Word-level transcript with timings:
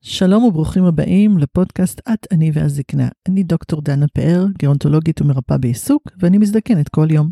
שלום 0.00 0.44
וברוכים 0.44 0.84
הבאים 0.84 1.38
לפודקאסט 1.38 2.00
את, 2.12 2.26
אני 2.32 2.50
והזקנה. 2.54 3.08
אני 3.28 3.42
דוקטור 3.42 3.82
דנה 3.82 4.06
פאר, 4.14 4.46
גרונטולוגית 4.58 5.20
ומרפאה 5.20 5.58
בעיסוק, 5.58 6.02
ואני 6.18 6.38
מזדקנת 6.38 6.88
כל 6.88 7.10
יום. 7.10 7.30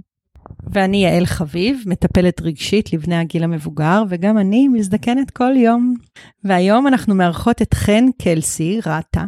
ואני 0.73 0.97
יעל 0.97 1.27
חביב, 1.27 1.83
מטפלת 1.87 2.41
רגשית 2.41 2.93
לבני 2.93 3.17
הגיל 3.17 3.45
המבוגר, 3.45 4.03
וגם 4.09 4.39
אני 4.39 4.69
מזדקנת 4.69 5.31
כל 5.31 5.57
יום. 5.57 5.95
והיום 6.45 6.87
אנחנו 6.87 7.15
מארחות 7.15 7.63
את 7.63 7.75
חן 7.75 8.05
קלסי, 8.23 8.81
רטה, 8.87 9.25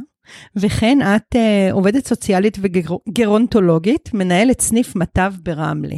וכן 0.56 0.98
את 1.02 1.34
uh, 1.34 1.72
עובדת 1.72 2.06
סוציאלית 2.06 2.58
וגרונטולוגית, 2.60 4.10
מנהלת 4.14 4.60
סניף 4.60 4.96
מט"ב 4.96 5.32
ברמלה. 5.42 5.96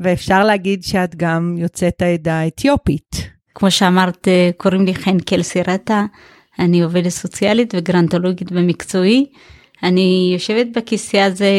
ואפשר 0.00 0.44
להגיד 0.44 0.82
שאת 0.82 1.16
גם 1.16 1.54
יוצאת 1.58 2.02
העדה 2.02 2.34
האתיופית. 2.34 3.34
כמו 3.54 3.70
שאמרת, 3.70 4.28
אה, 4.28 4.50
קוראים 4.56 4.84
לי 4.84 4.94
חן 4.94 5.18
קלסי 5.18 5.62
רטה. 5.62 6.04
אני 6.58 6.82
עובדת 6.82 7.08
סוציאלית 7.08 7.74
וגרנטולוגית 7.76 8.52
במקצועי. 8.52 9.26
אני 9.82 10.30
יושבת 10.32 10.66
בכיסא 10.76 11.16
הזה, 11.16 11.50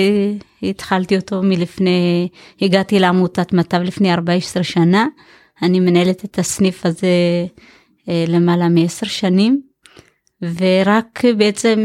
התחלתי 0.63 1.15
אותו 1.15 1.41
מלפני, 1.43 2.27
הגעתי 2.61 2.99
לעמותת 2.99 3.53
מטב 3.53 3.81
לפני 3.81 4.13
14 4.13 4.63
שנה. 4.63 5.05
אני 5.61 5.79
מנהלת 5.79 6.25
את 6.25 6.39
הסניף 6.39 6.85
הזה 6.85 7.07
אה, 8.09 8.25
למעלה 8.27 8.69
מעשר 8.69 9.05
שנים, 9.05 9.61
ורק 10.41 11.21
בעצם 11.37 11.79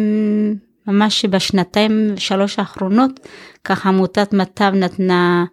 ממש 0.86 1.24
בשנתיים 1.24 2.14
שלוש 2.16 2.58
האחרונות, 2.58 3.20
ככה 3.64 3.88
עמותת 3.88 4.32
מטב 4.32 4.72
נתנה 4.74 5.44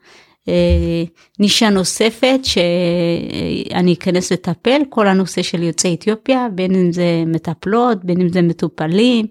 אה, 0.49 1.03
נישה 1.39 1.69
נוספת 1.69 2.39
שאני 2.43 3.93
אכנס 3.93 4.31
לטפל, 4.31 4.81
כל 4.89 5.07
הנושא 5.07 5.41
של 5.41 5.63
יוצאי 5.63 5.93
אתיופיה, 5.93 6.47
בין 6.51 6.75
אם 6.75 6.91
זה 6.91 7.23
מטפלות, 7.25 8.05
בין 8.05 8.21
אם 8.21 8.29
זה 8.29 8.41
מטופלים, 8.41 9.25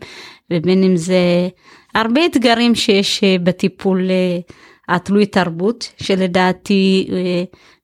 ובין 0.53 0.83
אם 0.83 0.97
זה 0.97 1.49
הרבה 1.95 2.27
אתגרים 2.27 2.75
שיש 2.75 3.25
אה, 3.25 3.37
בטיפול 3.43 4.11
אה, 4.11 4.39
התלוי 4.95 5.27
תרבות, 5.27 5.93
שלדעתי 6.03 7.09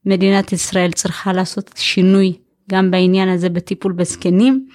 מדינת 0.06 0.52
ישראל 0.52 0.92
צריכה 0.92 1.32
לעשות 1.32 1.70
שינוי 1.76 2.32
גם 2.70 2.90
בעניין 2.90 3.28
הזה 3.28 3.48
בטיפול 3.48 3.92
בזקנים, 3.92 4.66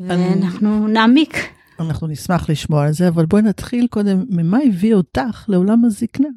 ואנחנו 0.00 0.88
נעמיק. 0.88 1.36
אנחנו 1.80 2.06
נשמח 2.06 2.50
לשמוע 2.50 2.86
על 2.86 2.92
זה, 2.92 3.08
אבל 3.08 3.26
בואי 3.26 3.42
נתחיל 3.42 3.86
קודם, 3.86 4.24
ממה 4.30 4.58
הביא 4.66 4.94
אותך 4.94 5.44
לעולם 5.48 5.84
הזקנה? 5.84 6.28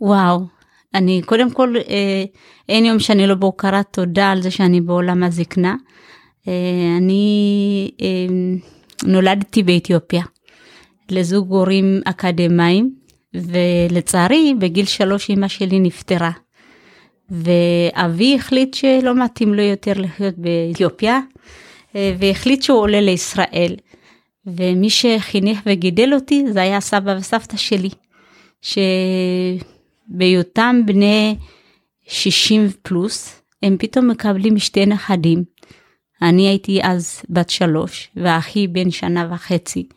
וואו, 0.00 0.46
אני 0.94 1.22
קודם 1.26 1.50
כל, 1.50 1.74
אה, 1.88 2.24
אין 2.68 2.84
יום 2.84 2.98
שאני 2.98 3.26
לא 3.26 3.34
בהוקרת 3.34 3.86
תודה 3.90 4.30
על 4.30 4.42
זה 4.42 4.50
שאני 4.50 4.80
בעולם 4.80 5.22
הזקנה. 5.22 5.74
אה, 6.48 6.52
אני 6.96 7.90
אה, 8.00 8.34
נולדתי 9.04 9.62
באתיופיה 9.62 10.22
לזוג 11.10 11.50
הורים 11.50 12.00
אקדמאים, 12.04 12.94
ולצערי 13.34 14.54
בגיל 14.58 14.84
שלוש 14.84 15.30
אמא 15.30 15.48
שלי 15.48 15.80
נפטרה. 15.80 16.30
ואבי 17.30 18.34
החליט 18.34 18.74
שלא 18.74 19.24
מתאים 19.24 19.54
לו 19.54 19.62
יותר 19.62 19.92
לחיות 19.96 20.34
באתיופיה, 20.38 21.20
והחליט 21.94 22.62
שהוא 22.62 22.80
עולה 22.80 23.00
לישראל. 23.00 23.76
ומי 24.46 24.90
שחינך 24.90 25.58
וגידל 25.66 26.14
אותי 26.14 26.44
זה 26.52 26.62
היה 26.62 26.80
סבא 26.80 27.14
וסבתא 27.18 27.56
שלי. 27.56 27.90
ש... 28.62 28.78
בהיותם 30.08 30.80
בני 30.86 31.36
60 32.08 32.68
פלוס, 32.82 33.42
הם 33.62 33.76
פתאום 33.78 34.10
מקבלים 34.10 34.58
שתי 34.58 34.86
נכדים. 34.86 35.44
אני 36.22 36.48
הייתי 36.48 36.80
אז 36.82 37.22
בת 37.30 37.50
שלוש, 37.50 38.10
ואחי 38.16 38.66
בן 38.66 38.90
שנה 38.90 39.28
וחצי, 39.30 39.88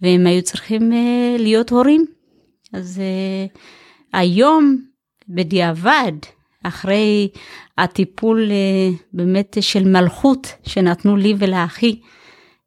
והם 0.00 0.26
היו 0.26 0.42
צריכים 0.42 0.92
uh, 0.92 0.94
להיות 1.42 1.70
הורים. 1.70 2.06
אז 2.72 3.00
uh, 3.00 3.58
היום, 4.12 4.84
בדיעבד, 5.28 6.12
אחרי 6.62 7.28
הטיפול 7.78 8.50
uh, 8.50 9.02
באמת 9.12 9.56
של 9.60 9.88
מלכות 9.88 10.52
שנתנו 10.62 11.16
לי 11.16 11.34
ולאחי, 11.38 12.00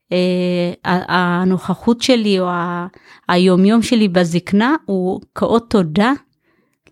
uh, 0.09 0.87
הנוכחות 0.87 2.01
שלי 2.01 2.39
או 2.39 2.49
היומיום 3.29 3.81
שלי 3.81 4.07
בזקנה 4.07 4.75
הוא 4.85 5.21
כאות 5.35 5.69
תודה 5.69 6.11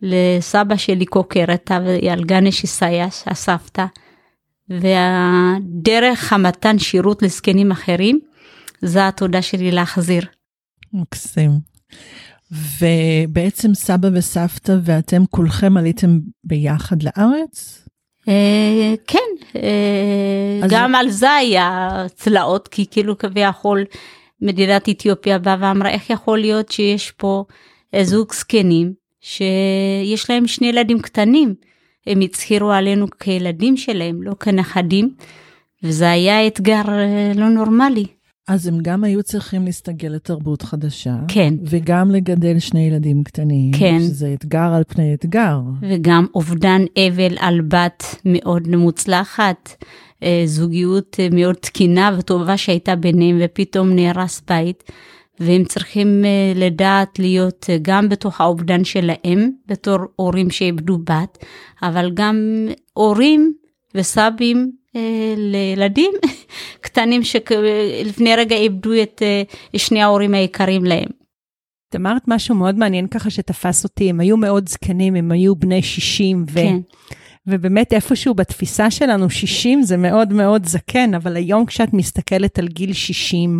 לסבא 0.01 0.75
שלי 0.75 1.05
קוקרתה 1.05 1.79
וילגנש 1.85 2.63
איסייש, 2.63 3.23
הסבתא, 3.25 3.85
והדרך 4.69 6.33
המתן 6.33 6.79
שירות 6.79 7.21
לזקנים 7.21 7.71
אחרים, 7.71 8.19
זה 8.81 9.07
התודה 9.07 9.41
שלי 9.41 9.71
להחזיר. 9.71 10.23
מקסים. 10.93 11.73
ובעצם 12.79 13.73
סבא 13.73 14.09
וסבתא 14.13 14.75
ואתם 14.83 15.23
כולכם 15.29 15.77
עליתם 15.77 16.19
ביחד 16.43 17.03
לארץ? 17.03 17.87
אה, 18.27 18.93
כן, 19.07 19.19
אה, 19.55 20.67
גם 20.69 20.95
על 20.95 21.09
זה 21.09 21.31
היה 21.31 21.89
צלעות, 22.15 22.67
כי 22.67 22.85
כאילו 22.91 23.17
כביכול 23.17 23.83
מדינת 24.41 24.89
אתיופיה 24.89 25.39
באה 25.39 25.55
ואמרה 25.59 25.89
איך 25.89 26.09
יכול 26.09 26.39
להיות 26.39 26.71
שיש 26.71 27.11
פה 27.11 27.43
זוג 28.01 28.33
זקנים 28.33 28.93
שיש 29.21 30.29
להם 30.29 30.47
שני 30.47 30.67
ילדים 30.67 30.99
קטנים. 30.99 31.55
הם 32.07 32.21
הצהירו 32.21 32.71
עלינו 32.71 33.07
כילדים 33.19 33.77
שלהם, 33.77 34.23
לא 34.23 34.33
כנכדים, 34.33 35.13
וזה 35.83 36.11
היה 36.11 36.47
אתגר 36.47 36.81
אה, 36.87 37.31
לא 37.35 37.49
נורמלי. 37.49 38.05
אז 38.47 38.67
הם 38.67 38.77
גם 38.81 39.03
היו 39.03 39.23
צריכים 39.23 39.65
להסתגל 39.65 40.07
לתרבות 40.09 40.61
חדשה. 40.61 41.15
כן. 41.27 41.53
וגם 41.65 42.11
לגדל 42.11 42.59
שני 42.59 42.87
ילדים 42.87 43.23
קטנים. 43.23 43.71
כן. 43.79 43.99
שזה 43.99 44.33
אתגר 44.33 44.73
על 44.73 44.83
פני 44.87 45.13
אתגר. 45.13 45.59
וגם 45.81 46.25
אובדן 46.35 46.81
אבל 46.97 47.37
על 47.39 47.61
בת 47.61 48.03
מאוד 48.25 48.67
מוצלחת, 48.67 49.83
אה, 50.23 50.43
זוגיות 50.45 51.17
אה, 51.19 51.27
מאוד 51.31 51.55
תקינה 51.55 52.15
וטובה 52.19 52.57
שהייתה 52.57 52.95
ביניהם, 52.95 53.37
ופתאום 53.41 53.95
נהרס 53.95 54.41
בית. 54.47 54.83
והם 55.39 55.63
צריכים 55.63 56.23
uh, 56.23 56.57
לדעת 56.57 57.19
להיות 57.19 57.69
גם 57.81 58.09
בתוך 58.09 58.41
האובדן 58.41 58.83
שלהם, 58.83 59.51
בתור 59.67 59.97
הורים 60.15 60.49
שאיבדו 60.49 60.97
בת, 60.97 61.45
אבל 61.83 62.11
גם 62.13 62.67
הורים 62.93 63.53
וסבים 63.95 64.71
לילדים 65.37 66.11
קטנים 66.81 67.21
שלפני 67.23 68.35
רגע 68.35 68.55
איבדו 68.55 69.01
את 69.01 69.21
uh, 69.75 69.77
שני 69.77 70.01
ההורים 70.01 70.33
היקרים 70.33 70.85
להם. 70.85 71.07
את 71.89 71.95
אמרת 71.95 72.21
משהו 72.27 72.55
מאוד 72.55 72.75
מעניין 72.75 73.07
ככה 73.07 73.29
שתפס 73.29 73.83
אותי, 73.83 74.09
הם 74.09 74.19
היו 74.19 74.37
מאוד 74.37 74.69
זקנים, 74.69 75.15
הם 75.15 75.31
היו 75.31 75.55
בני 75.55 75.81
60 75.81 76.45
ו... 76.49 76.53
כן. 76.53 76.77
ובאמת 77.47 77.93
איפשהו 77.93 78.33
בתפיסה 78.33 78.91
שלנו 78.91 79.29
60 79.29 79.81
זה 79.81 79.97
מאוד 79.97 80.33
מאוד 80.33 80.65
זקן, 80.65 81.13
אבל 81.13 81.35
היום 81.35 81.65
כשאת 81.65 81.93
מסתכלת 81.93 82.59
על 82.59 82.67
גיל 82.67 82.93
60, 82.93 83.59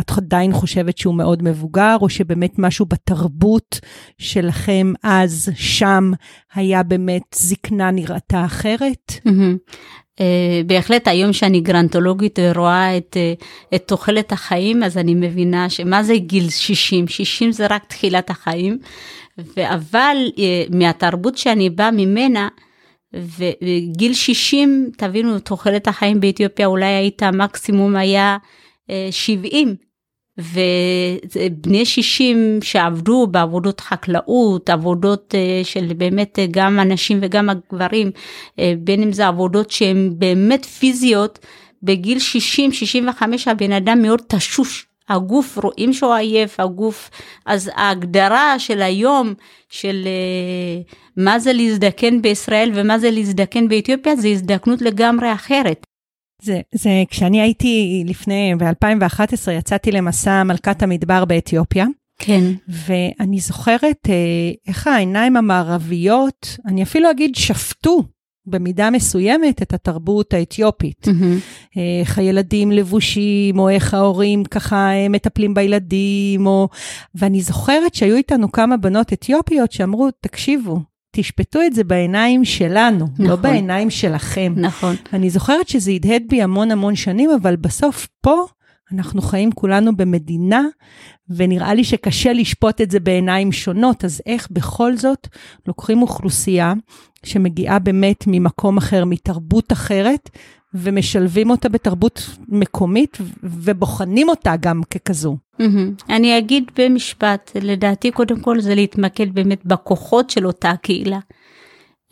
את 0.00 0.10
עדיין 0.10 0.52
חושבת 0.52 0.98
שהוא 0.98 1.14
מאוד 1.14 1.42
מבוגר, 1.42 1.96
או 2.00 2.08
שבאמת 2.08 2.58
משהו 2.58 2.86
בתרבות 2.86 3.80
שלכם 4.18 4.92
אז, 5.02 5.50
שם, 5.54 6.12
היה 6.54 6.82
באמת 6.82 7.22
זקנה 7.34 7.90
נראתה 7.90 8.44
אחרת? 8.44 9.12
Mm-hmm. 9.12 9.74
Uh, 10.20 10.22
בהחלט 10.66 11.08
היום 11.08 11.32
שאני 11.32 11.60
גרנטולוגית 11.60 12.38
ורואה 12.42 12.96
את, 12.96 13.16
uh, 13.16 13.44
את 13.74 13.88
תוחלת 13.88 14.32
החיים, 14.32 14.82
אז 14.82 14.98
אני 14.98 15.14
מבינה 15.14 15.70
שמה 15.70 16.02
זה 16.02 16.16
גיל 16.16 16.50
60? 16.50 17.08
60 17.08 17.52
זה 17.52 17.66
רק 17.70 17.84
תחילת 17.84 18.30
החיים, 18.30 18.78
אבל 19.58 20.16
uh, 20.28 20.40
מהתרבות 20.76 21.38
שאני 21.38 21.70
באה 21.70 21.90
ממנה, 21.90 22.48
וגיל 23.62 24.14
60, 24.14 24.90
תבינו, 24.96 25.38
תוחלת 25.38 25.88
החיים 25.88 26.20
באתיופיה 26.20 26.66
אולי 26.66 26.86
הייתה, 26.86 27.30
מקסימום 27.30 27.96
היה 27.96 28.36
70. 29.10 29.89
אה, 30.38 31.16
ובני 31.36 31.84
60 31.84 32.58
שעבדו 32.62 33.26
בעבודות 33.26 33.80
חקלאות, 33.80 34.70
עבודות 34.70 35.34
אה, 35.34 35.60
של 35.64 35.92
באמת 35.96 36.38
אה, 36.38 36.46
גם 36.50 36.80
הנשים 36.80 37.18
וגם 37.22 37.50
הגברים, 37.50 38.10
בין 38.78 39.02
אם 39.02 39.12
זה 39.12 39.26
עבודות 39.26 39.70
שהן 39.70 40.10
באמת 40.18 40.64
פיזיות, 40.64 41.38
בגיל 41.82 42.18
60-65 42.18 43.22
הבן 43.46 43.72
אדם 43.72 44.02
מאוד 44.02 44.20
תשוש, 44.28 44.86
הגוף, 45.08 45.58
רואים 45.58 45.92
שהוא 45.92 46.14
עייף, 46.14 46.60
הגוף, 46.60 47.10
אז 47.46 47.70
ההגדרה 47.74 48.58
של 48.58 48.82
היום, 48.82 49.34
של 49.68 50.08
מה 51.16 51.38
זה 51.38 51.52
להזדקן 51.52 52.22
בישראל 52.22 52.70
ומה 52.74 52.98
זה 52.98 53.10
להזדקן 53.10 53.68
באתיופיה, 53.68 54.16
זה 54.16 54.28
הזדקנות 54.28 54.82
לגמרי 54.82 55.32
אחרת. 55.32 55.86
זה, 56.42 56.60
זה 56.74 56.90
כשאני 57.10 57.40
הייתי 57.40 58.02
לפני, 58.06 58.54
ב-2011, 58.58 59.50
יצאתי 59.50 59.92
למסע 59.92 60.42
מלכת 60.42 60.82
המדבר 60.82 61.24
באתיופיה, 61.24 61.86
כן. 62.18 62.44
ואני 62.68 63.40
זוכרת 63.40 64.08
אה, 64.08 64.50
איך 64.68 64.86
העיניים 64.86 65.36
המערביות, 65.36 66.56
אני 66.66 66.82
אפילו 66.82 67.10
אגיד, 67.10 67.34
שפטו 67.34 68.02
במידה 68.46 68.90
מסוימת 68.90 69.62
את 69.62 69.74
התרבות 69.74 70.34
האתיופית. 70.34 71.08
Mm-hmm. 71.08 71.78
איך 72.00 72.18
הילדים 72.18 72.72
לבושים, 72.72 73.58
או 73.58 73.68
איך 73.68 73.94
ההורים 73.94 74.44
ככה 74.44 74.76
אה, 74.76 75.08
מטפלים 75.08 75.54
בילדים, 75.54 76.46
או... 76.46 76.68
ואני 77.14 77.40
זוכרת 77.40 77.94
שהיו 77.94 78.16
איתנו 78.16 78.52
כמה 78.52 78.76
בנות 78.76 79.12
אתיופיות 79.12 79.72
שאמרו, 79.72 80.08
תקשיבו, 80.20 80.80
תשפטו 81.10 81.58
את 81.66 81.74
זה 81.74 81.84
בעיניים 81.84 82.44
שלנו, 82.44 83.06
נכון. 83.12 83.26
לא 83.26 83.36
בעיניים 83.36 83.90
שלכם. 83.90 84.52
נכון. 84.56 84.96
אני 85.12 85.30
זוכרת 85.30 85.68
שזה 85.68 85.90
הדהד 85.90 86.22
בי 86.28 86.42
המון 86.42 86.70
המון 86.70 86.96
שנים, 86.96 87.30
אבל 87.42 87.56
בסוף 87.56 88.08
פה 88.20 88.44
אנחנו 88.92 89.22
חיים 89.22 89.52
כולנו 89.52 89.96
במדינה, 89.96 90.62
ונראה 91.28 91.74
לי 91.74 91.84
שקשה 91.84 92.32
לשפוט 92.32 92.80
את 92.80 92.90
זה 92.90 93.00
בעיניים 93.00 93.52
שונות, 93.52 94.04
אז 94.04 94.22
איך 94.26 94.48
בכל 94.50 94.96
זאת 94.96 95.28
לוקחים 95.66 96.02
אוכלוסייה 96.02 96.72
שמגיעה 97.24 97.78
באמת 97.78 98.24
ממקום 98.26 98.76
אחר, 98.76 99.04
מתרבות 99.04 99.72
אחרת, 99.72 100.30
ומשלבים 100.74 101.50
אותה 101.50 101.68
בתרבות 101.68 102.30
מקומית, 102.48 103.18
ובוחנים 103.42 104.28
אותה 104.28 104.54
גם 104.60 104.80
ככזו. 104.90 105.36
Mm-hmm. 105.60 106.04
אני 106.08 106.38
אגיד 106.38 106.70
במשפט, 106.78 107.50
לדעתי 107.62 108.10
קודם 108.10 108.40
כל 108.40 108.60
זה 108.60 108.74
להתמקד 108.74 109.34
באמת 109.34 109.64
בכוחות 109.64 110.30
של 110.30 110.46
אותה 110.46 110.72
קהילה. 110.82 111.18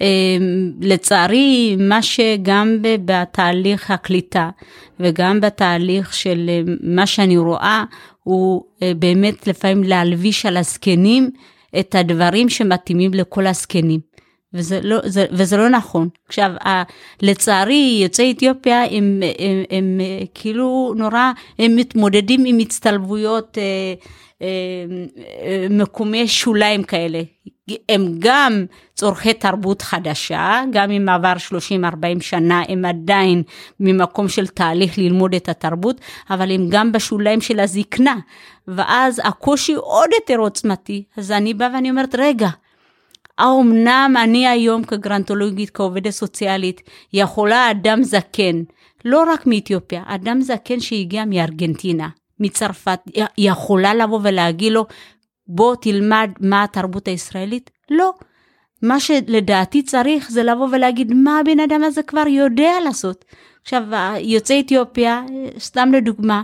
אמ, 0.00 0.72
לצערי, 0.80 1.76
מה 1.78 2.02
שגם 2.02 2.76
בתהליך 3.04 3.90
הקליטה 3.90 4.50
וגם 5.00 5.40
בתהליך 5.40 6.14
של 6.14 6.50
אמ, 6.50 6.76
מה 6.82 7.06
שאני 7.06 7.38
רואה, 7.38 7.84
הוא 8.22 8.64
אה, 8.82 8.92
באמת 8.98 9.46
לפעמים 9.46 9.82
להלביש 9.82 10.46
על 10.46 10.56
הזקנים 10.56 11.30
את 11.80 11.94
הדברים 11.94 12.48
שמתאימים 12.48 13.14
לכל 13.14 13.46
הזקנים. 13.46 14.00
וזה 14.54 14.80
לא, 14.82 14.98
זה, 15.04 15.26
וזה 15.30 15.56
לא 15.56 15.68
נכון. 15.68 16.08
עכשיו, 16.28 16.50
לצערי, 17.22 17.98
יוצאי 18.02 18.32
אתיופיה 18.32 18.84
הם, 18.84 18.90
הם, 18.90 19.22
הם, 19.38 19.64
הם 19.70 20.00
כאילו 20.34 20.94
נורא, 20.96 21.32
הם 21.58 21.76
מתמודדים 21.76 22.44
עם 22.46 22.58
הצטלבויות 22.58 23.58
אה, 23.58 23.94
אה, 24.42 25.66
מקומי 25.70 26.28
שוליים 26.28 26.82
כאלה. 26.82 27.22
הם 27.88 28.14
גם 28.18 28.64
צורכי 28.94 29.34
תרבות 29.34 29.82
חדשה, 29.82 30.62
גם 30.72 30.90
אם 30.90 31.08
עבר 31.08 31.32
30-40 32.18 32.20
שנה, 32.20 32.62
הם 32.68 32.84
עדיין 32.84 33.42
ממקום 33.80 34.28
של 34.28 34.46
תהליך 34.46 34.98
ללמוד 34.98 35.34
את 35.34 35.48
התרבות, 35.48 36.00
אבל 36.30 36.52
הם 36.52 36.66
גם 36.68 36.92
בשוליים 36.92 37.40
של 37.40 37.60
הזקנה. 37.60 38.16
ואז 38.68 39.20
הקושי 39.24 39.74
עוד 39.74 40.10
יותר 40.14 40.36
עוצמתי. 40.36 41.04
אז 41.16 41.30
אני 41.30 41.54
באה 41.54 41.68
ואני 41.74 41.90
אומרת, 41.90 42.14
רגע, 42.18 42.48
האומנם 43.38 44.14
אני 44.22 44.48
היום 44.48 44.84
כגרנטולוגית, 44.84 45.70
כעובדת 45.70 46.10
סוציאלית, 46.10 46.80
יכולה 47.12 47.70
אדם 47.70 48.02
זקן, 48.02 48.62
לא 49.04 49.24
רק 49.32 49.46
מאתיופיה, 49.46 50.02
אדם 50.06 50.40
זקן 50.40 50.80
שהגיע 50.80 51.24
מארגנטינה, 51.24 52.08
מצרפת, 52.40 53.00
יכולה 53.38 53.94
לבוא 53.94 54.20
ולהגיד 54.22 54.72
לו, 54.72 54.86
בוא 55.46 55.76
תלמד 55.80 56.30
מה 56.40 56.64
התרבות 56.64 57.08
הישראלית? 57.08 57.70
לא. 57.90 58.12
מה 58.82 59.00
שלדעתי 59.00 59.82
צריך 59.82 60.30
זה 60.30 60.42
לבוא 60.42 60.68
ולהגיד 60.72 61.14
מה 61.14 61.38
הבן 61.38 61.60
אדם 61.60 61.82
הזה 61.84 62.02
כבר 62.02 62.26
יודע 62.28 62.72
לעשות. 62.84 63.24
עכשיו, 63.62 63.82
יוצאי 64.20 64.60
אתיופיה, 64.60 65.22
סתם 65.58 65.92
לדוגמה, 65.92 66.42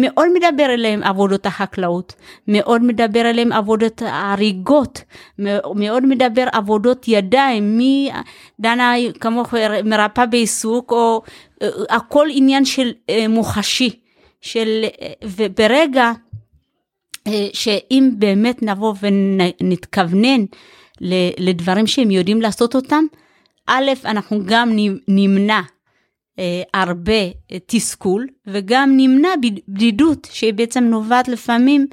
מאוד 0.00 0.28
מדבר 0.34 0.64
אליהם 0.64 1.02
עבודות 1.02 1.46
החקלאות, 1.46 2.14
מאוד 2.48 2.82
מדבר 2.82 3.20
אליהם 3.20 3.52
עבודות 3.52 4.02
הריגות, 4.06 5.02
מאוד 5.74 6.06
מדבר 6.06 6.46
עבודות 6.52 7.08
ידיים, 7.08 7.76
מי 7.76 8.10
דנה 8.60 8.92
כמוך 9.20 9.54
מרפאה 9.84 10.26
בעיסוק, 10.26 10.92
או 10.92 11.22
הכל 11.90 12.28
עניין 12.30 12.64
של 12.64 12.90
מוחשי, 13.28 13.90
של, 14.40 14.84
וברגע 15.24 16.12
שאם 17.52 18.10
באמת 18.18 18.62
נבוא 18.62 18.94
ונתכוונן 19.02 20.44
לדברים 21.38 21.86
שהם 21.86 22.10
יודעים 22.10 22.42
לעשות 22.42 22.74
אותם, 22.74 23.04
א', 23.66 23.90
אנחנו 24.04 24.40
גם 24.46 24.70
נמנע 25.08 25.54
אה, 25.54 25.79
הרבה 26.74 27.22
אה, 27.52 27.58
תסכול 27.66 28.26
וגם 28.46 28.92
נמנע 28.96 29.28
בדידות 29.42 30.28
שהיא 30.30 30.54
בעצם 30.54 30.84
נובעת 30.84 31.28
לפעמים 31.28 31.86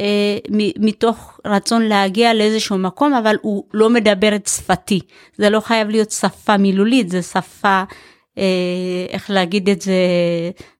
אה, 0.00 0.38
מתוך 0.78 1.40
רצון 1.46 1.82
להגיע 1.82 2.34
לאיזשהו 2.34 2.78
מקום, 2.78 3.14
אבל 3.14 3.36
הוא 3.42 3.64
לא 3.74 3.90
מדבר 3.90 4.34
את 4.36 4.46
שפתי. 4.46 5.00
זה 5.36 5.50
לא 5.50 5.60
חייב 5.60 5.88
להיות 5.88 6.10
שפה 6.10 6.56
מילולית, 6.56 7.08
זה 7.08 7.22
שפה, 7.22 7.82
אה, 8.38 9.06
איך 9.08 9.30
להגיד 9.30 9.68
את 9.68 9.80
זה, 9.80 9.96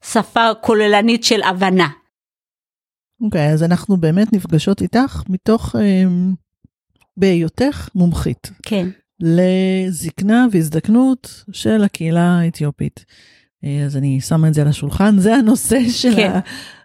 שפה 0.05 0.55
כוללנית 0.61 1.25
של 1.25 1.43
הבנה. 1.43 1.89
אוקיי, 3.25 3.51
okay, 3.51 3.53
אז 3.53 3.63
אנחנו 3.63 3.97
באמת 3.97 4.33
נפגשות 4.33 4.83
איתך 4.83 5.23
מתוך, 5.29 5.77
אה, 5.77 6.05
בהיותך 7.17 7.89
מומחית. 7.95 8.51
כן. 8.63 8.89
לזקנה 9.21 10.47
והזדקנות 10.53 11.45
של 11.53 11.85
הקהילה 11.85 12.39
האתיופית. 12.39 13.05
אה, 13.65 13.85
אז 13.85 13.97
אני 13.97 14.21
שמה 14.21 14.49
את 14.49 14.55
זה 14.55 14.63
על 14.63 14.69
השולחן, 14.69 15.19
זה 15.19 15.35
הנושא 15.35 15.89
של, 15.89 16.15
כן. 16.17 16.31
ה, 16.31 16.41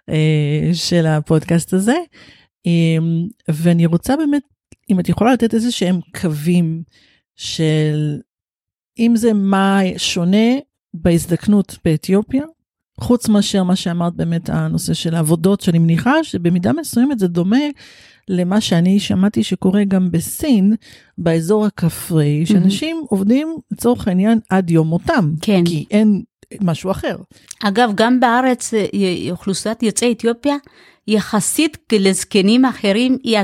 אה, 0.08 0.70
של 0.72 1.06
הפודקאסט 1.06 1.72
הזה. 1.72 1.96
אמ, 2.66 3.26
ואני 3.48 3.86
רוצה 3.86 4.16
באמת, 4.16 4.42
אם 4.90 5.00
את 5.00 5.08
יכולה 5.08 5.32
לתת 5.32 5.54
איזה 5.54 5.72
שהם 5.72 6.00
קווים 6.20 6.82
של, 7.36 8.18
אם 8.98 9.12
זה 9.16 9.32
מה 9.32 9.80
שונה 9.96 10.56
בהזדקנות 10.94 11.78
באתיופיה, 11.84 12.44
חוץ 13.00 13.28
מאשר 13.28 13.62
מה 13.62 13.76
שאמרת 13.76 14.14
באמת 14.14 14.48
הנושא 14.48 14.94
של 14.94 15.14
העבודות, 15.14 15.60
שאני 15.60 15.78
מניחה 15.78 16.24
שבמידה 16.24 16.72
מסוימת 16.72 17.18
זה 17.18 17.28
דומה 17.28 17.66
למה 18.28 18.60
שאני 18.60 19.00
שמעתי 19.00 19.42
שקורה 19.42 19.84
גם 19.84 20.10
בסין, 20.10 20.74
באזור 21.18 21.66
הכפרי, 21.66 22.46
שאנשים 22.46 22.96
mm-hmm. 22.96 23.08
עובדים 23.10 23.56
לצורך 23.70 24.08
העניין 24.08 24.38
עד 24.50 24.70
יום 24.70 24.88
מותם. 24.88 25.32
כן. 25.40 25.64
כי 25.64 25.84
אין 25.90 26.22
משהו 26.60 26.90
אחר. 26.90 27.16
אגב, 27.64 27.92
גם 27.94 28.20
בארץ 28.20 28.74
אה, 28.74 28.80
אוכלוסיית 29.30 29.82
יוצאי 29.82 30.12
אתיופיה, 30.12 30.56
יחסית 31.08 31.78
לזקנים 31.92 32.64
אחרים, 32.64 33.18
היא 33.22 33.38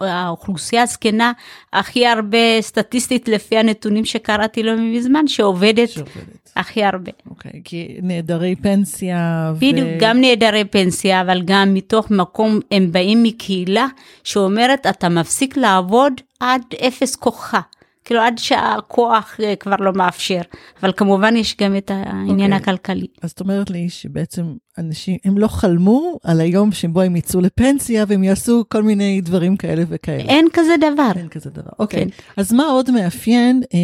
האוכלוסייה 0.00 0.82
הזקנה 0.82 1.32
הכי 1.72 2.06
הרבה 2.06 2.60
סטטיסטית 2.60 3.28
לפי 3.28 3.58
הנתונים 3.58 4.04
שקראתי 4.04 4.62
לא 4.62 4.72
מזמן, 4.76 5.26
שעובדת, 5.26 5.88
שעובדת. 5.88 6.41
הכי 6.56 6.84
הרבה. 6.84 7.10
אוקיי, 7.30 7.60
כי 7.64 7.96
נעדרי 8.02 8.56
פנסיה. 8.56 9.52
בדיוק, 9.56 9.88
ו... 9.88 9.98
גם 10.00 10.20
נעדרי 10.20 10.64
פנסיה, 10.64 11.20
אבל 11.20 11.42
גם 11.44 11.74
מתוך 11.74 12.10
מקום, 12.10 12.60
הם 12.70 12.92
באים 12.92 13.22
מקהילה 13.22 13.86
שאומרת, 14.24 14.86
אתה 14.86 15.08
מפסיק 15.08 15.56
לעבוד 15.56 16.12
עד 16.40 16.62
אפס 16.86 17.16
כוחה. 17.16 17.60
כאילו 18.04 18.20
עד 18.20 18.38
שהכוח 18.38 19.36
אה, 19.42 19.56
כבר 19.56 19.76
לא 19.80 19.92
מאפשר, 19.92 20.40
אבל 20.82 20.92
כמובן 20.96 21.36
יש 21.36 21.56
גם 21.60 21.76
את 21.76 21.90
העניין 21.90 22.52
okay. 22.52 22.56
אוקיי. 22.56 22.72
הכלכלי. 22.74 23.06
אז 23.22 23.30
את 23.30 23.40
אומרת 23.40 23.70
לי 23.70 23.90
שבעצם 23.90 24.44
אנשים, 24.78 25.16
הם 25.24 25.38
לא 25.38 25.48
חלמו 25.48 26.18
על 26.24 26.40
היום 26.40 26.72
שבו 26.72 27.00
הם 27.00 27.16
יצאו 27.16 27.40
לפנסיה 27.40 28.04
והם 28.08 28.24
יעשו 28.24 28.64
כל 28.68 28.82
מיני 28.82 29.20
דברים 29.20 29.56
כאלה 29.56 29.82
וכאלה. 29.88 30.22
אין 30.22 30.46
כזה 30.52 30.72
דבר. 30.80 31.10
אין 31.16 31.28
כזה 31.28 31.50
דבר, 31.50 31.70
אוקיי. 31.78 32.02
Okay. 32.02 32.04
כן. 32.04 32.10
אז 32.36 32.52
מה 32.52 32.64
עוד 32.64 32.90
מאפיין 32.90 33.62
אה, 33.74 33.78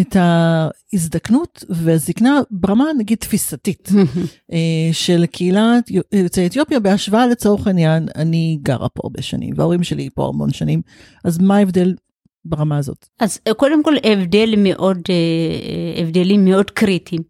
את 0.00 0.16
ההזדקנות 0.16 1.64
והזקנה 1.68 2.40
ברמה 2.50 2.84
נגיד 2.98 3.18
תפיסתית 3.18 3.88
אה, 4.52 4.58
של 4.92 5.26
קהילת 5.26 5.90
יוצאי 6.12 6.46
אתיופיה 6.46 6.80
בהשוואה 6.80 7.26
לצורך 7.26 7.66
העניין, 7.66 8.08
אני 8.16 8.58
גרה 8.62 8.88
פה 8.88 9.00
הרבה 9.04 9.22
שנים 9.22 9.54
וההורים 9.56 9.82
שלי 9.82 10.08
פה 10.14 10.28
המון 10.28 10.52
שנים, 10.52 10.82
אז 11.24 11.38
מה 11.38 11.56
ההבדל 11.56 11.94
ברמה 12.44 12.78
הזאת? 12.78 13.06
אז 13.20 13.40
אה, 13.46 13.54
קודם 13.54 13.82
כל 13.82 13.94
הבדל 14.04 14.54
מאוד, 14.56 14.98
אה, 15.10 16.02
הבדלים 16.02 16.44
מאוד 16.44 16.70
קריטיים. 16.70 17.22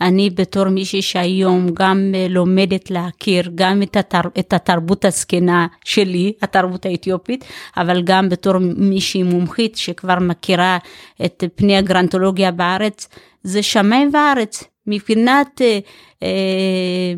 אני 0.00 0.30
בתור 0.30 0.68
מישהי 0.68 1.02
שהיום 1.02 1.68
גם 1.74 2.12
אה, 2.14 2.26
לומדת 2.28 2.90
להכיר 2.90 3.50
גם 3.54 3.82
את, 3.82 3.96
התר, 3.96 4.20
את 4.38 4.52
התרבות 4.52 5.04
הזקנה 5.04 5.66
שלי, 5.84 6.32
התרבות 6.42 6.86
האתיופית, 6.86 7.44
אבל 7.76 8.02
גם 8.02 8.28
בתור 8.28 8.58
מישהי 8.76 9.22
מומחית 9.22 9.76
שכבר 9.76 10.18
מכירה 10.20 10.78
את 11.24 11.44
פני 11.54 11.76
הגרנטולוגיה 11.76 12.50
בארץ, 12.50 13.08
זה 13.42 13.62
שמיים 13.62 14.10
וארץ. 14.12 14.64
מבחינת 14.88 15.62
אה, 15.62 15.78
אה, 16.22 17.14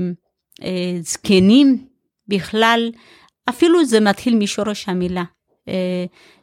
אה, 0.62 0.98
זקנים 1.00 1.86
בכלל, 2.28 2.90
אפילו 3.48 3.84
זה 3.84 4.00
מתחיל 4.00 4.36
משורש 4.36 4.88
המילה. 4.88 5.24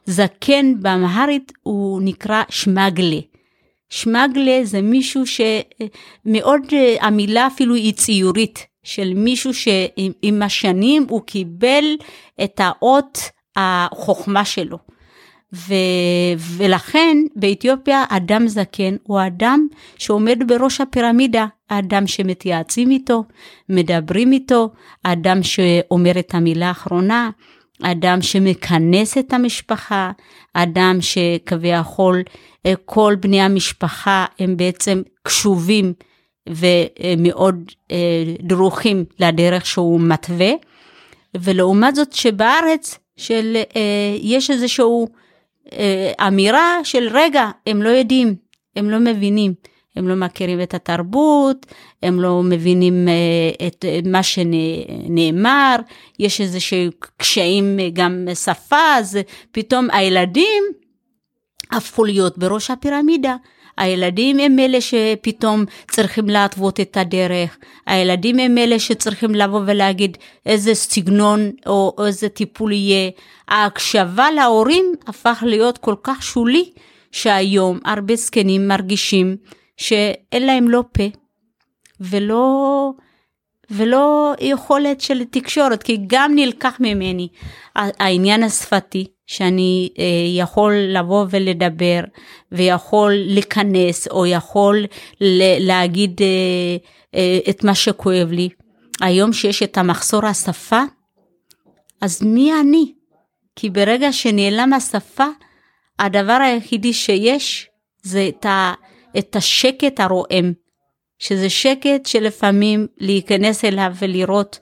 זקן 0.08 0.74
באמהרית 0.80 1.52
הוא 1.62 2.00
נקרא 2.02 2.42
שמגלה. 2.48 3.20
שמגלה 3.90 4.60
זה 4.64 4.82
מישהו 4.82 5.22
שמאוד, 5.26 6.62
אה, 6.72 6.96
המילה 7.00 7.46
אפילו 7.46 7.74
היא 7.74 7.92
ציורית. 7.92 8.68
של 8.88 9.12
מישהו 9.14 9.54
שעם 9.54 10.42
השנים 10.42 11.06
הוא 11.08 11.22
קיבל 11.22 11.84
את 12.44 12.60
האות 12.60 13.18
החוכמה 13.56 14.44
שלו. 14.44 14.78
ו, 15.54 15.74
ולכן 16.38 17.16
באתיופיה 17.36 18.04
אדם 18.08 18.48
זקן 18.48 18.96
הוא 19.02 19.20
אדם 19.26 19.66
שעומד 19.98 20.38
בראש 20.46 20.80
הפירמידה, 20.80 21.46
אדם 21.68 22.06
שמתייעצים 22.06 22.90
איתו, 22.90 23.24
מדברים 23.68 24.32
איתו, 24.32 24.70
אדם 25.02 25.42
שאומר 25.42 26.18
את 26.18 26.34
המילה 26.34 26.68
האחרונה, 26.68 27.30
אדם 27.82 28.22
שמכנס 28.22 29.18
את 29.18 29.32
המשפחה, 29.32 30.10
אדם 30.54 30.98
שכביכול 31.00 32.22
אה, 32.66 32.72
כל 32.84 33.16
בני 33.20 33.40
המשפחה 33.40 34.26
הם 34.38 34.56
בעצם 34.56 35.02
קשובים 35.22 35.92
ומאוד 36.48 37.72
אה, 37.90 38.24
דרוכים 38.40 39.04
לדרך 39.18 39.66
שהוא 39.66 40.00
מתווה. 40.00 40.50
ולעומת 41.34 41.94
זאת 41.94 42.12
שבארץ 42.12 42.98
של, 43.16 43.56
אה, 43.76 44.16
יש 44.22 44.50
איזשהו 44.50 45.08
אמירה 46.26 46.78
של 46.84 47.08
רגע, 47.10 47.50
הם 47.66 47.82
לא 47.82 47.88
יודעים, 47.88 48.34
הם 48.76 48.90
לא 48.90 48.98
מבינים. 48.98 49.54
הם 49.98 50.08
לא 50.08 50.14
מכירים 50.14 50.62
את 50.62 50.74
התרבות, 50.74 51.66
הם 52.02 52.20
לא 52.20 52.42
מבינים 52.42 53.08
את 53.66 53.84
מה 54.06 54.22
שנאמר, 54.22 55.76
יש 56.18 56.40
איזה 56.40 56.58
קשיים 57.16 57.78
גם 57.92 58.28
שפה, 58.34 58.94
אז 58.96 59.18
פתאום 59.52 59.88
הילדים 59.92 60.62
הפכו 61.72 62.04
להיות 62.04 62.38
בראש 62.38 62.70
הפירמידה. 62.70 63.36
הילדים 63.78 64.38
הם 64.38 64.58
אלה 64.58 64.80
שפתאום 64.80 65.64
צריכים 65.90 66.28
להתוות 66.28 66.80
את 66.80 66.96
הדרך, 66.96 67.58
הילדים 67.86 68.38
הם 68.38 68.58
אלה 68.58 68.78
שצריכים 68.78 69.34
לבוא 69.34 69.60
ולהגיד 69.66 70.16
איזה 70.46 70.74
סגנון 70.74 71.50
או 71.66 71.96
איזה 72.06 72.28
טיפול 72.28 72.72
יהיה. 72.72 73.10
ההקשבה 73.48 74.30
להורים 74.30 74.84
הפך 75.06 75.42
להיות 75.46 75.78
כל 75.78 75.94
כך 76.02 76.22
שולי, 76.22 76.70
שהיום 77.12 77.78
הרבה 77.84 78.16
זקנים 78.16 78.68
מרגישים 78.68 79.36
שאין 79.78 80.46
להם 80.46 80.68
לא 80.68 80.84
פה 80.92 81.04
ולא, 82.00 82.90
ולא 83.70 84.34
יכולת 84.40 85.00
של 85.00 85.24
תקשורת, 85.24 85.82
כי 85.82 85.98
גם 86.06 86.32
נלקח 86.34 86.76
ממני 86.80 87.28
העניין 87.74 88.42
השפתי. 88.42 89.06
שאני 89.28 89.88
אה, 89.98 90.04
יכול 90.38 90.74
לבוא 90.74 91.26
ולדבר 91.30 92.00
ויכול 92.52 93.12
לכנס 93.26 94.08
או 94.08 94.26
יכול 94.26 94.84
להגיד 95.60 96.20
אה, 96.22 96.76
אה, 97.14 97.38
את 97.50 97.64
מה 97.64 97.74
שכואב 97.74 98.28
לי. 98.30 98.48
היום 99.00 99.32
שיש 99.32 99.62
את 99.62 99.78
המחסור 99.78 100.26
השפה, 100.26 100.82
אז 102.00 102.22
מי 102.22 102.52
אני? 102.60 102.92
כי 103.56 103.70
ברגע 103.70 104.12
שנעלם 104.12 104.72
השפה, 104.72 105.26
הדבר 105.98 106.38
היחידי 106.42 106.92
שיש 106.92 107.68
זה 108.02 108.28
את, 108.28 108.46
ה, 108.46 108.72
את 109.18 109.36
השקט 109.36 110.00
הרועם, 110.00 110.52
שזה 111.18 111.50
שקט 111.50 112.06
שלפעמים 112.06 112.86
להיכנס 112.98 113.64
אליו 113.64 113.92
ולראות 113.98 114.58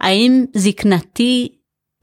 האם 0.00 0.44
זקנתי 0.54 1.48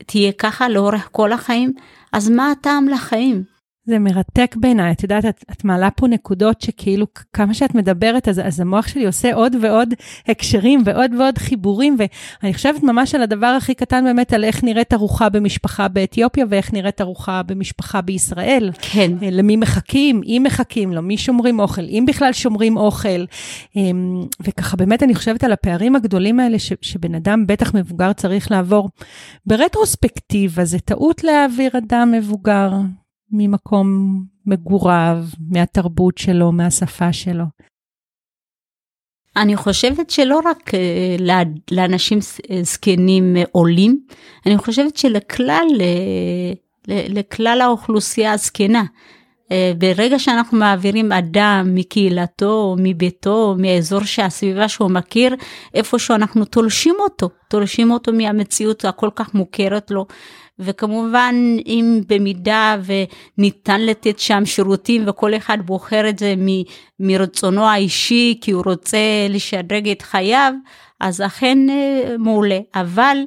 תהיה 0.06 0.32
ככה 0.32 0.70
לאורך 0.70 1.10
כל 1.12 1.32
החיים, 1.32 1.74
אז 2.14 2.30
מה 2.30 2.52
הטעם 2.52 2.88
לחיים? 2.90 3.57
זה 3.88 4.00
מרתק 4.00 4.56
בעיניי, 4.60 4.92
את 4.92 5.04
יודעת, 5.04 5.26
את, 5.26 5.46
את 5.52 5.64
מעלה 5.64 5.92
פה 5.92 6.08
נקודות 6.08 6.62
שכאילו 6.62 7.08
כמה 7.34 7.54
שאת 7.54 7.76
מדברת, 7.76 8.28
אז, 8.28 8.42
אז 8.44 8.60
המוח 8.60 8.88
שלי 8.88 9.06
עושה 9.06 9.34
עוד 9.34 9.56
ועוד 9.62 9.94
הקשרים 10.28 10.82
ועוד 10.86 11.12
ועוד 11.20 11.38
חיבורים, 11.38 11.98
ואני 12.00 12.54
חושבת 12.54 12.84
ממש 12.84 13.16
על 13.16 13.22
הדבר 13.22 13.48
הכי 13.48 13.74
קטן 13.74 14.04
באמת, 14.04 14.34
על 14.34 14.44
איך 14.44 14.64
נראית 14.64 14.94
ארוחה 14.94 15.30
במשפחה 15.30 15.88
באתיופיה 15.88 16.46
ואיך 16.50 16.74
נראית 16.74 17.02
ארוחה 17.02 17.44
במשפחה 17.44 18.02
בישראל. 18.02 18.72
כן. 18.82 19.12
אה, 19.22 19.30
למי 19.32 19.56
מחכים, 19.56 20.22
אם 20.26 20.42
מחכים, 20.46 20.94
למי 20.94 21.18
שומרים 21.18 21.60
אוכל, 21.60 21.82
אם 21.82 22.04
בכלל 22.08 22.34
שומרים 22.34 22.78
אוכל. 22.78 23.26
אמ, 23.76 24.26
וככה 24.42 24.78
באמת 24.78 25.04
אני 25.04 25.16
חושבת 25.16 25.44
על 25.44 25.52
הפערים 25.52 25.96
הגדולים 25.96 26.40
האלה 26.40 26.60
ש, 26.60 26.74
שבן 26.82 27.16
אדם, 27.16 27.48
בטח 27.48 27.76
מבוגר, 27.76 28.14
צריך 28.14 28.52
לעבור. 28.52 28.90
ברטרוספקטיבה 29.46 30.66
זה 30.66 30.80
טעות 30.80 31.24
להעביר 31.24 31.72
אדם 31.78 32.12
מבוגר. 32.12 32.70
ממקום 33.32 33.88
מגוריו, 34.46 35.18
מהתרבות 35.52 36.18
שלו, 36.18 36.52
מהשפה 36.52 37.14
שלו. 37.14 37.46
אני 39.38 39.56
חושבת 39.56 40.10
שלא 40.10 40.40
רק 40.46 40.74
אה, 40.74 41.16
לאנשים 41.72 42.20
זקנים 42.62 43.38
אה, 43.38 43.44
עולים, 43.52 44.00
אני 44.46 44.58
חושבת 44.58 44.98
שלכלל, 44.98 45.68
אה, 45.80 46.54
לכלל 46.88 47.62
האוכלוסייה 47.62 48.32
הזקנה. 48.32 48.84
ברגע 49.78 50.20
שאנחנו 50.20 50.58
מעבירים 50.58 51.12
אדם 51.12 51.72
מקהילתו, 51.76 52.76
מביתו, 52.80 53.56
מאזור 53.58 54.04
שהסביבה 54.04 54.68
שהוא 54.68 54.92
מכיר, 54.92 55.36
איפה 55.74 56.00
שאנחנו 56.00 56.46
תולשים 56.46 56.96
אותו, 57.00 57.30
תולשים 57.50 57.92
אותו 57.92 58.14
מהמציאות 58.14 58.86
הכל 58.86 59.10
כך 59.16 59.34
מוכרת 59.34 59.92
לו. 59.92 60.06
וכמובן 60.60 61.36
אם 61.66 62.02
במידה 62.08 62.78
וניתן 62.86 63.82
לתת 63.82 64.20
שם 64.20 64.46
שירותים 64.46 65.04
וכל 65.08 65.36
אחד 65.36 65.58
בוחר 65.66 66.10
את 66.10 66.20
זה 66.20 66.34
מרצונו 67.00 67.66
האישי 67.66 68.38
כי 68.42 68.52
הוא 68.52 68.64
רוצה 68.66 68.98
לשדרג 69.30 69.90
את 69.90 70.02
חייו, 70.02 70.54
אז 71.00 71.22
אכן 71.22 71.70
אה, 71.70 72.16
מעולה. 72.20 72.60
אבל 72.76 73.18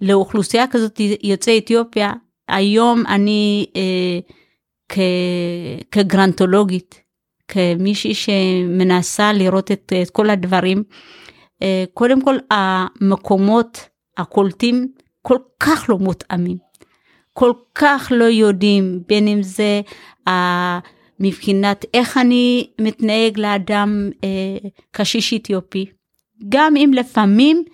לאוכלוסייה 0.00 0.66
כזאת 0.66 1.00
יוצאי 1.22 1.58
אתיופיה, 1.58 2.12
היום 2.48 3.04
אני 3.08 3.66
אה, 3.76 4.18
כ, 4.88 4.98
כגרנטולוגית, 5.90 7.00
כמישהי 7.48 8.14
שמנסה 8.14 9.32
לראות 9.32 9.70
את, 9.70 9.92
את 10.02 10.10
כל 10.10 10.30
הדברים, 10.30 10.82
אה, 11.62 11.84
קודם 11.94 12.22
כל 12.22 12.36
המקומות 12.50 13.88
הקולטים 14.16 14.88
כל 15.22 15.38
כך 15.60 15.86
לא 15.88 15.98
מותאמים. 15.98 16.71
כל 17.32 17.52
כך 17.74 18.12
לא 18.14 18.24
יודעים, 18.24 19.00
בין 19.08 19.28
אם 19.28 19.42
זה 19.42 19.80
uh, 20.28 20.32
מבחינת 21.20 21.84
איך 21.94 22.18
אני 22.18 22.70
מתנהג 22.80 23.38
לאדם 23.38 24.10
uh, 24.12 24.68
קשיש 24.90 25.34
אתיופי. 25.34 25.86
גם 26.48 26.76
אם 26.76 26.90
לפעמים 26.94 27.64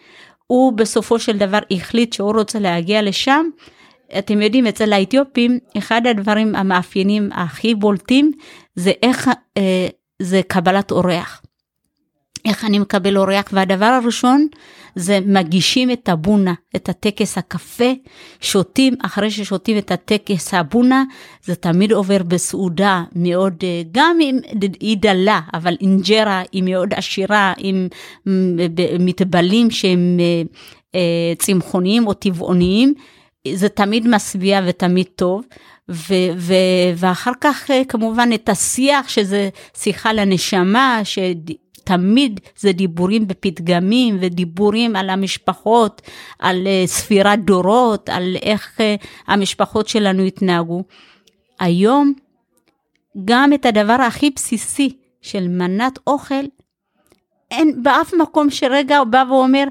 הוא 0.47 0.73
בסופו 0.73 1.19
של 1.19 1.39
דבר 1.39 1.59
החליט 1.71 2.13
שהוא 2.13 2.33
רוצה 2.33 2.59
להגיע 2.59 3.03
לשם, 3.03 3.47
אתם 4.19 4.43
יודעים, 4.43 4.67
אצל 4.67 4.93
האתיופים, 4.93 5.59
אחד 5.79 6.07
הדברים 6.07 6.55
המאפיינים 6.55 7.31
הכי 7.33 7.75
בולטים 7.75 8.33
זה 8.75 8.93
איך, 9.03 9.29
uh, 9.29 9.61
זה 10.23 10.41
קבלת 10.49 10.91
אורח. 10.91 11.43
איך 12.45 12.65
אני 12.65 12.79
מקבל 12.79 13.17
אורח, 13.17 13.45
והדבר 13.53 13.87
הראשון 13.87 14.47
זה 14.99 15.19
מגישים 15.27 15.91
את 15.91 16.09
הבונה, 16.09 16.55
את 16.77 16.89
הטקס 16.89 17.39
הקפה, 17.39 17.93
שותים, 18.41 18.95
אחרי 19.03 19.31
ששותים 19.31 19.79
את 19.79 19.91
הטקס 19.91 20.55
הבונה, 20.55 21.05
זה 21.45 21.55
תמיד 21.55 21.93
עובר 21.93 22.23
בסעודה 22.23 23.05
מאוד, 23.13 23.55
אה, 23.63 23.83
גם 23.93 24.17
אם 24.21 24.39
היא 24.81 24.97
דלה, 25.01 25.41
אבל 25.55 25.77
אינג'רה 25.81 26.43
היא 26.53 26.63
מאוד 26.63 26.95
עשירה, 26.95 27.53
עם 27.59 27.89
מטבלים 29.01 29.71
שהם 29.71 30.17
אה, 30.21 30.43
אה, 30.95 31.35
צמחוניים 31.39 32.07
או 32.07 32.15
טבעוניים, 32.15 32.95
זה 33.55 33.69
תמיד 33.69 34.09
משביע 34.09 34.61
ותמיד 34.67 35.07
טוב. 35.15 35.43
ו- 35.91 36.33
ו- 36.37 36.93
ואחר 36.97 37.33
כך 37.41 37.71
כמובן 37.89 38.29
את 38.35 38.49
השיח 38.49 39.09
שזה 39.09 39.49
שיחה 39.77 40.13
לנשמה, 40.13 41.01
ש- 41.05 41.19
תמיד 41.89 42.41
זה 42.57 42.73
דיבורים 42.73 43.27
בפתגמים 43.27 44.19
ודיבורים 44.21 44.97
על 44.97 45.11
המשפחות, 45.11 46.03
על 46.39 46.67
uh, 46.67 46.87
ספירת 46.87 47.45
דורות, 47.45 48.09
על 48.09 48.37
איך 48.43 48.81
uh, 48.81 49.07
המשפחות 49.27 49.89
שלנו 49.89 50.23
התנהגו. 50.23 50.83
היום, 51.61 52.13
גם 53.25 53.53
את 53.53 53.67
הדבר 53.67 53.93
הכי 53.93 54.31
בסיסי 54.31 54.97
של 55.23 55.49
מנת 55.49 55.99
אוכל, 56.07 56.45
אין 57.51 57.83
באף 57.83 58.15
מקום 58.15 58.51
שרגע 58.51 59.05
בא 59.05 59.25
ואומר, 59.29 59.65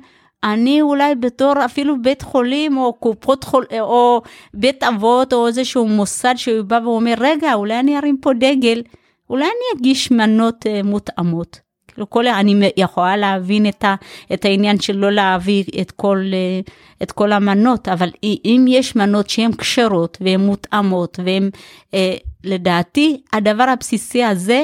אני 0.44 0.82
אולי 0.82 1.16
בתור 1.16 1.54
אפילו 1.66 2.02
בית 2.02 2.22
חולים 2.22 2.78
או 2.78 2.94
קופות 2.94 3.44
חול 3.44 3.66
או 3.80 4.22
בית 4.54 4.84
אבות 4.84 5.34
או 5.34 5.48
איזשהו 5.48 5.88
מוסד 5.88 6.34
שהוא 6.36 6.62
בא 6.62 6.80
ואומר 6.84 7.14
רגע 7.18 7.54
אולי 7.54 7.80
אני 7.80 7.98
ארים 7.98 8.18
פה 8.22 8.34
דגל 8.34 8.82
אולי 9.30 9.46
אני 9.46 9.80
אגיש 9.80 10.12
מנות 10.12 10.66
uh, 10.66 10.88
מותאמות. 10.88 11.67
כאילו 11.98 12.10
כל, 12.10 12.28
אני 12.28 12.72
יכולה 12.78 13.18
להבין 13.18 13.68
את, 13.68 13.84
ה, 13.84 13.96
את 14.34 14.46
העניין 14.46 14.80
של 14.80 14.98
לא 14.98 15.12
להביא 15.12 15.64
את 15.82 15.92
כל, 15.92 16.24
אה, 16.34 16.60
את 17.04 17.12
כל 17.12 17.32
המנות, 17.32 17.88
אבל 17.88 18.10
אם 18.24 18.66
יש 18.68 18.96
מנות 18.96 19.30
שהן 19.30 19.52
כשרות 19.58 20.18
והן 20.22 20.40
מותאמות 20.40 21.20
והן, 21.26 21.50
אה, 21.94 22.16
לדעתי, 22.44 23.22
הדבר 23.34 23.64
הבסיסי 23.64 24.24
הזה 24.24 24.64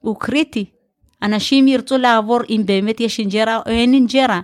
הוא 0.00 0.16
קריטי. 0.16 0.64
אנשים 1.22 1.68
ירצו 1.68 1.98
לעבור 1.98 2.38
אם 2.50 2.62
באמת 2.64 3.00
יש 3.00 3.18
אינג'רה 3.18 3.56
או 3.56 3.62
אין 3.66 3.94
אינג'רה. 3.94 4.40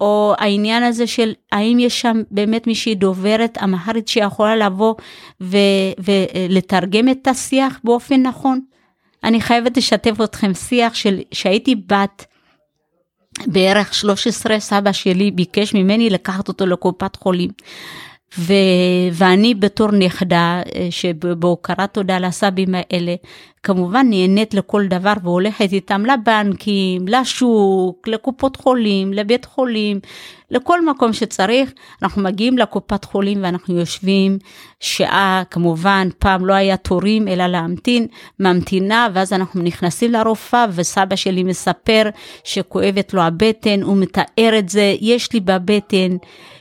או 0.00 0.34
העניין 0.38 0.82
הזה 0.82 1.06
של 1.06 1.32
האם 1.52 1.78
יש 1.78 2.00
שם 2.00 2.22
באמת 2.30 2.66
מישהי 2.66 2.94
דוברת 2.94 3.58
אמהרית 3.64 4.08
שיכולה 4.08 4.56
לבוא 4.56 4.94
ולתרגם 5.40 7.08
את 7.08 7.28
השיח 7.28 7.80
באופן 7.84 8.22
נכון. 8.22 8.60
אני 9.24 9.40
חייבת 9.40 9.76
לשתף 9.76 10.20
אתכם 10.24 10.54
שיח 10.54 10.94
של 10.94 11.20
שהייתי 11.32 11.74
בת 11.74 12.24
בערך 13.46 13.94
13, 13.94 14.60
סבא 14.60 14.92
שלי 14.92 15.30
ביקש 15.30 15.74
ממני 15.74 16.10
לקחת 16.10 16.48
אותו 16.48 16.66
לקופת 16.66 17.16
חולים. 17.16 17.50
ו, 18.38 18.52
ואני 19.12 19.54
בתור 19.54 19.90
נכדה 19.92 20.62
אה, 20.74 20.86
שבהוקרת 20.90 21.94
תודה 21.94 22.18
לסבים 22.18 22.74
האלה, 22.74 23.14
כמובן 23.62 24.06
נהנית 24.10 24.54
לכל 24.54 24.86
דבר 24.86 25.12
והולכת 25.22 25.72
איתם 25.72 26.06
לבנקים, 26.06 27.08
לשוק, 27.08 28.08
לקופות 28.08 28.56
חולים, 28.56 29.12
לבית 29.12 29.44
חולים, 29.44 30.00
לכל 30.50 30.86
מקום 30.86 31.12
שצריך. 31.12 31.72
אנחנו 32.02 32.22
מגיעים 32.22 32.58
לקופת 32.58 33.04
חולים 33.04 33.38
ואנחנו 33.42 33.78
יושבים 33.78 34.38
שעה, 34.80 35.42
כמובן, 35.50 36.08
פעם 36.18 36.46
לא 36.46 36.52
היה 36.52 36.76
תורים 36.76 37.28
אלא 37.28 37.46
להמתין, 37.46 38.06
ממתינה, 38.40 39.08
ואז 39.14 39.32
אנחנו 39.32 39.62
נכנסים 39.62 40.12
לרופאה 40.12 40.66
וסבא 40.74 41.16
שלי 41.16 41.42
מספר 41.42 42.02
שכואבת 42.44 43.14
לו 43.14 43.22
הבטן, 43.22 43.82
הוא 43.82 43.96
מתאר 43.96 44.58
את 44.58 44.68
זה, 44.68 44.94
יש 45.00 45.32
לי 45.32 45.40
בבטן. 45.40 46.16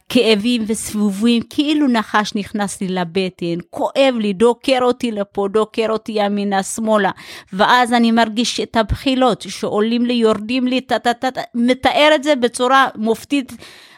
כאבים 0.10 0.64
וסבובים, 0.68 1.44
כאילו 1.50 1.88
נחש 1.88 2.36
נכנס 2.36 2.82
לי 2.82 2.88
לבטן, 2.88 3.56
כואב 3.70 4.16
לי, 4.20 4.34
דוקר 4.34 4.80
אותי 4.82 5.12
לפה, 5.12 5.48
דוקר 5.48 5.86
אותי 5.90 6.12
ימינה 6.16 6.64
שמאלה, 6.64 7.12
ואז 7.54 7.94
אני 7.94 8.12
מרגיש 8.12 8.60
את 8.60 8.76
הבחילות 8.76 9.42
שעולים 9.42 10.06
לי, 10.06 10.14
יורדים 10.14 10.68
לי, 10.68 10.82
טה-טה-טה, 10.82 11.42
מתאר 11.56 12.12
את 12.16 12.24
זה 12.24 12.36
בצורה 12.36 12.88
מופתית. 12.96 13.52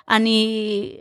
אני, 0.10 0.92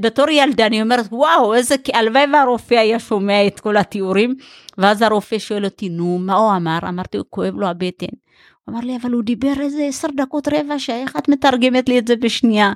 בתור 0.00 0.30
ילדה, 0.30 0.66
אני 0.66 0.82
אומרת, 0.82 1.06
וואו, 1.10 1.54
איזה, 1.54 1.74
הלוואי 1.94 2.24
והרופא 2.32 2.74
היה 2.74 2.98
שומע 2.98 3.46
את 3.46 3.60
כל 3.60 3.76
התיאורים, 3.76 4.34
ואז 4.78 5.02
הרופא 5.02 5.38
שואל 5.38 5.64
אותי, 5.64 5.88
נו, 5.88 6.18
מה 6.18 6.34
הוא 6.34 6.56
אמר? 6.56 6.78
אמרתי, 6.88 7.18
כואב 7.30 7.54
לו 7.54 7.66
הבטן. 7.66 8.21
אמר 8.70 8.80
לי, 8.80 8.96
אבל 8.96 9.10
הוא 9.10 9.22
דיבר 9.22 9.52
איזה 9.60 9.84
עשר 9.84 10.08
דקות 10.16 10.48
רבע 10.48 10.78
שעה, 10.78 11.00
איך 11.00 11.16
את 11.16 11.28
מתרגמת 11.28 11.88
לי 11.88 11.98
את 11.98 12.08
זה 12.08 12.16
בשנייה? 12.16 12.72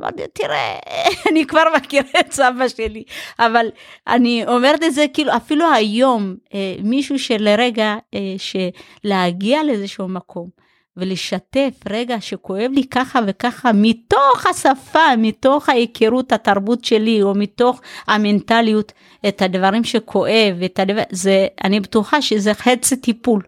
אמרתי, 0.00 0.22
תראה, 0.32 0.78
אני 1.30 1.46
כבר 1.46 1.62
מכירה 1.76 2.20
את 2.20 2.32
סבא 2.32 2.68
שלי, 2.68 3.04
אבל 3.38 3.66
אני 4.06 4.46
אומרת 4.46 4.84
את 4.84 4.94
זה 4.94 5.06
כאילו, 5.14 5.36
אפילו 5.36 5.72
היום, 5.72 6.34
אה, 6.54 6.74
מישהו 6.82 7.18
שלרגע, 7.18 7.96
אה, 8.14 8.34
שלהגיע 8.38 9.62
לאיזשהו 9.62 10.08
מקום, 10.08 10.48
ולשתף 10.96 11.74
רגע 11.90 12.20
שכואב 12.20 12.70
לי 12.74 12.84
ככה 12.84 13.20
וככה 13.26 13.70
מתוך 13.74 14.46
השפה, 14.50 15.16
מתוך 15.18 15.68
ההיכרות 15.68 16.32
התרבות 16.32 16.84
שלי 16.84 17.22
או 17.22 17.34
מתוך 17.34 17.80
המנטליות 18.06 18.92
את 19.28 19.42
הדברים 19.42 19.84
שכואב, 19.84 20.62
את 20.64 20.78
הדבר, 20.78 21.02
זה, 21.10 21.46
אני 21.64 21.80
בטוחה 21.80 22.22
שזה 22.22 22.54
חצי 22.54 22.96
טיפול. 22.96 23.42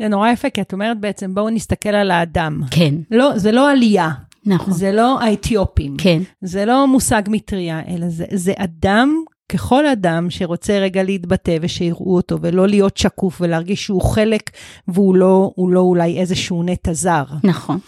זה 0.00 0.08
נורא 0.08 0.30
יפה, 0.30 0.50
כי 0.50 0.60
את 0.60 0.72
אומרת 0.72 1.00
בעצם, 1.00 1.34
בואו 1.34 1.50
נסתכל 1.50 1.88
על 1.88 2.10
האדם. 2.10 2.60
כן. 2.70 2.94
לא, 3.10 3.38
זה 3.38 3.52
לא 3.52 3.70
עלייה. 3.70 4.10
נכון. 4.46 4.74
זה 4.74 4.92
לא 4.92 5.20
האתיופים. 5.20 5.96
כן. 5.98 6.22
זה 6.40 6.64
לא 6.64 6.86
מושג 6.86 7.22
מטריה, 7.28 7.80
אלא 7.88 8.08
זה, 8.08 8.24
זה 8.32 8.52
אדם 8.56 9.14
ככל 9.52 9.86
אדם 9.86 10.30
שרוצה 10.30 10.78
רגע 10.78 11.02
להתבטא 11.02 11.56
ושיראו 11.60 12.16
אותו 12.16 12.38
ולא 12.40 12.68
להיות 12.68 12.96
שקוף 12.96 13.40
ולהרגיש 13.40 13.84
שהוא 13.84 14.02
חלק 14.02 14.50
והוא 14.88 15.14
לא, 15.14 15.52
לא 15.58 15.80
אולי 15.80 16.18
איזשהו 16.18 16.62
נטע 16.62 16.92
זר. 16.92 17.24
נכון. 17.44 17.78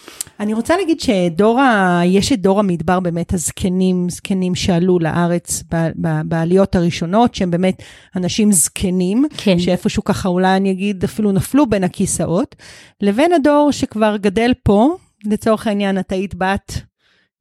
אני 0.41 0.55
רוצה 0.55 0.77
להגיד 0.77 1.01
שדור 1.01 1.61
ה... 1.61 2.01
יש 2.05 2.33
את 2.33 2.43
דור 2.43 2.61
המדבר 2.61 3.01
באמת, 3.01 3.35
הזקנים, 3.35 4.11
זקנים 4.11 4.55
שעלו 4.55 4.99
לארץ 4.99 5.63
ב, 5.73 5.89
ב, 6.01 6.21
בעליות 6.25 6.75
הראשונות, 6.75 7.35
שהם 7.35 7.51
באמת 7.51 7.83
אנשים 8.17 8.53
זקנים, 8.53 9.25
כן. 9.37 9.59
שאיפשהו 9.59 10.05
ככה 10.05 10.29
אולי 10.29 10.57
אני 10.57 10.71
אגיד 10.71 11.05
אפילו 11.05 11.33
נפלו 11.33 11.67
בין 11.67 11.85
הכיסאות, 11.85 12.57
לבין 13.01 13.33
הדור 13.33 13.69
שכבר 13.73 14.17
גדל 14.17 14.53
פה, 14.63 14.97
לצורך 15.25 15.67
העניין 15.67 15.99
את 15.99 16.13
היית 16.13 16.35
בת 16.35 16.92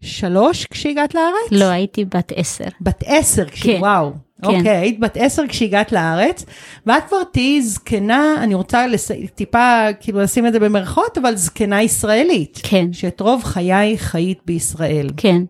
שלוש 0.02 0.66
כשהגעת 0.66 1.16
לארץ? 1.16 1.52
לא, 1.52 1.66
הייתי 1.66 2.06
בת 2.06 2.32
עשר. 2.36 2.66
בת 2.82 3.04
עשר, 3.06 3.46
כש... 3.46 3.64
כן. 3.64 3.78
וואו. 3.80 4.12
כן. 4.42 4.48
אוקיי, 4.48 4.78
היית 4.78 5.00
בת 5.00 5.18
עשר 5.20 5.44
כשהגעת 5.48 5.92
לארץ, 5.92 6.46
ואת 6.86 7.04
כבר 7.08 7.24
תהיי 7.34 7.62
זקנה, 7.62 8.36
אני 8.38 8.56
רוצה 8.56 8.88
לס... 8.88 9.12
טיפה 9.36 9.88
כאילו 10.00 10.22
לשים 10.22 10.48
את 10.48 10.54
זה 10.54 10.60
במרכאות, 10.60 11.18
אבל 11.18 11.36
זקנה 11.36 11.82
ישראלית. 11.82 12.60
כן. 12.64 12.94
שאת 12.94 13.22
רוב 13.22 13.44
חיי 13.44 13.98
חיית 13.98 14.40
בישראל. 14.46 15.08
כן. 15.18 15.42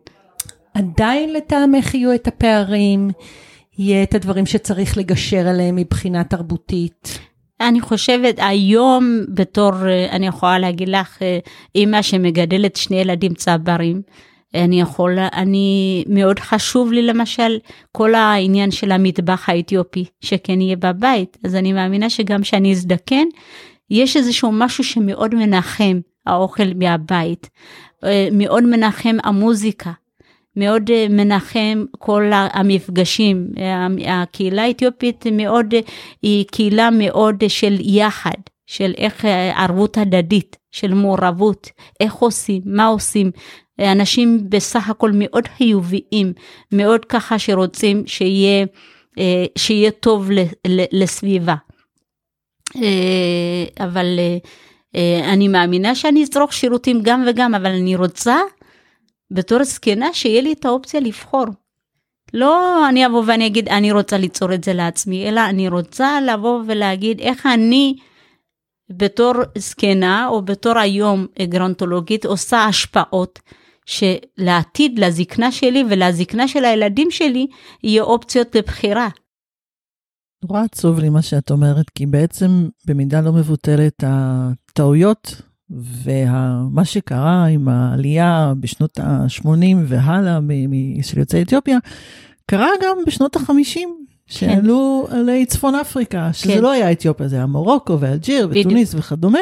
עדיין 0.73 1.33
לטעמך 1.33 1.95
יהיו 1.95 2.13
את 2.13 2.27
הפערים, 2.27 3.09
יהיה 3.77 4.03
את 4.03 4.15
הדברים 4.15 4.45
שצריך 4.45 4.97
לגשר 4.97 5.47
עליהם 5.47 5.75
מבחינה 5.75 6.23
תרבותית. 6.23 7.19
אני 7.61 7.81
חושבת 7.81 8.35
היום 8.37 9.19
בתור, 9.33 9.71
אני 10.11 10.27
יכולה 10.27 10.59
להגיד 10.59 10.89
לך, 10.89 11.19
אימא 11.75 12.01
שמגדלת 12.01 12.75
שני 12.75 12.97
ילדים 12.97 13.33
צברים, 13.33 14.01
אני 14.55 14.81
יכולה, 14.81 15.27
אני, 15.33 16.03
מאוד 16.07 16.39
חשוב 16.39 16.91
לי 16.91 17.01
למשל 17.01 17.59
כל 17.91 18.15
העניין 18.15 18.71
של 18.71 18.91
המטבח 18.91 19.49
האתיופי, 19.49 20.05
שכן 20.21 20.61
יהיה 20.61 20.75
בבית, 20.75 21.37
אז 21.45 21.55
אני 21.55 21.73
מאמינה 21.73 22.09
שגם 22.09 22.41
כשאני 22.41 22.71
אזדקן, 22.71 23.25
יש 23.89 24.17
איזשהו 24.17 24.51
משהו 24.51 24.83
שמאוד 24.83 25.35
מנחם 25.35 25.99
האוכל 26.25 26.73
מהבית, 26.75 27.49
אה, 28.03 28.27
מאוד 28.31 28.63
מנחם 28.63 29.17
המוזיקה, 29.23 29.91
מאוד 30.55 30.89
אה, 30.91 31.05
מנחם 31.09 31.85
כל 31.97 32.31
המפגשים. 32.33 33.47
הקהילה 34.07 34.63
האתיופית 34.63 35.25
מאוד, 35.31 35.73
היא 36.21 36.45
קהילה 36.51 36.89
מאוד 36.89 37.43
של 37.47 37.77
יחד, 37.79 38.37
של 38.67 38.93
איך 38.97 39.25
אה, 39.25 39.63
ערבות 39.63 39.97
הדדית, 39.97 40.57
של 40.71 40.93
מעורבות, 40.93 41.69
איך 41.99 42.13
עושים, 42.13 42.61
מה 42.65 42.85
עושים. 42.85 43.31
אנשים 43.81 44.49
בסך 44.49 44.89
הכל 44.89 45.11
מאוד 45.13 45.47
חיוביים, 45.57 46.33
מאוד 46.71 47.05
ככה 47.05 47.39
שרוצים 47.39 48.03
שיהיה, 48.07 48.65
אה, 49.19 49.45
שיהיה 49.57 49.91
טוב 49.91 50.29
לסביבה. 50.91 51.55
אה, 52.75 53.85
אבל 53.85 54.19
אה, 54.95 55.33
אני 55.33 55.47
מאמינה 55.47 55.95
שאני 55.95 56.23
אצרוך 56.23 56.53
שירותים 56.53 56.99
גם 57.03 57.23
וגם, 57.27 57.55
אבל 57.55 57.71
אני 57.71 57.95
רוצה 57.95 58.37
בתור 59.31 59.63
זקנה 59.63 60.13
שיהיה 60.13 60.41
לי 60.41 60.53
את 60.53 60.65
האופציה 60.65 60.99
לבחור. 60.99 61.45
לא 62.33 62.89
אני 62.89 63.05
אבוא 63.05 63.23
ואני 63.27 63.47
אגיד 63.47 63.69
אני 63.69 63.91
רוצה 63.91 64.17
ליצור 64.17 64.53
את 64.53 64.63
זה 64.63 64.73
לעצמי, 64.73 65.29
אלא 65.29 65.41
אני 65.49 65.69
רוצה 65.69 66.21
לבוא 66.21 66.63
ולהגיד 66.67 67.19
איך 67.19 67.45
אני 67.45 67.95
בתור 68.89 69.33
זקנה 69.57 70.27
או 70.27 70.41
בתור 70.41 70.77
היום 70.77 71.27
גרונטולוגית 71.41 72.25
עושה 72.25 72.63
השפעות 72.65 73.39
שלעתיד, 73.85 74.99
לזקנה 74.99 75.51
שלי 75.51 75.83
ולזקנה 75.89 76.47
של 76.47 76.65
הילדים 76.65 77.11
שלי, 77.11 77.47
יהיה 77.83 78.03
אופציות 78.03 78.55
לבחירה. 78.55 79.09
נורא 80.43 80.61
עצוב 80.61 80.99
לי 80.99 81.09
מה 81.09 81.21
שאת 81.21 81.51
אומרת, 81.51 81.89
כי 81.89 82.05
בעצם 82.05 82.67
במידה 82.85 83.21
לא 83.21 83.33
מבוטלת 83.33 84.03
הטעויות 84.07 85.41
ומה 86.03 86.85
שקרה 86.85 87.45
עם 87.45 87.67
העלייה 87.67 88.53
בשנות 88.59 88.99
ה-80 88.99 89.47
והלאה 89.85 90.39
של 91.01 91.19
יוצאי 91.19 91.41
אתיופיה, 91.41 91.77
קרה 92.45 92.69
גם 92.83 92.97
בשנות 93.07 93.35
ה-50, 93.35 93.79
שעלו 94.25 95.07
כן. 95.09 95.15
עלי 95.15 95.45
צפון 95.45 95.75
אפריקה, 95.75 96.33
שזה 96.33 96.53
כן. 96.53 96.61
לא 96.61 96.71
היה 96.71 96.91
אתיופיה, 96.91 97.27
זה 97.27 97.35
היה 97.35 97.45
מורוקו 97.45 97.99
ואלג'יר 97.99 98.49
ותוניס 98.51 98.95
וכדומה. 98.95 99.39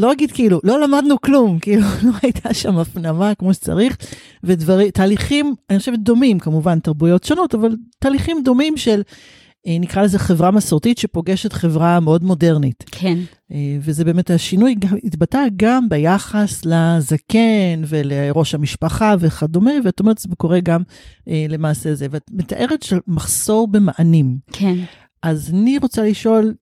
לא 0.00 0.12
אגיד 0.12 0.32
כאילו, 0.32 0.60
לא 0.64 0.80
למדנו 0.80 1.20
כלום, 1.20 1.58
כאילו 1.58 1.82
לא 2.06 2.12
הייתה 2.22 2.54
שם 2.54 2.78
הפנמה 2.78 3.34
כמו 3.34 3.54
שצריך, 3.54 3.96
ודברים, 4.44 4.90
תהליכים, 4.90 5.54
אני 5.70 5.78
חושבת 5.78 5.98
דומים, 5.98 6.38
כמובן 6.38 6.78
תרבויות 6.78 7.24
שונות, 7.24 7.54
אבל 7.54 7.76
תהליכים 7.98 8.42
דומים 8.44 8.76
של, 8.76 9.02
אה, 9.66 9.76
נקרא 9.80 10.02
לזה 10.02 10.18
חברה 10.18 10.50
מסורתית 10.50 10.98
שפוגשת 10.98 11.52
חברה 11.52 12.00
מאוד 12.00 12.24
מודרנית. 12.24 12.84
כן. 12.90 13.18
אה, 13.52 13.76
וזה 13.80 14.04
באמת 14.04 14.30
השינוי 14.30 14.74
התבטא 15.04 15.44
גם 15.56 15.88
ביחס 15.88 16.64
לזקן 16.64 17.82
ולראש 17.86 18.54
המשפחה 18.54 19.14
וכדומה, 19.20 19.72
ואת 19.84 20.00
אומרת, 20.00 20.18
זה 20.18 20.28
קורה 20.36 20.60
גם 20.60 20.82
אה, 21.28 21.46
למעשה 21.48 21.94
זה, 21.94 22.06
ואת 22.10 22.30
מתארת 22.32 22.82
של 22.82 22.98
מחסור 23.06 23.68
במענים. 23.68 24.38
כן. 24.52 24.74
אז 25.22 25.50
אני 25.50 25.78
רוצה 25.78 26.02
לשאול, 26.02 26.54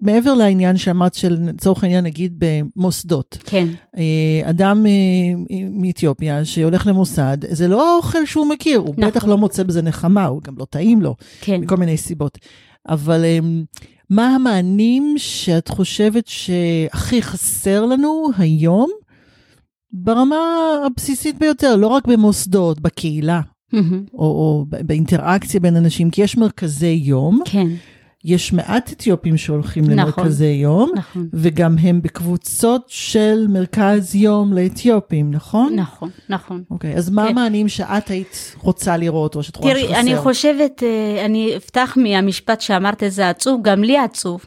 מעבר 0.00 0.34
לעניין 0.34 0.76
שאמרת 0.76 1.14
של 1.14 1.38
לצורך 1.40 1.84
העניין 1.84 2.04
נגיד 2.04 2.34
במוסדות. 2.38 3.38
כן. 3.44 3.68
אה, 3.96 4.50
אדם 4.50 4.86
אה, 4.86 4.92
מאתיופיה 5.70 6.44
שהולך 6.44 6.86
למוסד, 6.86 7.38
זה 7.50 7.68
לא 7.68 7.94
האוכל 7.94 8.26
שהוא 8.26 8.46
מכיר, 8.46 8.78
הוא 8.78 8.94
נכון. 8.98 9.10
בטח 9.10 9.24
לא 9.24 9.38
מוצא 9.38 9.62
בזה 9.62 9.82
נחמה, 9.82 10.26
הוא 10.26 10.42
גם 10.42 10.54
לא 10.58 10.66
טעים 10.70 11.02
לו, 11.02 11.16
כן. 11.40 11.60
מכל 11.60 11.76
מיני 11.76 11.96
סיבות. 11.96 12.38
אבל 12.88 13.24
אה, 13.24 13.38
מה 14.10 14.34
המענים 14.34 15.14
שאת 15.16 15.68
חושבת 15.68 16.26
שהכי 16.26 17.22
חסר 17.22 17.86
לנו 17.86 18.28
היום 18.38 18.90
ברמה 19.92 20.36
הבסיסית 20.86 21.38
ביותר, 21.38 21.76
לא 21.76 21.86
רק 21.86 22.06
במוסדות, 22.06 22.80
בקהילה, 22.80 23.40
מהמם. 23.72 24.04
או, 24.14 24.18
או 24.18 24.66
באינטראקציה 24.68 25.60
בין 25.60 25.76
אנשים, 25.76 26.10
כי 26.10 26.22
יש 26.22 26.36
מרכזי 26.36 27.00
יום, 27.02 27.40
כן, 27.44 27.66
יש 28.24 28.52
מעט 28.52 28.92
אתיופים 28.92 29.36
שהולכים 29.36 29.84
נכון. 29.84 29.98
למרכזי 29.98 30.44
יום, 30.44 30.92
נכון, 30.96 31.28
וגם 31.32 31.78
הם 31.78 32.02
בקבוצות 32.02 32.84
של 32.88 33.46
מרכז 33.48 34.14
יום 34.14 34.52
לאתיופים, 34.52 35.30
נכון? 35.30 35.74
נכון, 35.76 36.10
נכון. 36.28 36.62
אוקיי, 36.70 36.94
אז 36.94 37.10
מה 37.10 37.24
כן. 37.24 37.28
המענים 37.28 37.68
שאת 37.68 38.08
היית 38.08 38.56
רוצה 38.58 38.96
לראות, 38.96 39.36
או 39.36 39.42
שאת 39.42 39.56
רואה 39.56 39.70
שחסר? 39.70 39.86
תראי, 39.86 40.00
אני 40.00 40.16
חושבת, 40.16 40.82
אה, 40.82 41.24
אני 41.24 41.56
אפתח 41.56 41.96
מהמשפט 41.96 42.60
שאמרת, 42.60 43.02
זה 43.08 43.28
עצוב, 43.28 43.60
גם 43.62 43.84
לי 43.84 43.98
עצוב. 43.98 44.44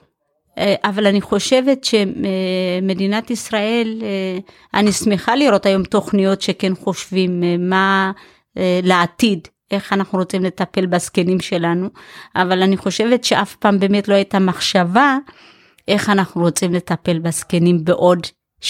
אה, 0.58 0.76
אבל 0.84 1.08
אני 1.08 1.22
חושבת 1.22 1.84
שמדינת 1.84 3.32
ישראל, 3.32 4.02
אה, 4.02 4.40
אני 4.80 4.92
שמחה 4.92 5.36
לראות 5.36 5.66
היום 5.66 5.84
תוכניות 5.84 6.42
שכן 6.42 6.76
חושבים 6.76 7.44
מה 7.70 8.12
לעתיד, 8.84 9.48
איך 9.72 9.94
אנחנו 9.94 10.20
רוצים 10.20 10.44
לטפל 10.44 10.86
בזקנים 10.86 11.40
שלנו, 11.40 11.88
אבל 12.36 12.64
אני 12.64 12.78
חושבת 12.78 13.24
שאף 13.24 13.56
פעם 13.56 13.80
באמת 13.80 14.08
לא 14.08 14.14
הייתה 14.14 14.40
מחשבה 14.40 15.18
איך 15.88 16.10
אנחנו 16.10 16.42
רוצים 16.42 16.74
לטפל 16.74 17.20
בזקנים 17.20 17.84
בעוד 17.84 18.28
30-40 18.62 18.68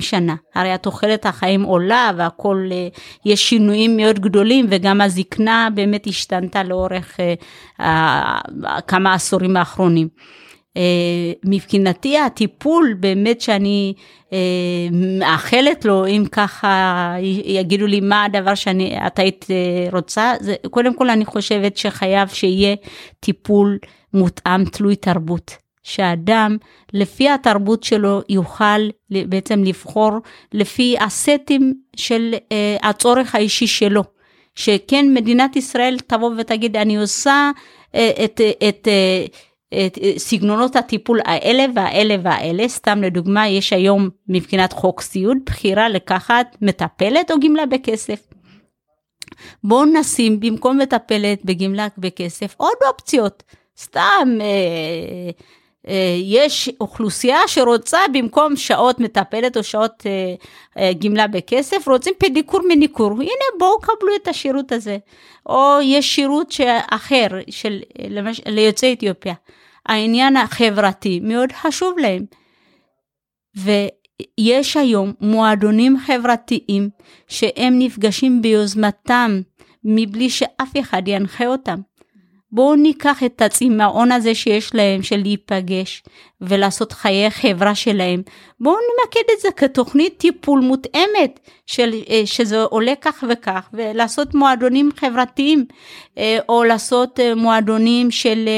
שנה. 0.00 0.34
הרי 0.54 0.72
התוחלת 0.72 1.26
החיים 1.26 1.62
עולה 1.62 2.10
והכל, 2.16 2.68
אה, 2.72 2.88
יש 3.26 3.48
שינויים 3.48 3.96
מאוד 3.96 4.18
גדולים 4.18 4.66
וגם 4.70 5.00
הזקנה 5.00 5.68
באמת 5.74 6.06
השתנתה 6.06 6.62
לאורך 6.62 7.20
אה, 7.20 7.34
אה, 7.80 8.80
כמה 8.86 9.14
עשורים 9.14 9.56
האחרונים. 9.56 10.08
אה, 10.76 11.32
מבחינתי 11.44 12.18
הטיפול 12.18 12.94
באמת 13.00 13.40
שאני 13.40 13.94
אה, 14.32 14.38
מאחלת 14.92 15.84
לו, 15.84 16.06
אם 16.06 16.24
ככה 16.32 17.14
יגידו 17.44 17.86
לי 17.86 18.00
מה 18.00 18.24
הדבר 18.24 18.54
שאני, 18.54 18.98
את 19.06 19.18
היית 19.18 19.46
אה, 19.50 19.88
רוצה, 19.92 20.32
זה, 20.40 20.54
קודם 20.70 20.96
כל 20.96 21.10
אני 21.10 21.24
חושבת 21.24 21.76
שחייב 21.76 22.28
שיהיה 22.28 22.76
טיפול 23.20 23.78
מותאם 24.14 24.64
תלוי 24.64 24.96
תרבות. 24.96 25.64
שאדם 25.84 26.56
לפי 26.92 27.28
התרבות 27.28 27.82
שלו 27.82 28.20
יוכל 28.28 28.88
בעצם 29.10 29.64
לבחור 29.64 30.10
לפי 30.52 30.96
הסטים 31.00 31.74
של 31.96 32.34
אה, 32.52 32.76
הצורך 32.82 33.34
האישי 33.34 33.66
שלו. 33.66 34.04
שכן 34.54 35.14
מדינת 35.14 35.56
ישראל 35.56 35.96
תבוא 36.06 36.30
ותגיד 36.38 36.76
אני 36.76 36.96
עושה 36.96 37.50
אה, 37.94 38.10
את, 38.24 38.40
את, 38.68 38.88
אה, 38.88 39.24
סגנונות 40.16 40.76
הטיפול 40.76 41.20
האלה 41.24 41.64
והאלה 41.74 42.16
והאלה, 42.22 42.68
סתם 42.68 43.02
לדוגמה 43.02 43.48
יש 43.48 43.72
היום 43.72 44.08
מבחינת 44.28 44.72
חוק 44.72 45.00
סיעוד 45.00 45.36
בחירה 45.46 45.88
לקחת 45.88 46.56
מטפלת 46.62 47.30
או 47.30 47.40
גמלה 47.40 47.66
בכסף. 47.66 48.20
בואו 49.64 49.84
נשים 49.84 50.40
במקום 50.40 50.78
מטפלת 50.78 51.44
בגמלה 51.44 51.86
בכסף 51.98 52.54
עוד 52.56 52.76
אופציות. 52.86 53.42
סתם 53.78 54.28
אה, 54.40 55.30
אה, 55.88 56.16
יש 56.22 56.70
אוכלוסייה 56.80 57.38
שרוצה 57.46 57.98
במקום 58.12 58.56
שעות 58.56 59.00
מטפלת 59.00 59.56
או 59.56 59.62
שעות 59.62 60.06
אה, 60.06 60.34
אה, 60.82 60.92
גמלה 60.92 61.26
בכסף, 61.26 61.88
רוצים 61.88 62.14
פדיקור 62.18 62.60
מניקור. 62.68 63.12
הנה 63.12 63.58
בואו 63.58 63.80
קבלו 63.80 64.14
את 64.22 64.28
השירות 64.28 64.72
הזה. 64.72 64.98
או 65.46 65.78
יש 65.82 66.14
שירות 66.14 66.54
אחר 66.90 67.26
של, 67.50 67.80
אה, 67.98 68.06
למש... 68.10 68.40
ליוצאי 68.46 68.92
אתיופיה. 68.92 69.34
העניין 69.86 70.36
החברתי 70.36 71.20
מאוד 71.22 71.52
חשוב 71.52 71.98
להם. 71.98 72.24
ויש 73.56 74.76
היום 74.76 75.12
מועדונים 75.20 75.96
חברתיים 76.06 76.88
שהם 77.28 77.78
נפגשים 77.78 78.42
ביוזמתם 78.42 79.40
מבלי 79.84 80.30
שאף 80.30 80.72
אחד 80.80 81.02
ינחה 81.06 81.46
אותם. 81.46 81.76
בואו 82.54 82.74
ניקח 82.74 83.22
את 83.22 83.42
הצמאון 83.42 84.12
הזה 84.12 84.34
שיש 84.34 84.74
להם 84.74 85.02
של 85.02 85.16
להיפגש 85.16 86.02
ולעשות 86.40 86.92
חיי 86.92 87.30
חברה 87.30 87.74
שלהם. 87.74 88.22
בואו 88.60 88.76
נמקד 88.76 89.32
את 89.36 89.40
זה 89.40 89.48
כתוכנית 89.56 90.18
טיפול 90.18 90.60
מותאמת 90.60 91.40
של, 91.66 91.94
אה, 92.10 92.22
שזה 92.24 92.62
עולה 92.62 92.92
כך 93.00 93.24
וכך 93.28 93.68
ולעשות 93.72 94.34
מועדונים 94.34 94.90
חברתיים 94.96 95.64
אה, 96.18 96.38
או 96.48 96.64
לעשות 96.64 97.20
אה, 97.20 97.34
מועדונים 97.34 98.10
של 98.10 98.48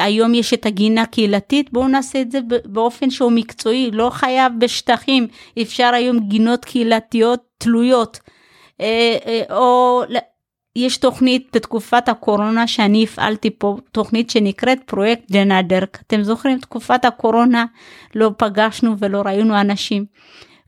היום 0.00 0.34
יש 0.34 0.54
את 0.54 0.66
הגינה 0.66 1.02
הקהילתית, 1.02 1.72
בואו 1.72 1.88
נעשה 1.88 2.20
את 2.20 2.32
זה 2.32 2.38
באופן 2.64 3.10
שהוא 3.10 3.32
מקצועי, 3.32 3.90
לא 3.90 4.10
חייב 4.10 4.52
בשטחים, 4.58 5.26
אפשר 5.62 5.90
היום 5.94 6.18
גינות 6.20 6.64
קהילתיות 6.64 7.40
תלויות. 7.58 8.20
Uh, 8.80 8.80
uh, 8.80 9.52
או 9.52 10.02
יש 10.76 10.96
תוכנית 10.96 11.48
בתקופת 11.52 12.08
הקורונה 12.08 12.66
שאני 12.66 13.04
הפעלתי 13.04 13.50
פה, 13.50 13.76
תוכנית 13.92 14.30
שנקראת 14.30 14.78
פרויקט 14.86 15.30
דנדרק. 15.30 15.98
אתם 16.06 16.22
זוכרים, 16.22 16.58
תקופת 16.58 17.04
הקורונה 17.04 17.64
לא 18.14 18.30
פגשנו 18.38 18.98
ולא 18.98 19.22
ראינו 19.26 19.60
אנשים. 19.60 20.04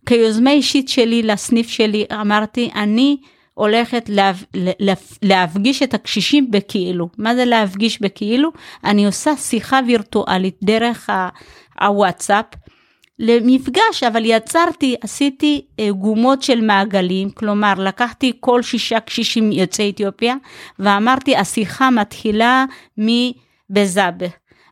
כיוזמה 0.07 0.51
אישית 0.51 0.89
שלי 0.89 1.23
לסניף 1.23 1.69
שלי 1.69 2.07
אמרתי, 2.21 2.71
אני 2.75 3.17
הולכת 3.59 4.11
להפ... 4.13 4.45
להפגיש 5.23 5.83
את 5.83 5.95
הקשישים 5.95 6.51
בכאילו. 6.51 7.09
מה 7.19 7.35
זה 7.35 7.45
להפגיש 7.45 8.03
בכאילו? 8.03 8.51
אני 8.85 9.07
עושה 9.07 9.37
שיחה 9.37 9.81
וירטואלית 9.87 10.57
דרך 10.63 11.11
הוואטסאפ 11.81 12.45
למפגש, 13.19 14.03
אבל 14.07 14.23
יצרתי, 14.25 14.97
עשיתי 15.01 15.65
גומות 15.91 16.43
של 16.43 16.61
מעגלים, 16.61 17.31
כלומר 17.31 17.75
לקחתי 17.77 18.33
כל 18.41 18.63
שישה 18.63 19.01
קשישים 19.01 19.53
יוצאי 19.53 19.91
אתיופיה 19.91 20.35
ואמרתי 20.79 21.37
השיחה 21.37 21.91
מתחילה 21.91 22.65
מבזאבה. 22.99 24.27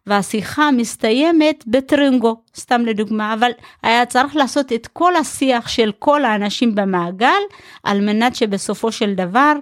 והשיחה 0.06 0.70
מסתיימת 0.70 1.64
בטרינגו, 1.66 2.36
סתם 2.56 2.86
לדוגמה, 2.86 3.34
אבל 3.34 3.50
היה 3.82 4.06
צריך 4.06 4.36
לעשות 4.36 4.72
את 4.72 4.86
כל 4.86 5.16
השיח 5.16 5.68
של 5.68 5.92
כל 5.98 6.24
האנשים 6.24 6.74
במעגל, 6.74 7.40
על 7.84 8.00
מנת 8.00 8.36
שבסופו 8.36 8.92
של 8.92 9.14
דבר 9.14 9.52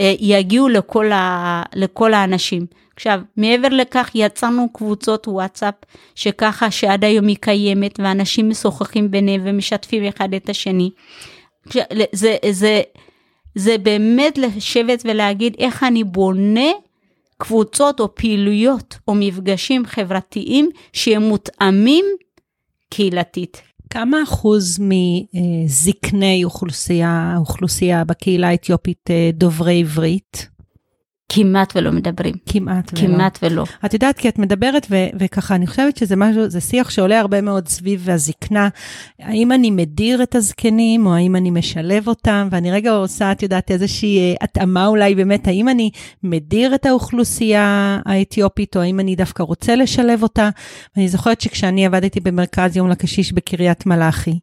אה, 0.00 0.14
יגיעו 0.20 0.68
לכל, 0.68 1.12
ה, 1.12 1.62
לכל 1.74 2.14
האנשים. 2.14 2.66
עכשיו, 2.96 3.20
מעבר 3.36 3.68
לכך 3.68 4.10
יצרנו 4.14 4.68
קבוצות 4.72 5.28
וואטסאפ, 5.28 5.74
שככה 6.14 6.70
שעד 6.70 7.04
היום 7.04 7.26
היא 7.26 7.36
קיימת, 7.40 8.00
ואנשים 8.02 8.48
משוחחים 8.48 9.10
ביניהם 9.10 9.40
ומשתפים 9.44 10.04
אחד 10.04 10.34
את 10.34 10.48
השני. 10.48 10.90
זה, 12.12 12.36
זה, 12.50 12.82
זה 13.54 13.78
באמת 13.78 14.38
לשבת 14.38 15.02
ולהגיד 15.04 15.56
איך 15.58 15.82
אני 15.82 16.04
בונה 16.04 16.70
קבוצות 17.42 18.00
או 18.00 18.14
פעילויות 18.14 18.98
או 19.08 19.14
מפגשים 19.14 19.86
חברתיים 19.86 20.70
שהם 20.92 21.22
מותאמים 21.22 22.04
קהילתית. 22.90 23.62
כמה 23.90 24.22
אחוז 24.22 24.80
מזקני 24.80 26.44
אוכלוסייה, 26.44 27.34
אוכלוסייה 27.38 28.04
בקהילה 28.04 28.48
האתיופית 28.48 29.10
דוברי 29.32 29.80
עברית? 29.80 30.48
כמעט 31.34 31.72
ולא 31.76 31.92
מדברים. 31.92 32.34
כמעט 32.46 32.92
ולא. 32.92 33.00
כמעט 33.00 33.38
ולא. 33.42 33.64
את 33.84 33.94
יודעת, 33.94 34.18
כי 34.18 34.28
את 34.28 34.38
מדברת, 34.38 34.86
ו- 34.90 35.08
וככה, 35.18 35.54
אני 35.54 35.66
חושבת 35.66 35.96
שזה 35.96 36.16
משהו, 36.16 36.48
זה 36.48 36.60
שיח 36.60 36.90
שעולה 36.90 37.20
הרבה 37.20 37.40
מאוד 37.40 37.68
סביב 37.68 38.10
הזקנה. 38.10 38.68
האם 39.20 39.52
אני 39.52 39.70
מדיר 39.70 40.22
את 40.22 40.34
הזקנים, 40.34 41.06
או 41.06 41.14
האם 41.14 41.36
אני 41.36 41.50
משלב 41.50 42.08
אותם? 42.08 42.48
ואני 42.50 42.72
רגע 42.72 42.90
עושה, 42.90 43.32
את 43.32 43.42
יודעת, 43.42 43.70
איזושהי 43.70 44.34
התאמה 44.40 44.86
אולי 44.86 45.14
באמת, 45.14 45.48
האם 45.48 45.68
אני 45.68 45.90
מדיר 46.22 46.74
את 46.74 46.86
האוכלוסייה 46.86 47.98
האתיופית, 48.06 48.76
או 48.76 48.80
האם 48.80 49.00
אני 49.00 49.16
דווקא 49.16 49.42
רוצה 49.42 49.76
לשלב 49.76 50.22
אותה? 50.22 50.48
ואני 50.96 51.08
זוכרת 51.08 51.40
שכשאני 51.40 51.86
עבדתי 51.86 52.20
במרכז 52.20 52.76
יום 52.76 52.88
לקשיש 52.88 53.32
בקריית 53.32 53.86
מלאכי, 53.86 54.38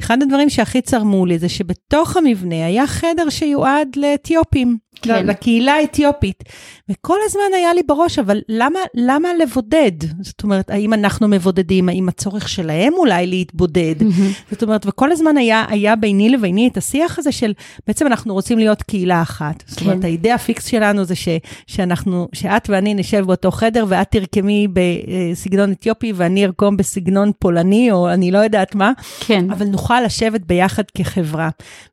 אחד 0.00 0.22
הדברים 0.22 0.50
שהכי 0.50 0.80
צרמו 0.80 1.26
לי 1.26 1.38
זה 1.38 1.48
שבתוך 1.48 2.16
המבנה 2.16 2.66
היה 2.66 2.86
חדר 2.86 3.28
שיועד 3.30 3.88
לאתיופים. 3.96 4.89
כן. 5.02 5.26
לקהילה 5.26 5.72
האתיופית. 5.72 6.44
וכל 6.88 7.16
הזמן 7.24 7.42
היה 7.56 7.74
לי 7.74 7.82
בראש, 7.86 8.18
אבל 8.18 8.40
למה, 8.48 8.78
למה 8.94 9.28
לבודד? 9.34 9.92
זאת 10.20 10.42
אומרת, 10.42 10.70
האם 10.70 10.94
אנחנו 10.94 11.28
מבודדים, 11.28 11.88
האם 11.88 12.08
הצורך 12.08 12.48
שלהם 12.48 12.92
אולי 12.96 13.26
להתבודד? 13.26 13.94
Mm-hmm. 14.00 14.50
זאת 14.50 14.62
אומרת, 14.62 14.86
וכל 14.86 15.12
הזמן 15.12 15.36
היה, 15.36 15.64
היה 15.68 15.96
ביני 15.96 16.28
לביני 16.28 16.68
את 16.68 16.76
השיח 16.76 17.18
הזה 17.18 17.32
של, 17.32 17.52
בעצם 17.86 18.06
אנחנו 18.06 18.34
רוצים 18.34 18.58
להיות 18.58 18.82
קהילה 18.82 19.22
אחת. 19.22 19.62
כן. 19.62 19.64
זאת 19.66 19.80
אומרת, 19.80 20.04
האידאה 20.04 20.34
הפיקס 20.34 20.66
שלנו 20.66 21.04
זה 21.04 21.14
ש, 21.14 21.28
שאנחנו, 21.66 22.28
שאת 22.32 22.70
ואני 22.70 22.94
נשב 22.94 23.24
באותו 23.26 23.50
חדר, 23.50 23.84
ואת 23.88 24.10
תרקמי 24.10 24.68
בסגנון 24.72 25.72
אתיופי, 25.72 26.12
ואני 26.16 26.44
ארקום 26.46 26.76
בסגנון 26.76 27.30
פולני, 27.38 27.92
או 27.92 28.10
אני 28.10 28.30
לא 28.30 28.38
יודעת 28.38 28.74
מה. 28.74 28.92
כן. 29.20 29.50
אבל 29.50 29.66
נוכל 29.66 30.00
לשבת 30.00 30.40
ביחד 30.40 30.82
כחברה. 30.94 31.48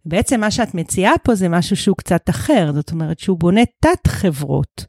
בעצם 0.05 0.39
מה 0.39 0.51
שאת 0.51 0.75
מציעה 0.75 1.13
פה 1.23 1.35
זה 1.35 1.49
משהו 1.49 1.75
שהוא 1.75 1.97
קצת 1.97 2.29
אחר, 2.29 2.71
זאת 2.75 2.93
אומרת 3.01 3.19
שהוא 3.19 3.38
בונה 3.39 3.62
תת 3.79 4.07
חברות. 4.07 4.86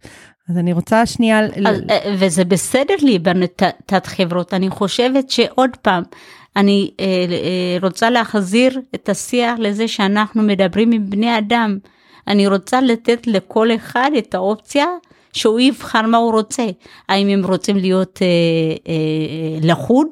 אז 0.48 0.58
אני 0.58 0.72
רוצה 0.72 1.06
שנייה... 1.06 1.40
אז, 1.66 1.80
וזה 2.18 2.44
בסדר 2.44 2.94
להיבנות 3.02 3.62
תת 3.86 4.06
חברות, 4.06 4.54
אני 4.54 4.70
חושבת 4.70 5.30
שעוד 5.30 5.70
פעם, 5.82 6.02
אני 6.56 6.90
אה, 7.00 7.04
אה, 7.04 7.78
רוצה 7.82 8.10
להחזיר 8.10 8.80
את 8.94 9.08
השיח 9.08 9.58
לזה 9.58 9.88
שאנחנו 9.88 10.42
מדברים 10.42 10.92
עם 10.92 11.10
בני 11.10 11.38
אדם. 11.38 11.78
אני 12.28 12.46
רוצה 12.46 12.80
לתת 12.80 13.26
לכל 13.26 13.68
אחד 13.74 14.10
את 14.18 14.34
האופציה 14.34 14.86
שהוא 15.32 15.60
יבחר 15.60 16.02
מה 16.02 16.16
הוא 16.18 16.32
רוצה. 16.32 16.66
האם 17.08 17.28
הם 17.28 17.46
רוצים 17.46 17.76
להיות 17.76 18.18
אה, 18.22 18.26
אה, 18.92 19.58
לחוד, 19.62 20.06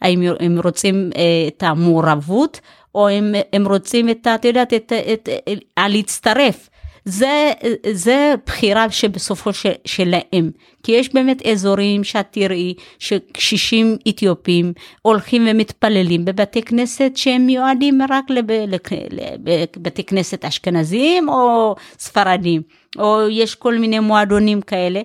האם 0.00 0.22
הם 0.40 0.58
רוצים 0.64 1.10
אה, 1.16 1.22
את 1.48 1.62
המעורבות, 1.62 2.60
או 2.94 3.08
הם, 3.08 3.34
הם 3.52 3.68
רוצים 3.68 4.08
את, 4.08 4.26
את 4.34 4.44
יודעת, 4.44 4.74
את, 4.74 4.92
את, 4.92 5.12
את, 5.12 5.28
את, 5.52 5.58
להצטרף. 5.88 6.68
זה, 7.04 7.52
זה 7.92 8.34
בחירה 8.46 8.90
שבסופו 8.90 9.52
של, 9.52 9.72
שלהם. 9.84 10.50
כי 10.82 10.92
יש 10.92 11.14
באמת 11.14 11.46
אזורים 11.46 12.04
שאת 12.04 12.26
תראי 12.30 12.74
שקשישים 12.98 13.96
אתיופים 14.08 14.72
הולכים 15.02 15.46
ומתפללים 15.50 16.24
בבתי 16.24 16.62
כנסת 16.62 17.12
שהם 17.14 17.46
מיועדים 17.46 18.00
רק 18.10 18.24
לבתי 18.30 20.04
כנסת 20.04 20.44
אשכנזיים 20.44 21.28
או 21.28 21.74
ספרדים, 21.98 22.62
או 22.98 23.28
יש 23.30 23.54
כל 23.54 23.78
מיני 23.78 23.98
מועדונים 23.98 24.60
כאלה. 24.60 25.00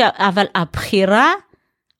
אבל 0.00 0.44
הבחירה 0.54 1.32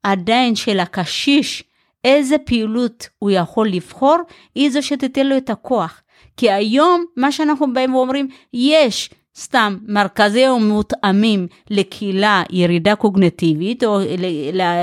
עדיין 0.03 0.57
של 0.57 0.81
הקשיש, 0.81 1.65
איזה 2.05 2.39
פעילות 2.39 3.09
הוא 3.19 3.31
יכול 3.31 3.69
לבחור, 3.69 4.17
היא 4.55 4.71
זו 4.71 4.83
שתיתן 4.83 5.27
לו 5.27 5.37
את 5.37 5.51
הכוח. 5.51 6.03
כי 6.37 6.51
היום 6.51 7.05
מה 7.17 7.33
שאנחנו 7.33 7.73
באים 7.73 7.95
ואומרים, 7.95 8.29
יש 8.53 9.11
סתם 9.39 9.77
מרכזי 9.89 10.41
יום 10.41 10.69
מותאמים 10.69 11.47
לקהילה 11.71 12.43
ירידה 12.51 12.97
קוגנטיבית 12.97 13.85
או 13.85 13.99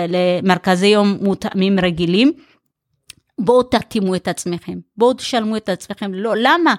למרכזי 0.10 0.88
יום 0.88 1.18
מותאמים 1.22 1.80
רגילים, 1.80 2.32
בואו 3.39 3.63
תתאימו 3.63 4.16
את 4.16 4.28
עצמכם, 4.28 4.80
בואו 4.98 5.13
תשלמו 5.13 5.58
את 5.58 5.70
עצמכם, 5.70 6.13
לא, 6.13 6.34
למה? 6.38 6.76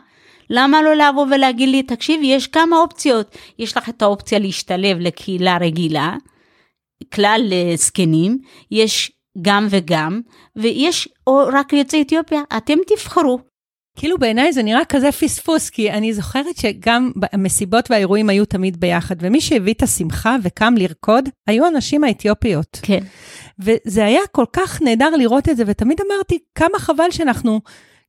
למה 0.51 0.83
לא 0.83 0.95
לבוא 0.95 1.27
ולהגיד 1.31 1.69
לי, 1.69 1.83
תקשיב, 1.83 2.21
יש 2.25 2.47
כמה 2.47 2.77
אופציות, 2.77 3.37
יש 3.59 3.77
לך 3.77 3.89
את 3.89 4.03
האופציה 4.03 4.39
להשתלב 4.39 4.99
לקהילה 5.01 5.59
רגילה, 5.61 6.17
כלל 7.15 7.53
זקנים, 7.75 8.39
יש 8.71 9.13
גם 9.43 9.67
וגם, 9.71 10.21
ויש 10.57 11.09
או 11.27 11.43
רק 11.53 11.73
ליוצאי 11.73 12.03
אתיופיה, 12.03 12.43
אתם 12.57 12.79
תבחרו. 12.87 13.54
כאילו 13.99 14.19
בעיניי 14.19 14.53
זה 14.53 14.63
נראה 14.63 14.85
כזה 14.85 15.13
פספוס, 15.13 15.71
כי 15.71 15.91
אני 15.91 16.15
זוכרת 16.15 16.57
שגם 16.57 17.11
המסיבות 17.33 17.91
והאירועים 17.91 18.29
היו 18.29 18.45
תמיד 18.45 18.81
ביחד, 18.81 19.17
ומי 19.21 19.41
שהביא 19.41 19.75
את 19.75 19.83
השמחה 19.83 20.37
וקם 20.43 20.75
לרקוד, 20.77 21.29
היו 21.47 21.67
הנשים 21.67 22.05
האתיופיות. 22.05 22.79
כן. 22.83 23.01
וזה 23.59 24.05
היה 24.05 24.21
כל 24.33 24.45
כך 24.53 24.83
נהדר 24.83 25.11
לראות 25.11 25.49
את 25.49 25.57
זה, 25.57 25.65
ותמיד 25.67 26.01
אמרתי, 26.07 26.39
כמה 26.55 26.79
חבל 26.79 27.11
שאנחנו... 27.11 27.61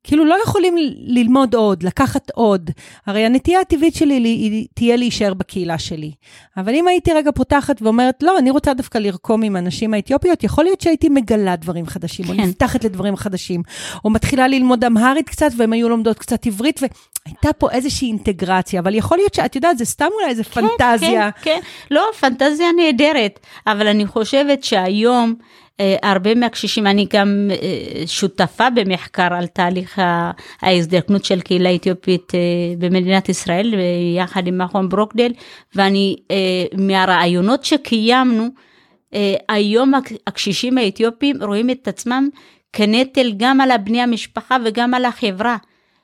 כאילו 0.06 0.26
לא 0.26 0.36
יכולים 0.44 0.76
ללמוד 0.98 1.56
עוד, 1.56 1.84
לקחת 1.84 2.32
עוד. 2.34 2.72
הרי 3.06 3.26
הנטייה 3.26 3.60
הטבעית 3.60 3.96
שלי 3.96 4.14
היא 4.14 4.68
תהיה 4.74 4.96
להישאר 4.96 5.34
בקהילה 5.34 5.78
שלי. 5.78 6.12
אבל 6.58 6.74
אם 6.76 6.88
הייתי 6.88 7.14
רגע 7.14 7.32
פותחת 7.32 7.82
ואומרת, 7.82 8.24
לא, 8.24 8.38
אני 8.38 8.50
רוצה 8.50 8.74
דווקא 8.74 8.98
לרקום 8.98 9.44
עם 9.44 9.56
הנשים 9.56 9.94
האתיופיות, 9.94 10.44
יכול 10.44 10.64
להיות 10.64 10.82
שהייתי 10.82 11.10
מגלה 11.10 11.56
דברים 11.56 11.88
חדשים, 11.88 12.26
כן. 12.26 12.32
או 12.32 12.38
נפתחת 12.38 12.84
לדברים 12.84 13.16
חדשים, 13.16 13.62
או 14.06 14.10
מתחילה 14.10 14.48
ללמוד 14.48 14.84
אמהרית 14.84 15.30
קצת, 15.30 15.50
והן 15.58 15.74
היו 15.74 15.90
לומדות 15.90 16.20
קצת 16.20 16.46
עברית, 16.46 16.80
והייתה 16.82 17.54
פה 17.54 17.72
איזושהי 17.72 18.08
אינטגרציה, 18.08 18.80
אבל 18.80 18.96
יכול 18.96 19.18
להיות 19.18 19.34
שאת 19.34 19.56
יודעת, 19.56 19.78
זה 19.78 19.86
סתם 19.86 20.08
אולי 20.14 20.30
איזה 20.30 20.44
כן, 20.44 20.62
פנטזיה. 20.62 21.32
כן, 21.32 21.42
כן, 21.42 21.60
לא, 21.92 22.04
פנטזיה 22.20 22.68
נהדרת, 22.76 23.40
אבל 23.68 23.88
אני 23.88 24.06
חושבת 24.06 24.64
שהיום... 24.64 25.36
אה, 25.80 25.96
הרבה 26.04 26.36
מהקשישים, 26.36 26.88
אני 26.88 27.08
גם 27.14 27.52
אה, 27.52 28.08
שותפה 28.08 28.70
במחקר 28.70 29.34
על 29.34 29.48
תהליך 29.48 30.02
ההזדקנות 30.62 31.26
של 31.26 31.42
קהילה 31.42 31.76
אתיופית 31.76 32.36
אה, 32.36 32.40
במדינת 32.78 33.30
ישראל, 33.30 33.74
יחד 34.18 34.48
עם 34.48 34.58
מכון 34.58 34.90
ברוקדל, 34.90 35.32
ואני, 35.76 36.16
מהרעיונות 36.78 37.66
שקיימנו, 37.66 38.48
היום 39.50 39.94
הקשישים 40.28 40.78
האתיופים 40.78 41.44
רואים 41.44 41.70
את 41.70 41.88
עצמם 41.88 42.30
כנטל 42.74 43.34
גם 43.38 43.62
על 43.62 43.78
בני 43.78 44.02
המשפחה 44.02 44.58
וגם 44.66 44.94
על 44.94 45.06
החברה. 45.06 45.58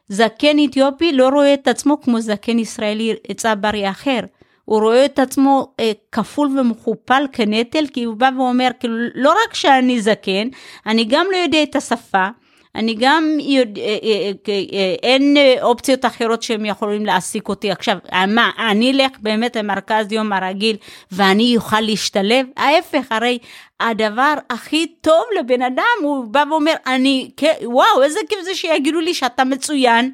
זקן 0.07 0.57
אתיופי 0.69 1.13
לא 1.13 1.29
רואה 1.29 1.53
את 1.53 1.67
עצמו 1.67 2.01
כמו 2.01 2.21
זקן 2.21 2.59
ישראלי 2.59 3.13
צברי 3.35 3.89
אחר. 3.89 4.19
הוא 4.65 4.81
רואה 4.81 5.05
את 5.05 5.19
עצמו 5.19 5.73
אה, 5.79 5.91
כפול 6.11 6.59
ומכופל 6.59 7.23
כנטל, 7.31 7.85
כי 7.93 8.03
הוא 8.03 8.15
בא 8.15 8.29
ואומר, 8.37 8.69
כאילו, 8.79 8.95
לא 9.15 9.33
רק 9.43 9.53
שאני 9.53 10.01
זקן, 10.01 10.47
אני 10.85 11.05
גם 11.05 11.25
לא 11.31 11.37
יודע 11.37 11.63
את 11.63 11.75
השפה, 11.75 12.27
אני 12.75 12.95
גם 12.99 13.37
יודע, 13.39 13.81
אה, 13.81 13.97
אה, 14.03 14.31
אה, 14.49 14.61
אה, 14.73 14.95
אין 15.03 15.37
אופציות 15.61 16.05
אחרות 16.05 16.43
שהם 16.43 16.65
יכולים 16.65 17.05
להעסיק 17.05 17.49
אותי. 17.49 17.71
עכשיו, 17.71 17.97
מה, 18.27 18.49
אני 18.69 18.91
אלך 18.91 19.11
באמת 19.19 19.55
למרכז 19.55 20.11
יום 20.11 20.33
הרגיל 20.33 20.75
ואני 21.11 21.57
אוכל 21.57 21.81
להשתלב? 21.81 22.45
ההפך, 22.57 23.11
הרי 23.11 23.37
הדבר 23.79 24.33
הכי 24.49 24.87
טוב 25.01 25.23
לבן 25.39 25.61
אדם, 25.61 25.83
הוא 26.03 26.25
בא 26.25 26.43
ואומר, 26.49 26.73
אני, 26.87 27.31
וואו, 27.63 28.03
איזה 28.03 28.19
כיף 28.29 28.39
זה 28.43 28.55
שיגידו 28.55 28.99
לי 28.99 29.13
שאתה 29.13 29.43
מצוין. 29.43 30.11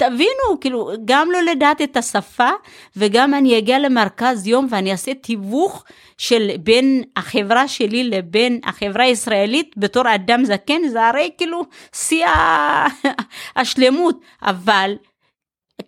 תבינו, 0.00 0.60
כאילו, 0.60 0.90
גם 1.04 1.28
לא 1.32 1.40
לדעת 1.40 1.82
את 1.82 1.96
השפה, 1.96 2.48
וגם 2.96 3.34
אני 3.34 3.58
אגיע 3.58 3.78
למרכז 3.78 4.46
יום 4.46 4.66
ואני 4.70 4.92
אעשה 4.92 5.14
תיווך 5.14 5.84
של 6.18 6.50
בין 6.60 7.02
החברה 7.16 7.68
שלי 7.68 8.04
לבין 8.04 8.60
החברה 8.64 9.04
הישראלית 9.04 9.74
בתור 9.76 10.14
אדם 10.14 10.44
זקן, 10.44 10.88
זה 10.88 11.06
הרי 11.06 11.30
כאילו 11.38 11.62
שיא 11.92 12.26
השלמות, 13.56 14.20
אבל 14.42 14.94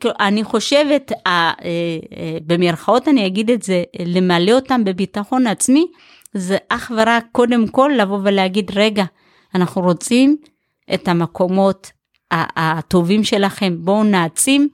כאילו, 0.00 0.14
אני 0.20 0.44
חושבת, 0.44 1.12
אה, 1.26 1.52
אה, 1.62 2.38
במרכאות 2.46 3.08
אני 3.08 3.26
אגיד 3.26 3.50
את 3.50 3.62
זה, 3.62 3.82
למלא 4.06 4.52
אותם 4.52 4.84
בביטחון 4.84 5.46
עצמי, 5.46 5.86
זה 6.34 6.56
אך 6.68 6.92
ורק 6.96 7.24
קודם 7.32 7.68
כל 7.68 7.92
לבוא 7.96 8.18
ולהגיד, 8.22 8.70
רגע, 8.74 9.04
אנחנו 9.54 9.82
רוצים 9.82 10.36
את 10.94 11.08
המקומות 11.08 12.01
הטובים 12.32 13.24
שלכם, 13.24 13.76
בואו 13.78 14.04
נעצים, 14.04 14.68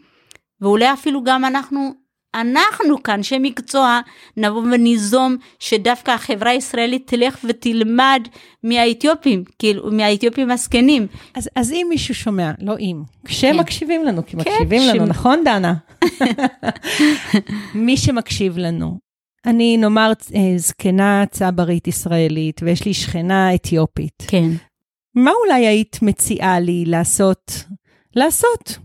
ואולי 0.60 0.92
אפילו 0.92 1.24
גם 1.24 1.44
אנחנו, 1.44 1.92
אנחנו 2.34 3.02
כאן, 3.02 3.14
אנשי 3.14 3.38
מקצוע, 3.40 4.00
נבוא 4.36 4.62
וניזום 4.62 5.36
שדווקא 5.58 6.10
החברה 6.10 6.50
הישראלית 6.50 7.06
תלך 7.06 7.38
ותלמד 7.44 8.28
מהאתיופים, 8.62 9.44
כאילו, 9.58 9.92
מהאתיופים 9.92 10.50
הזקנים. 10.50 11.06
אז, 11.34 11.48
אז 11.56 11.72
אם 11.72 11.86
מישהו 11.88 12.14
שומע, 12.14 12.50
לא 12.60 12.78
אם, 12.78 13.02
כשמקשיבים 13.24 14.00
כן. 14.00 14.06
לנו, 14.08 14.26
כי 14.26 14.32
כן, 14.32 14.38
מקשיבים 14.38 14.82
ש... 14.82 14.86
לנו, 14.86 15.06
נכון 15.06 15.42
דנה? 15.44 15.74
מי 17.74 17.96
שמקשיב 17.96 18.58
לנו, 18.58 18.98
אני 19.46 19.76
נאמר 19.76 20.12
אה, 20.34 20.40
זקנה 20.56 21.24
צברית 21.30 21.88
ישראלית, 21.88 22.60
ויש 22.62 22.84
לי 22.84 22.94
שכנה 22.94 23.54
אתיופית. 23.54 24.22
כן. 24.26 24.48
מה 25.24 25.30
אולי 25.44 25.66
היית 25.66 25.98
מציעה 26.02 26.60
לי 26.60 26.84
לעשות? 26.86 27.64
לעשות. 28.16 28.78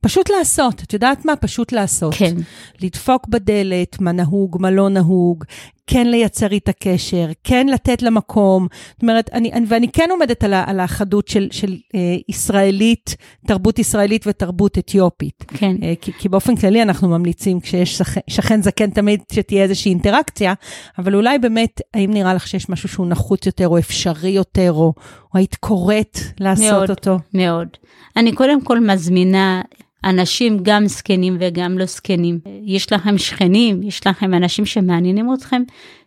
פשוט 0.00 0.30
לעשות, 0.30 0.82
את 0.82 0.92
יודעת 0.92 1.24
מה? 1.24 1.36
פשוט 1.36 1.72
לעשות. 1.72 2.14
כן. 2.14 2.34
לדפוק 2.80 3.28
בדלת, 3.28 4.00
מה 4.00 4.12
נהוג, 4.12 4.56
מה 4.60 4.70
לא 4.70 4.88
נהוג, 4.88 5.44
כן 5.86 6.06
לייצר 6.06 6.52
איתה 6.52 6.72
קשר, 6.72 7.26
כן 7.44 7.66
לתת 7.66 8.02
לה 8.02 8.10
מקום. 8.10 8.66
זאת 8.92 9.02
אומרת, 9.02 9.30
אני, 9.32 9.52
אני, 9.52 9.66
ואני 9.68 9.88
כן 9.88 10.08
עומדת 10.10 10.44
על, 10.44 10.54
על 10.54 10.80
החדות 10.80 11.28
של, 11.28 11.48
של 11.50 11.76
אה, 11.94 12.16
ישראלית, 12.28 13.16
תרבות 13.46 13.78
ישראלית 13.78 14.26
ותרבות 14.26 14.78
אתיופית. 14.78 15.44
כן. 15.48 15.76
אה, 15.82 15.92
כי, 16.00 16.12
כי 16.18 16.28
באופן 16.28 16.56
כללי 16.56 16.82
אנחנו 16.82 17.08
ממליצים, 17.08 17.60
כשיש 17.60 17.98
שכן, 17.98 18.20
שכן 18.30 18.62
זקן 18.62 18.90
תמיד 18.90 19.20
שתהיה 19.32 19.62
איזושהי 19.62 19.90
אינטראקציה, 19.90 20.54
אבל 20.98 21.14
אולי 21.14 21.38
באמת, 21.38 21.80
האם 21.94 22.10
נראה 22.10 22.34
לך 22.34 22.46
שיש 22.46 22.68
משהו 22.68 22.88
שהוא 22.88 23.06
נחוץ 23.06 23.46
יותר, 23.46 23.68
או 23.68 23.78
אפשרי 23.78 24.30
יותר, 24.30 24.72
או, 24.72 24.94
או 25.34 25.38
היית 25.38 25.54
קוראת 25.54 26.18
לעשות 26.40 26.72
מאוד, 26.72 26.90
אותו? 26.90 27.18
מאוד. 27.34 27.68
אני 28.16 28.32
קודם 28.32 28.64
כל 28.64 28.80
מזמינה 28.80 29.62
אנשים 30.04 30.58
גם 30.62 30.86
זקנים 30.86 31.36
וגם 31.40 31.78
לא 31.78 31.84
זקנים. 31.84 32.40
יש 32.64 32.92
לכם 32.92 33.18
שכנים, 33.18 33.82
יש 33.82 34.06
לכם 34.06 34.34
אנשים 34.34 34.66
שמעניינים 34.66 35.34
אתכם, 35.34 35.62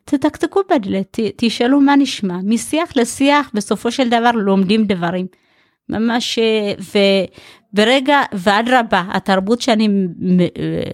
תתקתקו 0.06 0.62
בדלת, 0.71 1.19
תשאלו 1.38 1.82
מה 1.82 1.95
נשמע. 1.95 2.38
משיח 2.43 2.97
לשיח 2.97 3.51
בסופו 3.53 3.91
של 3.91 4.10
דבר 4.10 4.32
לומדים 4.32 4.86
דברים. 4.86 5.25
ממש, 5.89 6.39
וברגע, 7.73 8.21
ואדרבה, 8.34 9.03
התרבות 9.10 9.62
שאני 9.62 9.89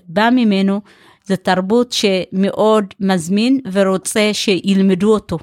באה 0.07 0.31
ממנו, 0.31 0.81
זה 1.23 1.35
תרבות 1.35 1.91
שמאוד 1.91 2.85
מזמין 2.99 3.59
ורוצה 3.71 4.29
שילמדו 4.33 5.13
אותו. 5.13 5.37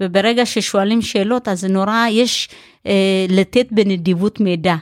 וברגע 0.00 0.46
ששואלים 0.46 1.02
שאלות, 1.02 1.48
אז 1.48 1.64
נורא 1.64 2.06
יש 2.10 2.48
אה, 2.86 3.26
לתת 3.28 3.66
בנדיבות 3.70 4.40
מידע. 4.40 4.74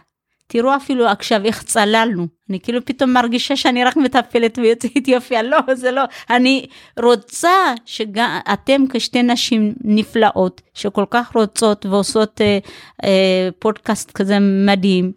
תראו 0.52 0.76
אפילו 0.76 1.06
עכשיו 1.06 1.44
איך 1.44 1.62
צללנו, 1.62 2.26
אני 2.50 2.60
כאילו 2.60 2.84
פתאום 2.84 3.12
מרגישה 3.12 3.56
שאני 3.56 3.84
רק 3.84 3.96
מטפלת 3.96 4.58
ביוצאי 4.58 4.90
אתיופיה, 4.98 5.42
לא, 5.52 5.58
זה 5.74 5.90
לא, 5.90 6.02
אני 6.30 6.66
רוצה 7.02 7.74
שגם 7.84 8.38
אתם 8.52 8.82
כשתי 8.90 9.22
נשים 9.22 9.74
נפלאות, 9.84 10.60
שכל 10.74 11.04
כך 11.10 11.32
רוצות 11.34 11.86
ועושות 11.86 12.40
אה, 12.40 12.58
אה, 13.04 13.48
פודקאסט 13.58 14.10
כזה 14.10 14.38
מדהים, 14.40 15.12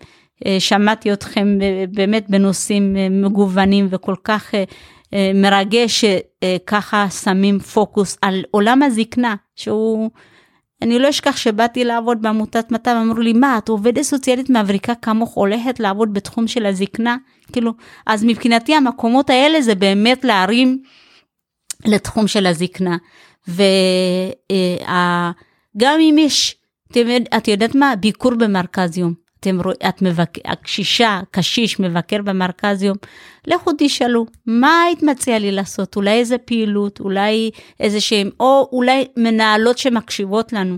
אה, 0.46 0.56
שמעתי 0.60 1.14
אתכם 1.14 1.58
אה, 1.62 1.86
באמת 1.92 2.30
בנושאים 2.30 2.96
אה, 2.98 3.08
מגוונים 3.10 3.88
וכל 3.90 4.16
כך 4.24 4.56
אה, 4.56 4.64
אה, 5.14 5.32
מרגש 5.34 6.06
שככה 6.06 7.04
אה, 7.04 7.10
שמים 7.10 7.60
פוקוס 7.60 8.18
על 8.22 8.44
עולם 8.52 8.84
הזקנה, 8.84 9.36
שהוא... 9.56 10.10
אני 10.82 11.00
לא 11.00 11.10
אשכח 11.10 11.38
שבאתי 11.38 11.84
לעבוד 11.84 12.22
בעמותת 12.22 12.72
מט"ב, 12.72 12.92
אמרו 12.92 13.22
לי, 13.22 13.34
מה, 13.34 13.58
את 13.58 13.70
עובדת 13.70 14.02
סוציאלית 14.02 14.50
מאבריקה 14.50 14.96
כמוך 14.96 15.34
הולכת 15.34 15.80
לעבוד 15.80 16.14
בתחום 16.14 16.48
של 16.48 16.66
הזקנה? 16.66 17.18
כאילו, 17.52 17.72
אז 18.06 18.24
מבחינתי 18.24 18.76
המקומות 18.76 19.30
האלה 19.30 19.62
זה 19.62 19.76
באמת 19.76 20.26
להרים 20.26 20.82
לתחום 21.86 22.28
של 22.28 22.46
הזקנה. 22.46 22.98
וגם 23.48 23.64
אה, 25.82 26.00
אם 26.00 26.16
יש, 26.20 26.56
את 27.38 27.48
יודעת 27.48 27.76
מה, 27.76 27.96
ביקור 27.96 28.36
במרכז 28.36 28.98
יום. 28.98 29.25
אתם 29.40 29.62
רואים, 29.62 29.78
את 29.90 30.02
מבק... 30.02 30.30
הקשישה, 30.46 31.22
קשיש 31.32 31.80
מבקר 31.80 32.22
במרכז 32.22 32.84
יום, 32.84 32.98
לכו 33.48 33.72
תשאלו, 33.78 34.26
מה 34.46 34.82
היית 34.82 35.04
מציעה 35.04 35.40
לי 35.40 35.52
לעשות? 35.52 35.96
אולי 35.96 36.12
איזה 36.12 36.38
פעילות, 36.38 37.00
אולי 37.00 37.52
איזה 37.80 38.02
שהם, 38.02 38.30
או 38.40 38.70
אולי 38.72 39.08
מנהלות 39.18 39.78
שמקשיבות 39.78 40.54
לנו. 40.54 40.78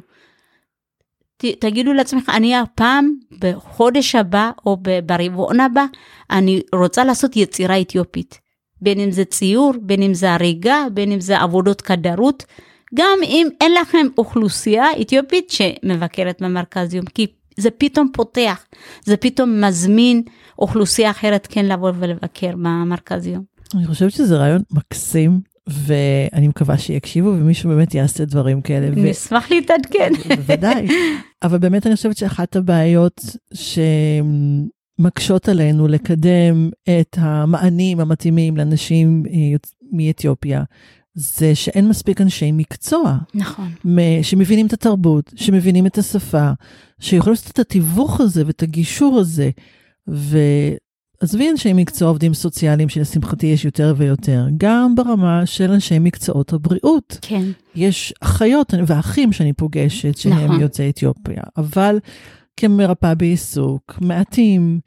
ת, 1.38 1.46
תגידו 1.46 1.94
לעצמך, 1.94 2.30
אני 2.30 2.56
הפעם, 2.56 3.14
בחודש 3.40 4.16
הבא 4.16 4.52
או 4.66 4.78
ברבעון 5.06 5.60
הבא, 5.60 5.86
אני 6.32 6.62
רוצה 6.76 7.04
לעשות 7.04 7.36
יצירה 7.36 7.82
אתיופית. 7.82 8.40
בין 8.82 9.00
אם 9.00 9.12
זה 9.12 9.26
ציור, 9.26 9.74
בין 9.82 10.02
אם 10.02 10.14
זה 10.14 10.34
הריגה, 10.34 10.86
בין 10.94 11.12
אם 11.12 11.22
זה 11.22 11.40
עבודות 11.40 11.82
כדרות. 11.82 12.46
גם 12.96 13.20
אם 13.24 13.48
אין 13.62 13.74
לכם 13.74 14.08
אוכלוסייה 14.18 14.86
אתיופית 15.02 15.50
שמבקרת 15.50 16.42
במרכז 16.42 16.94
יום, 16.94 17.06
כי 17.06 17.28
זה 17.58 17.70
פתאום 17.72 18.10
פותח, 18.14 18.66
זה 19.06 19.18
פתאום 19.18 19.62
מזמין 19.64 20.22
אוכלוסייה 20.60 21.12
אחרת 21.12 21.48
כן 21.52 21.66
לבוא 21.66 21.92
ולבקר 22.00 22.52
במרכז 22.52 23.28
יום. 23.28 23.44
אני 23.76 23.88
חושבת 23.88 24.12
שזה 24.12 24.38
רעיון 24.38 24.62
מקסים, 24.72 25.40
ואני 25.68 26.48
מקווה 26.48 26.78
שיקשיבו 26.78 27.30
ומישהו 27.30 27.70
באמת 27.70 27.94
יעשה 27.94 28.26
דברים 28.26 28.62
כאלה. 28.62 28.88
אני 28.88 29.12
אשמח 29.12 29.52
להתעדכן. 29.52 30.12
בוודאי. 30.36 30.88
אבל 31.44 31.58
באמת 31.58 31.88
אני 31.88 31.96
חושבת 31.96 32.18
שאחת 32.18 32.56
הבעיות 32.56 33.22
שמקשות 35.00 35.50
עלינו 35.50 35.88
לקדם 35.88 36.70
את 36.84 37.18
המענים 37.18 38.00
המתאימים 38.00 38.58
לאנשים 38.58 39.24
אה, 39.30 39.58
מאתיופיה, 39.92 40.64
זה 41.14 41.56
שאין 41.56 41.90
מספיק 41.90 42.22
אנשי 42.22 42.52
מקצוע. 42.52 43.18
נכון. 43.34 43.70
שמבינים 44.22 44.68
את 44.68 44.74
התרבות, 44.74 45.32
שמבינים 45.36 45.86
את 45.86 45.98
השפה, 45.98 46.52
שיכולים 47.00 47.34
לעשות 47.34 47.52
את 47.52 47.60
התיווך 47.60 48.22
הזה 48.22 48.44
ואת 48.46 48.64
הגישור 48.64 49.20
הזה. 49.20 49.50
ועזבי 50.08 51.50
אנשי 51.50 51.74
מקצוע 51.74 52.08
עובדים 52.08 52.34
סוציאליים, 52.34 52.90
שלשמחתי 52.90 53.48
יש 53.48 53.66
יותר 53.66 53.94
ויותר, 53.98 54.46
גם 54.58 54.96
ברמה 54.96 55.46
של 55.46 55.72
אנשי 55.72 56.00
מקצועות 56.00 56.54
הבריאות. 56.54 57.18
כן. 57.22 57.44
יש 57.76 58.14
אחיות 58.22 58.74
ואחים 58.88 59.34
שאני 59.34 59.54
פוגשת 59.54 60.18
שהם 60.18 60.34
נכון. 60.34 60.62
יוצאי 60.62 60.90
אתיופיה, 60.90 61.44
אבל 61.58 62.00
כמרפאה 62.58 63.16
בעיסוק, 63.16 63.98
מעטים. 64.02 64.80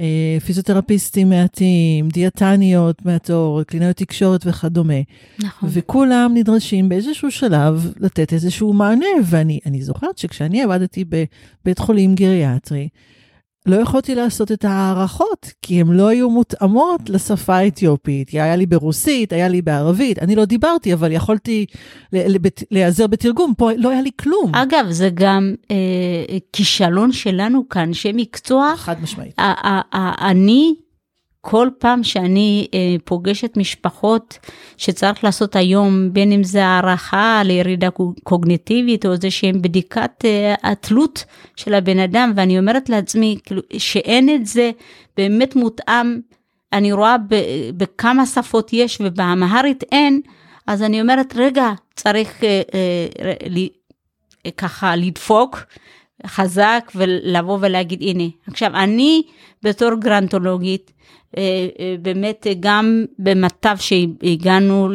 אה, 0.00 0.36
פיזיותרפיסטים 0.44 1.28
מעטים, 1.28 2.08
דיאטניות 2.08 3.04
מעטות, 3.04 3.66
קלינאיות 3.66 3.96
תקשורת 3.96 4.46
וכדומה. 4.46 4.94
נכון. 5.38 5.68
וכולם 5.72 6.32
נדרשים 6.34 6.88
באיזשהו 6.88 7.30
שלב 7.30 7.92
לתת 8.00 8.32
איזשהו 8.32 8.72
מענה, 8.72 9.06
ואני 9.24 9.82
זוכרת 9.82 10.18
שכשאני 10.18 10.62
עבדתי 10.62 11.04
בבית 11.04 11.78
חולים 11.78 12.14
גריאטרי, 12.14 12.88
לא 13.66 13.76
יכולתי 13.76 14.14
לעשות 14.14 14.52
את 14.52 14.64
ההערכות, 14.64 15.52
כי 15.62 15.80
הן 15.80 15.86
לא 15.88 16.08
היו 16.08 16.30
מותאמות 16.30 17.00
לשפה 17.08 17.56
האתיופית. 17.56 18.28
היה 18.28 18.56
לי 18.56 18.66
ברוסית, 18.66 19.32
היה 19.32 19.48
לי 19.48 19.62
בערבית, 19.62 20.18
אני 20.18 20.36
לא 20.36 20.44
דיברתי, 20.44 20.94
אבל 20.94 21.12
יכולתי 21.12 21.66
להיעזר 22.70 23.06
בתרגום, 23.06 23.54
פה 23.58 23.70
לא 23.76 23.90
היה 23.90 24.02
לי 24.02 24.10
כלום. 24.16 24.54
אגב, 24.54 24.86
זה 24.90 25.10
גם 25.14 25.54
אה, 25.70 25.76
כישלון 26.52 27.12
שלנו 27.12 27.68
כאנשי 27.68 28.12
מקצוע. 28.14 28.72
חד 28.76 29.02
משמעית. 29.02 29.34
אני 30.20 30.74
כל 31.46 31.68
פעם 31.78 32.02
שאני 32.02 32.66
אה, 32.74 32.96
פוגשת 33.04 33.56
משפחות 33.56 34.38
שצריך 34.76 35.24
לעשות 35.24 35.56
היום, 35.56 36.12
בין 36.12 36.32
אם 36.32 36.44
זה 36.44 36.66
הערכה 36.66 37.42
לירידה 37.44 37.88
קוגניטיבית 38.22 39.06
או 39.06 39.12
איזה 39.12 39.30
שהם 39.30 39.62
בדיקת 39.62 40.24
אה, 40.24 40.54
התלות 40.62 41.24
של 41.56 41.74
הבן 41.74 41.98
אדם, 41.98 42.32
ואני 42.36 42.58
אומרת 42.58 42.88
לעצמי, 42.88 43.38
כאילו, 43.44 43.62
שאין 43.78 44.28
את 44.34 44.46
זה 44.46 44.70
באמת 45.16 45.56
מותאם, 45.56 46.20
אני 46.72 46.92
רואה 46.92 47.16
ב, 47.18 47.34
בכמה 47.76 48.26
שפות 48.26 48.72
יש 48.72 48.98
ובאמהרית 49.00 49.82
אין, 49.92 50.20
אז 50.66 50.82
אני 50.82 51.00
אומרת, 51.00 51.34
רגע, 51.36 51.72
צריך 51.96 52.44
אה, 52.44 52.62
אה, 52.74 53.34
לי, 53.46 53.68
אה, 54.46 54.50
ככה 54.50 54.96
לדפוק. 54.96 55.58
חזק 56.26 56.92
ולבוא 56.94 57.58
ולהגיד 57.60 58.02
הנה 58.02 58.28
עכשיו 58.46 58.70
אני 58.74 59.22
בתור 59.62 59.94
גרנטולוגית 59.94 60.92
באמת 62.02 62.46
גם 62.60 63.04
במצב 63.18 63.76
שהגענו 63.78 64.88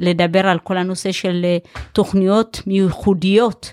לדבר 0.00 0.46
על 0.46 0.58
כל 0.58 0.76
הנושא 0.76 1.12
של 1.12 1.40
אה, 1.44 1.58
תוכניות 1.92 2.62
מיוחדיות 2.66 3.72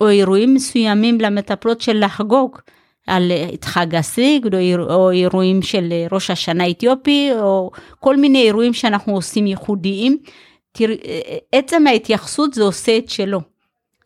או 0.00 0.08
אירועים 0.08 0.54
מסוימים 0.54 1.20
למטפלות 1.20 1.80
של 1.80 2.04
לחגוג. 2.04 2.58
על 3.06 3.32
את 3.54 3.64
חג 3.64 3.94
הסיגד 3.94 4.54
או 4.80 5.10
אירועים 5.10 5.62
של 5.62 5.92
ראש 6.12 6.30
השנה 6.30 6.64
האתיופי 6.64 7.30
או 7.40 7.70
כל 8.00 8.16
מיני 8.16 8.42
אירועים 8.42 8.72
שאנחנו 8.72 9.14
עושים 9.14 9.46
ייחודיים. 9.46 10.18
תראה, 10.72 10.94
עצם 11.52 11.86
ההתייחסות 11.86 12.54
זה 12.54 12.62
עושה 12.62 12.98
את 12.98 13.08
שלו. 13.08 13.40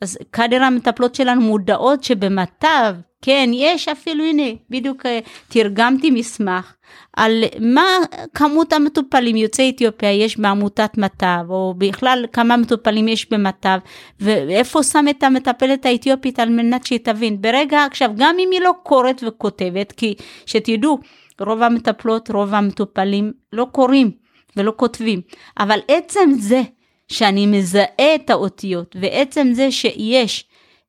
אז 0.05 0.19
קאדר 0.31 0.63
המטפלות 0.63 1.15
שלנו 1.15 1.41
מודעות 1.41 2.05
שבמטב, 2.05 2.95
כן, 3.23 3.51
יש 3.53 3.89
אפילו, 3.89 4.25
הנה, 4.25 4.43
בדיוק 4.71 5.07
אה, 5.07 5.19
תרגמתי 5.49 6.11
מסמך 6.11 6.75
על 7.17 7.45
מה 7.61 7.87
כמות 8.35 8.73
המטופלים 8.73 9.37
יוצאי 9.37 9.71
אתיופיה 9.71 10.13
יש 10.13 10.39
בעמותת 10.39 10.99
מטב, 10.99 11.45
או 11.49 11.75
בכלל 11.79 12.25
כמה 12.33 12.57
מטופלים 12.57 13.09
יש 13.09 13.31
במטב, 13.31 13.79
ואיפה 14.21 14.83
שם 14.83 15.05
את 15.11 15.23
המטפלת 15.23 15.87
האתיופית 15.87 16.39
על 16.39 16.49
מנת 16.49 16.87
שהיא 16.87 17.01
תבין. 17.03 17.43
ברגע, 17.43 17.85
עכשיו, 17.85 18.11
גם 18.17 18.37
אם 18.39 18.49
היא 18.53 18.61
לא 18.61 18.73
קוראת 18.83 19.23
וכותבת, 19.27 19.93
כי 19.93 20.15
שתדעו, 20.47 20.99
רוב 21.41 21.63
המטפלות, 21.63 22.31
רוב 22.31 22.55
המטופלים 22.55 23.33
לא 23.53 23.67
קוראים 23.73 24.11
ולא 24.57 24.73
כותבים, 24.77 25.21
אבל 25.59 25.79
עצם 25.89 26.31
זה 26.39 26.63
שאני 27.09 27.47
מזהה 27.47 28.15
את 28.15 28.31
האותיות, 28.31 28.97
ועצם 29.01 29.49
זה 29.53 29.71
שיש 29.73 30.45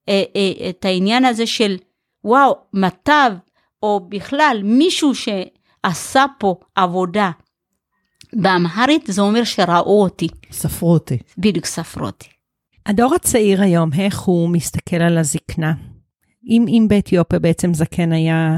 אה, 0.09 0.23
אה, 0.35 0.69
את 0.69 0.85
העניין 0.85 1.25
הזה 1.25 1.47
של 1.47 1.77
וואו, 2.23 2.55
מטב, 2.73 3.31
או 3.83 3.99
בכלל 4.09 4.61
מישהו 4.63 5.11
שעשה 5.15 6.25
פה 6.39 6.55
עבודה 6.75 7.31
באמהרית, 8.33 9.05
זה 9.07 9.21
אומר 9.21 9.43
שראו 9.43 10.03
אותי. 10.03 10.27
ספרו 10.51 10.93
אותי. 10.93 11.17
בדיוק, 11.37 11.65
ספרו 11.65 12.05
אותי. 12.05 12.27
הדור 12.85 13.15
הצעיר 13.15 13.61
היום, 13.61 13.89
איך 13.99 14.19
הוא 14.19 14.49
מסתכל 14.49 14.95
על 14.95 15.17
הזקנה? 15.17 15.73
אם, 16.49 16.65
אם 16.67 16.85
באתיופיה 16.89 17.39
בעצם 17.39 17.73
זקן 17.73 18.11
היה 18.11 18.57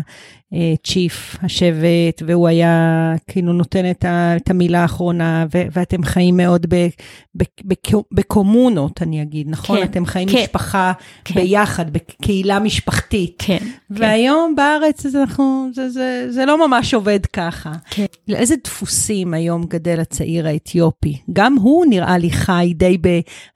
צ'יף 0.84 1.36
השבט, 1.44 2.24
והוא 2.28 2.48
היה 2.48 3.14
כאילו 3.28 3.54
נותן 3.54 3.92
את, 3.92 4.06
ה, 4.06 4.36
את 4.36 4.50
המילה 4.50 4.82
האחרונה, 4.82 5.46
ו, 5.54 5.62
ואתם 5.72 6.04
חיים 6.04 6.38
מאוד 6.38 6.66
ב, 6.70 6.88
ב, 7.36 7.44
ב, 7.68 7.74
בקומונות, 8.12 9.02
אני 9.02 9.22
אגיד, 9.22 9.48
נכון? 9.50 9.78
כן, 9.78 9.84
אתם 9.84 10.06
חיים 10.06 10.30
כן, 10.30 10.38
משפחה 10.44 10.94
כן. 11.26 11.36
ביחד, 11.36 11.94
בקהילה 11.94 12.60
משפחתית. 12.60 13.36
כן. 13.38 13.58
והיום 13.90 14.50
כן. 14.50 14.56
בארץ 14.56 15.08
זה, 15.08 15.22
אנחנו, 15.22 15.70
זה, 15.74 15.90
זה, 15.90 16.26
זה 16.30 16.46
לא 16.46 16.68
ממש 16.68 16.94
עובד 16.94 17.26
ככה. 17.26 17.72
כן. 17.90 18.06
לאיזה 18.28 18.56
דפוסים 18.64 19.34
היום 19.34 19.64
גדל 19.64 20.00
הצעיר 20.00 20.48
האתיופי? 20.48 21.18
גם 21.34 21.56
הוא 21.56 21.86
נראה 21.90 22.18
לי 22.18 22.32
חי 22.32 22.74
די, 22.76 22.98
ב, 23.02 23.08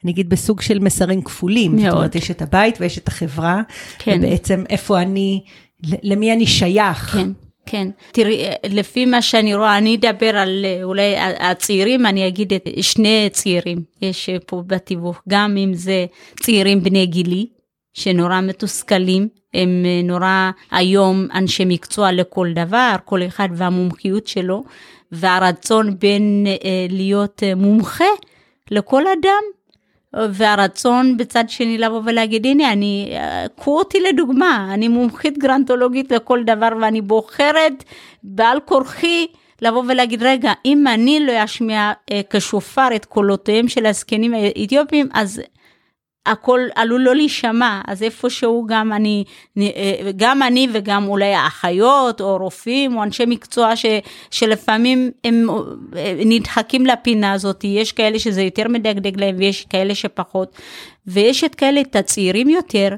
אני 0.03 0.11
אגיד, 0.11 0.29
בסוג 0.29 0.61
של 0.61 0.79
מסרים 0.79 1.21
כפולים. 1.21 1.75
מאוד. 1.75 1.85
זאת 1.85 1.95
אומרת, 1.95 2.15
יש 2.15 2.31
את 2.31 2.41
הבית 2.41 2.77
ויש 2.81 2.97
את 2.97 3.07
החברה, 3.07 3.61
כן. 3.99 4.19
ובעצם 4.23 4.63
איפה 4.69 5.01
אני... 5.01 5.43
למי 5.84 6.34
אני 6.34 6.47
שייך. 6.47 7.11
כן, 7.15 7.29
כן. 7.65 7.88
תראי, 8.11 8.45
לפי 8.69 9.05
מה 9.05 9.21
שאני 9.21 9.55
רואה, 9.55 9.77
אני 9.77 9.95
אדבר 9.95 10.38
על 10.38 10.65
אולי 10.84 11.17
הצעירים, 11.17 12.05
אני 12.05 12.27
אגיד 12.27 12.53
את 12.53 12.67
שני 12.82 13.29
צעירים 13.32 13.82
יש 14.01 14.29
פה 14.45 14.63
בתיווך, 14.67 15.21
גם 15.29 15.57
אם 15.57 15.73
זה 15.73 16.05
צעירים 16.39 16.84
בני 16.84 17.05
גילי, 17.05 17.47
שנורא 17.93 18.41
מתוסכלים, 18.41 19.27
הם 19.53 19.86
נורא 20.03 20.51
היום 20.71 21.27
אנשי 21.34 21.63
מקצוע 21.65 22.11
לכל 22.11 22.47
דבר, 22.55 22.95
כל 23.05 23.23
אחד 23.23 23.49
והמומחיות 23.55 24.27
שלו, 24.27 24.63
והרצון 25.11 25.99
בין 25.99 26.47
להיות 26.89 27.43
מומחה 27.55 28.05
לכל 28.71 29.01
אדם 29.07 29.43
והרצון 30.14 31.18
בצד 31.18 31.43
שני 31.47 31.78
לבוא 31.78 32.01
ולהגיד 32.05 32.45
הנה 32.45 32.72
אני 32.72 33.14
קחו 33.57 33.78
אותי 33.78 33.99
לדוגמה 33.99 34.70
אני 34.74 34.88
מומחית 34.88 35.38
גרנטולוגית 35.38 36.12
לכל 36.12 36.43
דבר 36.43 36.70
ואני 36.82 37.01
בוחרת 37.01 37.84
בעל 38.24 38.59
כורחי 38.66 39.28
לבוא 39.62 39.84
ולהגיד 39.88 40.24
רגע 40.24 40.53
אם 40.66 40.88
אני 40.88 41.20
לא 41.20 41.43
אשמיע 41.43 41.91
כשופר 42.30 42.88
את 42.95 43.05
קולותיהם 43.05 43.68
של 43.68 43.86
הזקנים 43.86 44.34
האתיופים 44.34 45.09
אז 45.14 45.41
הכל 46.26 46.59
עלול 46.76 47.01
לא 47.01 47.15
להישמע, 47.15 47.82
אז 47.88 48.03
איפשהו 48.03 48.65
גם 48.67 48.93
אני, 48.93 49.24
גם 50.15 50.43
אני 50.43 50.67
וגם 50.74 51.07
אולי 51.07 51.34
האחיות 51.34 52.22
או 52.22 52.38
רופאים 52.38 52.97
או 52.97 53.03
אנשי 53.03 53.24
מקצוע 53.28 53.76
ש, 53.76 53.86
שלפעמים 54.32 55.11
הם 55.24 55.47
נדחקים 56.26 56.86
לפינה 56.86 57.32
הזאת, 57.32 57.63
יש 57.63 57.91
כאלה 57.91 58.19
שזה 58.19 58.41
יותר 58.41 58.67
מדגדג 58.67 59.19
להם 59.19 59.36
ויש 59.38 59.65
כאלה 59.65 59.95
שפחות, 59.95 60.55
ויש 61.07 61.43
את 61.43 61.55
כאלה, 61.55 61.82
את 61.82 61.95
הצעירים 61.95 62.49
יותר, 62.49 62.89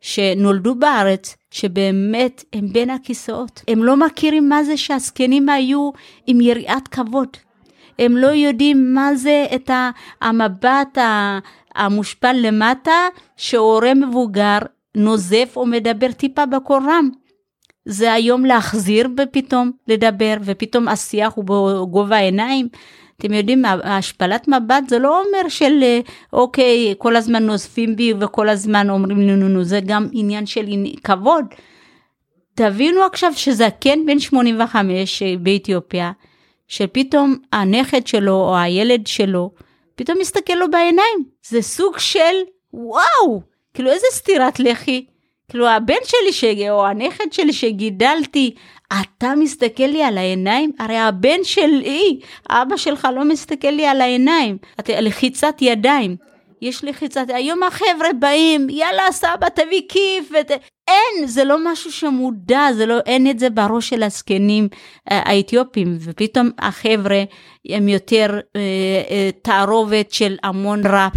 שנולדו 0.00 0.74
בארץ, 0.74 1.36
שבאמת 1.50 2.44
הם 2.52 2.68
בין 2.72 2.90
הכיסאות. 2.90 3.62
הם 3.68 3.84
לא 3.84 3.96
מכירים 3.96 4.48
מה 4.48 4.64
זה 4.64 4.76
שהזקנים 4.76 5.48
היו 5.48 5.90
עם 6.26 6.40
יריעת 6.40 6.88
כבוד. 6.88 7.28
הם 7.98 8.16
לא 8.16 8.26
יודעים 8.26 8.94
מה 8.94 9.14
זה 9.14 9.46
את 9.54 9.70
המבט 10.20 10.98
המושפל 11.74 12.32
למטה, 12.32 13.08
שהורה 13.36 13.94
מבוגר 13.94 14.58
נוזף 14.94 15.52
או 15.56 15.66
מדבר 15.66 16.12
טיפה 16.12 16.46
בקול 16.46 16.82
רם. 16.82 17.10
זה 17.84 18.12
היום 18.12 18.44
להחזיר 18.44 19.08
ופתאום 19.18 19.70
לדבר, 19.88 20.34
ופתאום 20.42 20.88
השיח 20.88 21.32
הוא 21.34 21.44
בגובה 21.44 22.16
העיניים. 22.16 22.68
אתם 23.16 23.32
יודעים, 23.32 23.64
השפלת 23.84 24.48
מבט 24.48 24.88
זה 24.88 24.98
לא 24.98 25.22
אומר 25.22 25.48
של 25.48 25.84
אוקיי, 26.32 26.94
כל 26.98 27.16
הזמן 27.16 27.42
נוזפים 27.42 27.96
בי 27.96 28.14
וכל 28.20 28.48
הזמן 28.48 28.90
אומרים 28.90 29.26
נו 29.26 29.36
נו 29.36 29.48
נו, 29.48 29.64
זה 29.64 29.80
גם 29.86 30.08
עניין 30.12 30.46
של 30.46 30.66
כבוד. 31.04 31.44
תבינו 32.54 33.02
עכשיו 33.02 33.32
שזקן 33.36 34.06
בן 34.06 34.18
85 34.18 35.22
באתיופיה, 35.40 36.12
שפתאום 36.68 37.36
הנכד 37.52 38.06
שלו 38.06 38.34
או 38.34 38.56
הילד 38.56 39.06
שלו, 39.06 39.50
פתאום 39.94 40.18
מסתכל 40.20 40.52
לו 40.52 40.70
בעיניים. 40.70 41.29
זה 41.48 41.62
סוג 41.62 41.98
של 41.98 42.34
וואו, 42.72 43.40
כאילו 43.74 43.90
איזה 43.90 44.06
סטירת 44.10 44.60
לחי. 44.60 45.04
כאילו 45.48 45.68
הבן 45.68 45.94
שלי 46.04 46.32
ש... 46.32 46.44
או 46.70 46.86
הנכד 46.86 47.32
שלי 47.32 47.52
שגידלתי, 47.52 48.54
אתה 49.00 49.34
מסתכל 49.36 49.86
לי 49.86 50.02
על 50.02 50.18
העיניים? 50.18 50.72
הרי 50.78 50.96
הבן 50.96 51.44
שלי, 51.44 52.20
אבא 52.50 52.76
שלך 52.76 53.08
לא 53.14 53.24
מסתכל 53.24 53.68
לי 53.68 53.86
על 53.86 54.00
העיניים. 54.00 54.58
לחיצת 54.88 55.54
ידיים. 55.60 56.16
יש 56.62 56.84
לחיצת, 56.84 57.26
היום 57.28 57.62
החבר'ה 57.62 58.12
באים, 58.18 58.70
יאללה 58.70 59.12
סבא 59.12 59.48
תביא 59.48 59.82
כיף, 59.88 60.30
ות... 60.30 60.50
אין, 60.90 61.26
זה 61.26 61.44
לא 61.44 61.72
משהו 61.72 61.92
שמודע, 61.92 62.72
זה 62.76 62.86
לא, 62.86 62.98
אין 63.06 63.30
את 63.30 63.38
זה 63.38 63.50
בראש 63.50 63.88
של 63.88 64.02
הזקנים 64.02 64.68
אה, 65.10 65.22
האתיופים, 65.24 65.96
ופתאום 66.00 66.50
החבר'ה 66.58 67.22
הם 67.68 67.88
יותר 67.88 68.40
אה, 68.56 68.60
אה, 69.10 69.30
תערובת 69.42 70.12
של 70.12 70.36
המון 70.42 70.86
ראפ, 70.86 71.12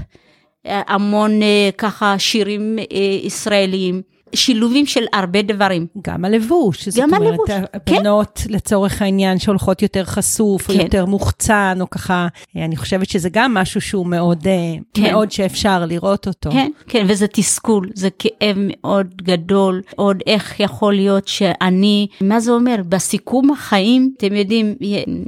המון 0.66 1.32
ככה 1.78 2.20
שירים 2.20 2.76
ישראליים. 3.24 4.13
שילובים 4.34 4.86
של 4.86 5.04
הרבה 5.14 5.42
דברים. 5.42 5.88
גם 6.02 6.26
הלבוש, 6.26 6.90
גם 7.00 7.10
זאת 7.10 7.22
הלבוש, 7.22 7.50
אומרת, 7.50 7.70
הבנות 7.74 8.42
כן. 8.44 8.54
לצורך 8.54 9.02
העניין 9.02 9.40
שהולכות 9.40 9.82
יותר 9.82 10.04
חשוף, 10.04 10.68
כן. 10.68 10.80
או 10.80 10.84
יותר 10.84 11.06
מוחצן, 11.06 11.78
או 11.82 11.90
ככה, 11.90 12.28
אני 12.56 12.78
חושבת 12.78 13.10
שזה 13.10 13.30
גם 13.32 13.54
משהו 13.54 13.82
שהוא 13.82 14.08
מאוד, 14.08 14.48
כן. 14.94 15.04
מאוד 15.04 15.32
שאפשר 15.32 15.86
לראות 15.86 16.28
אותו. 16.28 16.52
כן, 16.52 16.72
כן, 16.88 17.06
וזה 17.10 17.28
תסכול, 17.28 17.90
זה 17.94 18.10
כאב 18.20 18.56
מאוד 18.58 19.08
גדול, 19.22 19.82
עוד 19.96 20.18
איך 20.28 20.60
יכול 20.60 20.94
להיות 20.94 21.28
שאני, 21.28 22.08
מה 22.22 22.40
זה 22.40 22.52
אומר, 22.52 22.76
בסיכום 22.90 23.52
החיים, 23.52 24.14
אתם 24.18 24.36
יודעים, 24.36 24.76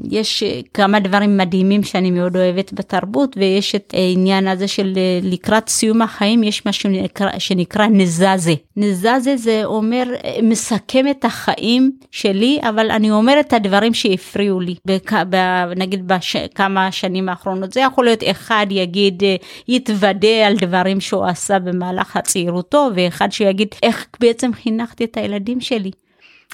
יש 0.03 0.43
כמה 0.73 0.99
דברים 0.99 1.37
מדהימים 1.37 1.83
שאני 1.83 2.11
מאוד 2.11 2.35
אוהבת 2.37 2.73
בתרבות, 2.73 3.37
ויש 3.39 3.75
את 3.75 3.93
העניין 3.97 4.47
הזה 4.47 4.67
של 4.67 4.93
לקראת 5.21 5.69
סיום 5.69 6.01
החיים, 6.01 6.43
יש 6.43 6.65
משהו 6.65 6.81
שנקרא, 6.83 7.29
שנקרא 7.39 7.87
נזזה. 7.87 8.53
זזה 8.95 9.37
זה 9.37 9.61
אומר, 9.65 10.03
מסכם 10.43 11.07
את 11.07 11.25
החיים 11.25 11.91
שלי, 12.11 12.59
אבל 12.61 12.91
אני 12.91 13.11
אומר 13.11 13.39
את 13.39 13.53
הדברים 13.53 13.93
שהפריעו 13.93 14.59
לי, 14.59 14.75
בכ, 14.85 15.13
ב, 15.29 15.35
נגיד 15.75 16.07
בכמה 16.07 16.91
שנים 16.91 17.29
האחרונות. 17.29 17.73
זה 17.73 17.79
יכול 17.79 18.05
להיות 18.05 18.23
אחד 18.31 18.67
יגיד, 18.69 19.23
יתוודה 19.67 20.47
על 20.47 20.55
דברים 20.55 21.01
שהוא 21.01 21.25
עשה 21.25 21.59
במהלך 21.59 22.17
הצעירותו, 22.17 22.89
ואחד 22.95 23.31
שיגיד, 23.31 23.67
איך 23.83 24.05
בעצם 24.19 24.53
חינכתי 24.53 25.03
את 25.03 25.17
הילדים 25.17 25.61
שלי. 25.61 25.91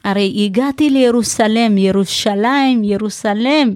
הרי 0.04 0.46
הגעתי 0.46 0.90
לירוסלם, 0.90 1.78
ירושלים, 1.78 2.84
ירוסלם. 2.84 3.74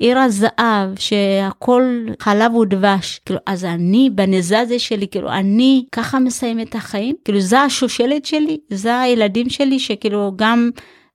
עיר 0.00 0.18
הזהב, 0.18 0.98
שהכל 0.98 2.06
חלב 2.20 2.54
ודבש. 2.54 3.20
כאילו, 3.26 3.40
אז 3.46 3.64
אני, 3.64 4.10
בנזזה 4.10 4.78
שלי, 4.78 5.08
כאילו, 5.08 5.28
אני 5.28 5.84
ככה 5.92 6.18
מסיים 6.18 6.60
את 6.60 6.74
החיים? 6.74 7.14
כאילו, 7.24 7.40
זה 7.40 7.60
השושלת 7.60 8.24
שלי, 8.24 8.58
זה 8.70 9.00
הילדים 9.00 9.50
שלי, 9.50 9.78
שכאילו, 9.78 10.32
גם 10.36 10.70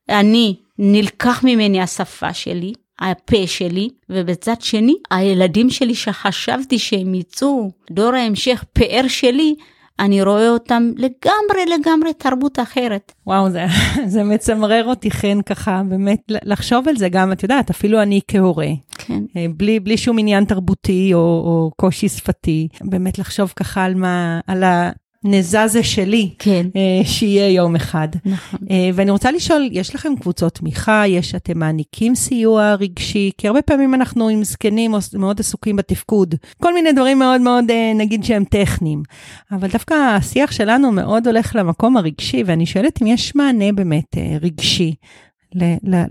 אני, 0.09 0.55
נלקח 0.79 1.43
ממני 1.43 1.81
השפה 1.81 2.33
שלי, 2.33 2.73
הפה 2.99 3.47
שלי, 3.47 3.89
ובצד 4.09 4.61
שני, 4.61 4.95
הילדים 5.11 5.69
שלי 5.69 5.95
שחשבתי 5.95 6.79
שהם 6.79 7.15
יצאו, 7.15 7.71
דור 7.91 8.15
ההמשך, 8.15 8.63
פאר 8.73 9.07
שלי, 9.07 9.55
אני 9.99 10.23
רואה 10.23 10.49
אותם 10.49 10.91
לגמרי 10.95 11.77
לגמרי 11.79 12.13
תרבות 12.13 12.59
אחרת. 12.59 13.11
וואו, 13.27 13.49
זה, 13.49 13.65
זה 14.13 14.23
מצמרר 14.23 14.85
אותי 14.85 15.11
חן 15.11 15.41
ככה, 15.41 15.81
באמת 15.89 16.19
לחשוב 16.29 16.87
על 16.87 16.95
זה 16.95 17.09
גם, 17.09 17.31
את 17.31 17.43
יודעת, 17.43 17.69
אפילו 17.69 18.01
אני 18.01 18.21
כהורה. 18.27 18.67
כן. 18.97 19.23
אה, 19.37 19.45
בלי, 19.57 19.79
בלי 19.79 19.97
שום 19.97 20.19
עניין 20.19 20.45
תרבותי 20.45 21.13
או, 21.13 21.19
או 21.19 21.71
קושי 21.75 22.09
שפתי, 22.09 22.67
באמת 22.81 23.19
לחשוב 23.19 23.53
ככה 23.55 23.83
על 23.83 23.95
מה, 23.95 24.39
על 24.47 24.63
ה... 24.63 24.91
נזזה 25.23 25.83
שלי, 25.83 26.33
כן. 26.39 26.67
אה, 26.75 27.05
שיהיה 27.05 27.49
יום 27.49 27.75
אחד. 27.75 28.07
נכון. 28.25 28.59
אה, 28.71 28.89
ואני 28.93 29.11
רוצה 29.11 29.31
לשאול, 29.31 29.69
יש 29.71 29.95
לכם 29.95 30.13
קבוצות 30.21 30.53
תמיכה? 30.53 31.03
יש, 31.07 31.35
אתם 31.35 31.59
מעניקים 31.59 32.15
סיוע 32.15 32.73
רגשי? 32.73 33.31
כי 33.37 33.47
הרבה 33.47 33.61
פעמים 33.61 33.93
אנחנו 33.93 34.29
עם 34.29 34.43
זקנים 34.43 34.91
מאוד 35.13 35.39
עסוקים 35.39 35.75
בתפקוד. 35.75 36.35
כל 36.63 36.73
מיני 36.73 36.91
דברים 36.91 37.19
מאוד 37.19 37.41
מאוד, 37.41 37.71
אה, 37.71 37.91
נגיד 37.95 38.23
שהם 38.23 38.43
טכניים. 38.43 39.03
אבל 39.51 39.67
דווקא 39.67 39.93
השיח 39.93 40.51
שלנו 40.51 40.91
מאוד 40.91 41.27
הולך 41.27 41.55
למקום 41.55 41.97
הרגשי, 41.97 42.43
ואני 42.45 42.65
שואלת 42.65 43.01
אם 43.01 43.07
יש 43.07 43.35
מענה 43.35 43.71
באמת 43.71 44.17
רגשי 44.41 44.93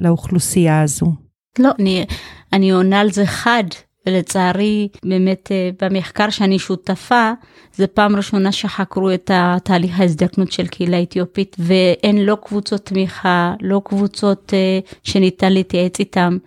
לאוכלוסייה 0.01 0.83
הזו. 0.83 1.13
לא, 1.59 1.71
אני, 1.79 2.05
אני 2.53 2.71
עונה 2.71 3.01
על 3.01 3.11
זה 3.11 3.27
חד. 3.27 3.65
ולצערי 4.09 4.89
באמת 5.05 5.53
אה, 5.53 5.71
במחקר 5.83 6.31
שאני 6.31 6.59
שותפה 6.59 7.33
זה 7.75 7.87
פעם 7.87 8.17
ראשונה 8.17 8.53
שחקרו 8.53 9.11
את 9.11 9.31
התהליך 9.35 10.01
ההזדקנות 10.01 10.53
של 10.53 10.67
קהילה 10.67 11.03
אתיופית 11.03 11.57
ואין 11.59 12.27
לא 12.27 12.37
קבוצות 12.45 12.81
תמיכה 12.87 13.55
לא 13.61 13.81
קבוצות 13.85 14.55
אה, 14.55 14.79
שניתן 15.03 15.53
להתייעץ 15.53 16.01
איתם. 16.01 16.39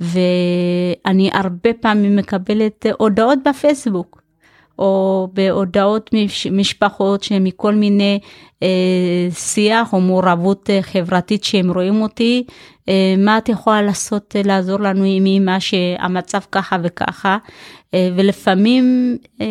ואני 0.00 1.30
הרבה 1.32 1.70
פעמים 1.80 2.16
מקבלת 2.16 2.86
הודעות 2.98 3.38
בפייסבוק 3.48 4.23
או 4.78 5.28
בהודעות 5.32 6.10
משפחות 6.50 7.22
שהן 7.22 7.44
מכל 7.44 7.74
מיני 7.74 8.18
אה, 8.62 9.28
שיח 9.30 9.92
או 9.92 10.00
מעורבות 10.00 10.70
אה, 10.70 10.82
חברתית 10.82 11.44
שהם 11.44 11.72
רואים 11.72 12.02
אותי, 12.02 12.44
אה, 12.88 13.14
מה 13.18 13.38
את 13.38 13.48
יכולה 13.48 13.82
לעשות 13.82 14.36
אה, 14.36 14.42
לעזור 14.44 14.80
לנו 14.80 15.04
עם 15.04 15.26
אמא 15.26 15.60
שהמצב 15.60 16.40
ככה 16.52 16.76
וככה, 16.82 17.38
אה, 17.94 18.08
ולפעמים 18.16 19.16
אה, 19.40 19.46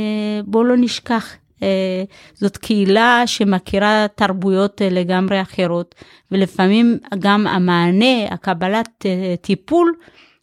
בואו 0.46 0.64
לא 0.64 0.76
נשכח. 0.78 1.36
אה, 1.64 2.04
זאת 2.34 2.58
קהילה 2.58 3.24
שמכירה 3.26 4.06
תרבויות 4.16 4.82
לגמרי 4.92 5.42
אחרות, 5.42 5.96
ולפעמים 6.32 6.98
גם 7.20 7.48
המענה, 7.48 8.26
הקבלת 8.32 9.06
טיפול, 9.42 9.94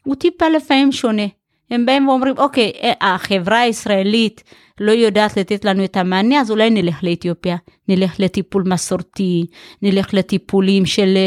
הוא 0.03 0.15
טיפה 0.15 0.49
לפעמים 0.49 0.93
שונה. 0.93 1.40
הם 1.71 1.87
באים 1.87 2.09
ואומרים, 2.09 2.35
אוקיי, 2.39 2.73
החברה 3.01 3.61
הישראלית 3.61 4.43
לא 4.81 4.93
יודעת 4.93 5.37
לתת 5.37 5.65
לנו 5.65 5.85
את 5.85 5.97
המענה, 5.97 6.41
אז 6.41 6.51
אולי 6.51 6.71
נלך 6.71 7.05
לאתיופיה, 7.05 7.57
נלך 7.89 8.15
לטיפול 8.19 8.63
מסורתי, 8.67 9.47
נלך 9.83 10.15
לטיפולים 10.15 10.87
של 10.87 11.19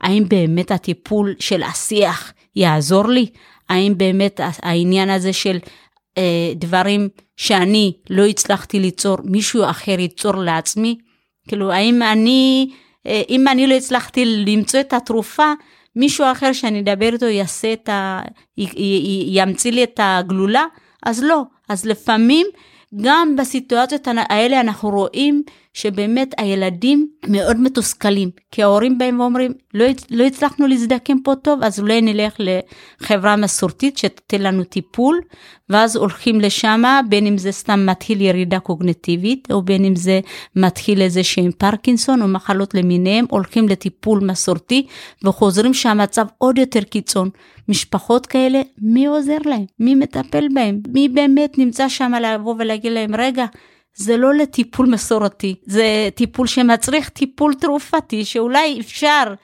האם 0.00 0.24
באמת 0.28 0.70
הטיפול 0.70 1.34
של 1.38 1.62
השיח 1.62 2.32
יעזור 2.56 3.08
לי? 3.08 3.26
האם 3.68 3.94
באמת 3.96 4.40
העניין 4.62 5.10
הזה 5.10 5.32
של 5.32 5.58
אה, 6.18 6.52
דברים 6.54 7.08
שאני 7.36 7.92
לא 8.10 8.26
הצלחתי 8.26 8.80
ליצור, 8.80 9.16
מישהו 9.24 9.64
אחר 9.64 10.00
ייצור 10.00 10.36
לעצמי? 10.36 10.98
כאילו, 11.48 11.72
האם 11.72 12.02
אני, 12.02 12.70
אה, 13.06 13.22
אם 13.28 13.48
אני 13.48 13.66
לא 13.66 13.74
הצלחתי 13.74 14.24
למצוא 14.24 14.80
את 14.80 14.92
התרופה, 14.92 15.52
מישהו 15.96 16.24
אחר 16.32 16.52
שאני 16.52 16.80
אדבר 16.80 17.12
איתו 17.12 17.26
יעשה 17.26 17.72
את 17.72 17.88
ה... 17.88 18.22
י, 18.58 18.62
י, 18.62 19.28
ימציא 19.30 19.72
לי 19.72 19.84
את 19.84 20.00
הגלולה? 20.02 20.64
אז 21.02 21.22
לא. 21.22 21.42
אז 21.68 21.86
לפעמים 21.86 22.46
גם 23.02 23.36
בסיטואציות 23.36 24.08
האלה 24.08 24.60
אנחנו 24.60 24.90
רואים 24.90 25.42
שבאמת 25.74 26.34
הילדים 26.38 27.08
מאוד 27.26 27.60
מתוסכלים, 27.60 28.30
כי 28.50 28.62
ההורים 28.62 28.98
באים 28.98 29.20
ואומרים, 29.20 29.52
לא, 29.74 29.84
לא 30.10 30.24
הצלחנו 30.24 30.66
להזדקן 30.66 31.16
פה 31.24 31.34
טוב, 31.34 31.62
אז 31.62 31.80
אולי 31.80 32.00
נלך 32.00 32.34
לחברה 32.38 33.36
מסורתית 33.36 33.98
שתתן 33.98 34.42
לנו 34.42 34.64
טיפול, 34.64 35.20
ואז 35.68 35.96
הולכים 35.96 36.40
לשם, 36.40 36.82
בין 37.08 37.26
אם 37.26 37.38
זה 37.38 37.52
סתם 37.52 37.86
מתחיל 37.86 38.20
ירידה 38.20 38.58
קוגנטיבית, 38.58 39.48
או 39.52 39.62
בין 39.62 39.84
אם 39.84 39.96
זה 39.96 40.20
מתחיל 40.56 41.02
איזה 41.02 41.24
שהם 41.24 41.50
פרקינסון 41.52 42.22
או 42.22 42.28
מחלות 42.28 42.74
למיניהם, 42.74 43.24
הולכים 43.30 43.68
לטיפול 43.68 44.24
מסורתי, 44.24 44.86
וחוזרים 45.24 45.74
שהמצב 45.74 46.26
עוד 46.38 46.58
יותר 46.58 46.82
קיצון. 46.82 47.30
משפחות 47.68 48.26
כאלה, 48.26 48.60
מי 48.78 49.06
עוזר 49.06 49.38
להם? 49.44 49.64
מי 49.78 49.94
מטפל 49.94 50.46
בהם? 50.54 50.80
מי 50.88 51.08
באמת 51.08 51.58
נמצא 51.58 51.88
שם 51.88 52.12
לבוא 52.22 52.54
ולהגיד 52.58 52.92
להם, 52.92 53.14
רגע, 53.14 53.46
זה 53.96 54.16
לא 54.16 54.34
לטיפול 54.34 54.90
מסורתי, 54.90 55.54
זה 55.66 56.08
טיפול 56.14 56.46
שמצריך 56.46 57.08
טיפול 57.08 57.54
תרופתי 57.54 58.24
שאולי 58.24 58.80
אפשר 58.80 59.34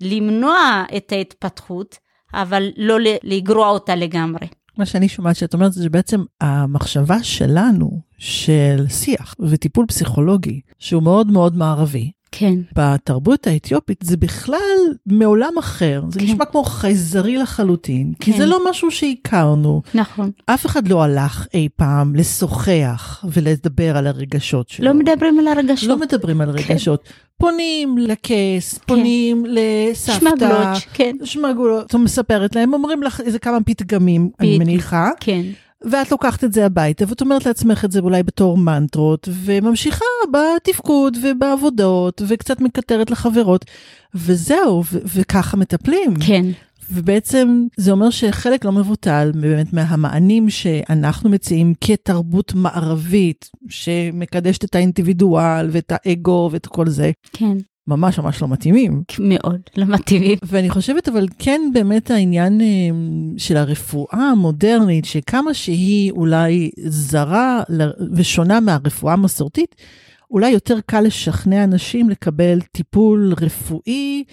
למנוע 0.00 0.84
את 0.96 1.12
ההתפתחות, 1.12 1.96
אבל 2.34 2.68
לא 2.76 2.96
לגרוע 3.22 3.68
אותה 3.68 3.94
לגמרי. 3.94 4.46
מה 4.78 4.86
שאני 4.86 5.08
שומעת 5.08 5.36
שאת 5.36 5.54
אומרת 5.54 5.72
זה 5.72 5.84
שבעצם 5.84 6.24
המחשבה 6.40 7.22
שלנו 7.22 8.02
של 8.18 8.84
שיח 8.88 9.34
וטיפול 9.40 9.86
פסיכולוגי 9.86 10.60
שהוא 10.78 11.02
מאוד 11.02 11.30
מאוד 11.30 11.56
מערבי, 11.56 12.10
כן. 12.32 12.54
בתרבות 12.74 13.46
האתיופית 13.46 13.98
זה 14.02 14.16
בכלל 14.16 14.58
מעולם 15.06 15.58
אחר, 15.58 16.02
זה 16.08 16.20
כן. 16.20 16.26
נשמע 16.26 16.44
כמו 16.44 16.64
חייזרי 16.64 17.36
לחלוטין, 17.36 18.12
כן. 18.18 18.24
כי 18.24 18.38
זה 18.38 18.46
לא 18.46 18.70
משהו 18.70 18.90
שהכרנו. 18.90 19.82
נכון. 19.94 20.30
אף 20.46 20.66
אחד 20.66 20.88
לא 20.88 21.02
הלך 21.02 21.46
אי 21.54 21.68
פעם 21.76 22.16
לשוחח 22.16 23.24
ולדבר 23.32 23.96
על 23.96 24.06
הרגשות 24.06 24.68
שלו. 24.68 24.86
לא 24.86 24.94
מדברים 24.94 25.38
על 25.38 25.46
הרגשות. 25.46 25.88
לא 25.88 25.96
מדברים 25.96 26.40
על 26.40 26.58
כן. 26.58 26.72
רגשות. 26.72 27.02
כן. 27.04 27.12
פונים 27.38 27.98
לכס, 27.98 28.78
כן. 28.78 28.84
פונים 28.86 29.44
לסבתא. 29.48 30.18
שמגלות, 30.20 30.78
כן. 30.94 31.16
שמגלות. 31.24 31.86
את 31.86 31.94
מספרת 31.94 32.56
להם, 32.56 32.74
אומרים 32.74 33.02
לך 33.02 33.20
איזה 33.20 33.38
כמה 33.38 33.58
פתגמים, 33.66 34.30
פית, 34.38 34.40
אני 34.40 34.58
מניחה. 34.58 35.10
כן. 35.20 35.42
ואת 35.90 36.10
לוקחת 36.10 36.44
את 36.44 36.52
זה 36.52 36.66
הביתה 36.66 37.04
ואת 37.08 37.20
אומרת 37.20 37.46
לעצמך 37.46 37.84
את 37.84 37.92
זה 37.92 38.00
אולי 38.00 38.22
בתור 38.22 38.58
מנטרות 38.58 39.28
וממשיכה 39.32 40.04
בתפקוד 40.32 41.16
ובעבודות 41.22 42.22
וקצת 42.28 42.60
מקטרת 42.60 43.10
לחברות 43.10 43.64
וזהו 44.14 44.82
ו- 44.92 44.98
וככה 45.14 45.56
מטפלים. 45.56 46.14
כן. 46.26 46.46
ובעצם 46.92 47.66
זה 47.76 47.92
אומר 47.92 48.10
שחלק 48.10 48.64
לא 48.64 48.72
מבוטל 48.72 49.32
באמת 49.34 49.72
מהמענים 49.72 50.50
שאנחנו 50.50 51.30
מציעים 51.30 51.74
כתרבות 51.80 52.54
מערבית 52.54 53.50
שמקדשת 53.68 54.64
את 54.64 54.74
האינדיבידואל 54.74 55.68
ואת 55.72 55.92
האגו 55.92 56.48
ואת 56.52 56.66
כל 56.66 56.88
זה. 56.88 57.10
כן. 57.32 57.56
ממש 57.86 58.18
ממש 58.18 58.42
לא 58.42 58.48
מתאימים. 58.48 59.02
מאוד 59.18 59.60
לא 59.76 59.84
מתאימים. 59.84 60.38
ואני 60.42 60.70
חושבת 60.70 61.08
אבל 61.08 61.26
כן 61.38 61.60
באמת 61.74 62.10
העניין 62.10 62.60
אה, 62.60 62.66
של 63.36 63.56
הרפואה 63.56 64.30
המודרנית, 64.30 65.04
שכמה 65.04 65.54
שהיא 65.54 66.12
אולי 66.12 66.70
זרה 66.86 67.62
ושונה 68.14 68.60
מהרפואה 68.60 69.12
המסורתית, 69.12 69.74
אולי 70.30 70.50
יותר 70.50 70.78
קל 70.86 71.00
לשכנע 71.00 71.64
אנשים 71.64 72.10
לקבל 72.10 72.60
טיפול 72.60 73.34
רפואי 73.40 74.24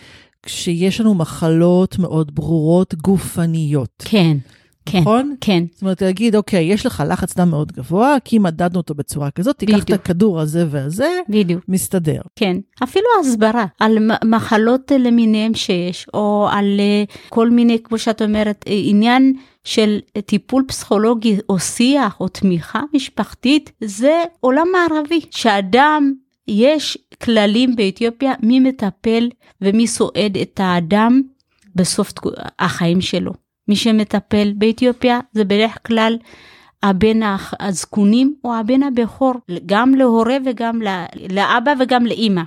כשיש 0.43 1.02
לנו 1.02 1.16
מחלות 1.16 2.00
מאוד 2.00 2.36
ברורות 2.36 2.95
גופניות. 2.95 4.04
כן. 4.10 4.38
כן, 4.86 5.00
נכון? 5.00 5.36
כן. 5.42 5.64
זאת 5.74 5.82
אומרת, 5.82 6.02
להגיד, 6.02 6.36
אוקיי, 6.36 6.64
יש 6.64 6.86
לך 6.86 7.04
לחץ 7.08 7.38
דם 7.38 7.50
מאוד 7.50 7.72
גבוה, 7.72 8.18
כי 8.26 8.40
מדדנו 8.40 8.78
אותו 8.78 8.94
בצורה 8.96 9.32
כזאת, 9.32 9.58
תיקח 9.58 9.74
בדיוק. 9.74 9.90
את 9.90 9.94
הכדור 9.94 10.40
הזה 10.40 10.66
והזה, 10.70 11.20
בדיוק. 11.30 11.64
מסתדר. 11.68 12.22
כן, 12.36 12.58
אפילו 12.84 13.06
הסברה 13.22 13.66
על 13.80 13.98
מחלות 14.26 14.92
למיניהם 15.00 15.54
שיש, 15.54 16.08
או 16.14 16.48
על 16.52 16.80
אה, 16.80 17.04
כל 17.30 17.50
מיני, 17.50 17.78
כמו 17.84 17.98
שאת 17.98 18.22
אומרת, 18.22 18.66
אה, 18.68 18.82
עניין 18.86 19.34
של 19.64 20.00
טיפול 20.26 20.64
פסיכולוגי 20.68 21.38
או 21.50 21.60
שיח 21.60 22.20
או 22.20 22.28
תמיכה 22.28 22.82
משפחתית, 22.94 23.72
זה 23.84 24.24
עולם 24.40 24.68
מערבי, 24.72 25.22
שאדם 25.32 26.14
יש 26.48 26.98
כללים 27.24 27.76
באתיופיה 27.76 28.34
מי 28.40 28.60
מטפל 28.60 29.30
ומי 29.62 29.88
סועד 29.88 30.38
את 30.42 30.60
האדם 30.64 31.22
בסוף 31.76 32.14
החיים 32.60 33.02
שלו. 33.02 33.49
מי 33.70 33.76
שמטפל 33.76 34.51
באתיופיה 34.55 35.20
זה 35.32 35.43
בדרך 35.43 35.78
כלל 35.88 36.17
הבן 36.84 37.20
הזקונים 37.59 38.36
או 38.43 38.55
הבן 38.55 38.84
הבכור, 38.84 39.34
גם 39.65 39.95
להורה 39.95 40.38
וגם 40.45 40.82
לאבא 41.30 41.74
וגם 41.80 42.05
לאימא. 42.05 42.41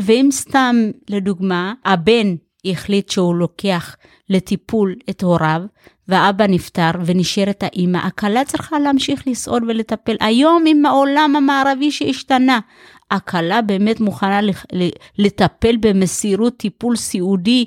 ואם 0.00 0.28
סתם, 0.30 0.76
לדוגמה, 1.10 1.74
הבן 1.84 2.34
החליט 2.64 3.08
שהוא 3.10 3.34
לוקח 3.34 3.96
לטיפול 4.30 4.94
את 5.10 5.22
הוריו, 5.22 5.62
והאבא 6.08 6.46
נפטר 6.46 6.90
ונשארת 7.04 7.62
האימא, 7.62 7.98
הכלה 7.98 8.44
צריכה 8.44 8.78
להמשיך 8.78 9.28
לסעוד 9.28 9.62
ולטפל. 9.68 10.16
היום 10.20 10.64
עם 10.66 10.86
העולם 10.86 11.36
המערבי 11.36 11.90
שהשתנה, 11.90 12.60
הכלה 13.10 13.62
באמת 13.62 14.00
מוכנה 14.00 14.40
לטפל 15.18 15.76
במסירות 15.80 16.56
טיפול 16.56 16.96
סיעודי 16.96 17.64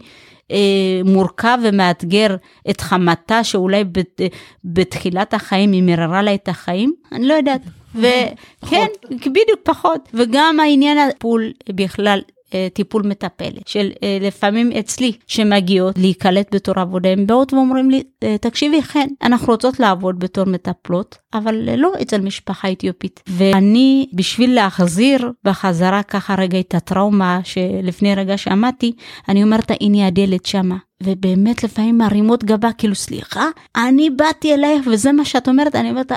אה, 0.52 1.02
מורכב 1.06 1.58
ומאתגר 1.64 2.36
את 2.70 2.82
חמתה, 2.82 3.44
שאולי 3.44 3.84
בת, 3.84 4.22
בתחילת 4.64 5.34
החיים 5.34 5.72
היא 5.72 5.84
מררה 5.84 6.22
לה 6.22 6.34
את 6.34 6.48
החיים? 6.48 6.94
אני 7.12 7.28
לא 7.28 7.34
יודעת. 7.34 7.62
וכן, 7.96 8.86
בדיוק 9.12 9.60
פחות. 9.64 10.10
וגם 10.14 10.60
העניין 10.60 10.98
הטיפול 10.98 11.52
בכלל, 11.70 12.20
אה, 12.30 12.37
טיפול 12.74 13.08
מטפלת, 13.08 13.68
של 13.68 13.92
אה, 14.04 14.18
לפעמים 14.22 14.72
אצלי, 14.72 15.12
שמגיעות 15.28 15.98
להיקלט 15.98 16.56
בתור 16.56 16.80
עבודה, 16.80 17.10
הן 17.10 17.28
באות 17.28 17.54
ואומרים 17.54 17.92
לי, 17.92 18.04
אה, 18.24 18.38
תקשיבי, 18.38 18.82
כן, 18.82 19.08
אנחנו 19.24 19.48
רוצות 19.48 19.80
לעבוד 19.80 20.20
בתור 20.20 20.46
מטפלות, 20.46 21.18
אבל 21.34 21.76
לא 21.78 21.92
אצל 22.02 22.22
משפחה 22.22 22.72
אתיופית. 22.72 23.24
ואני, 23.30 24.10
בשביל 24.14 24.56
להחזיר 24.56 25.32
בחזרה 25.44 26.04
ככה 26.04 26.36
רגע 26.36 26.60
את 26.60 26.76
הטראומה 26.76 27.40
שלפני 27.44 28.16
רגע 28.16 28.38
שעמדתי, 28.38 28.92
אני 29.30 29.44
אומרת, 29.44 29.72
הנה 29.82 30.08
הדלת 30.08 30.46
שמה. 30.46 30.78
ובאמת 31.04 31.64
לפעמים 31.64 31.98
מרימות 31.98 32.44
גבה, 32.44 32.74
כאילו 32.78 32.96
סליחה, 32.96 33.46
אני 33.76 34.10
באתי 34.10 34.54
אלייך 34.54 34.88
וזה 34.92 35.12
מה 35.12 35.26
שאת 35.26 35.48
אומרת, 35.48 35.76
אני 35.76 35.90
אומרת, 35.90 36.12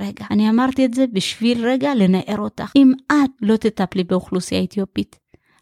רגע, 0.00 0.24
אני 0.30 0.50
אמרתי 0.50 0.84
את 0.84 0.94
זה 0.94 1.04
בשביל 1.12 1.66
רגע 1.66 1.94
לנער 1.94 2.38
אותך. 2.38 2.72
אם 2.76 2.92
את 3.06 3.30
לא 3.42 3.56
תטפלי 3.56 4.04
באוכלוסייה 4.04 4.62
אתיופית, 4.62 5.16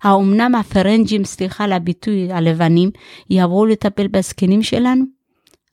האומנם 0.05 0.55
הפרנג'ים, 0.55 1.25
סליחה 1.25 1.65
על 1.65 1.73
הביטוי, 1.73 2.33
הלבנים, 2.33 2.91
יבואו 3.31 3.67
לטפל 3.67 4.07
בזקנים 4.07 4.63
שלנו? 4.63 5.05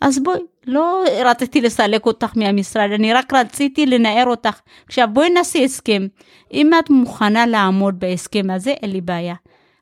אז 0.02 0.24
בואי, 0.24 0.40
לא 0.68 1.04
רציתי 1.26 1.62
לסלק 1.62 2.06
אותך 2.06 2.32
מהמשרד, 2.36 2.90
אני 2.96 3.14
רק 3.14 3.34
רציתי 3.34 3.86
לנער 3.86 4.28
אותך. 4.28 4.60
עכשיו 4.88 5.08
בואי 5.14 5.30
נעשה 5.30 5.60
הסכם. 5.60 6.08
אם 6.54 6.70
את 6.80 6.90
מוכנה 6.90 7.46
לעמוד 7.46 8.00
בהסכם 8.00 8.50
הזה, 8.50 8.72
אין 8.72 8.92
לי 8.92 9.02
בעיה. 9.02 9.36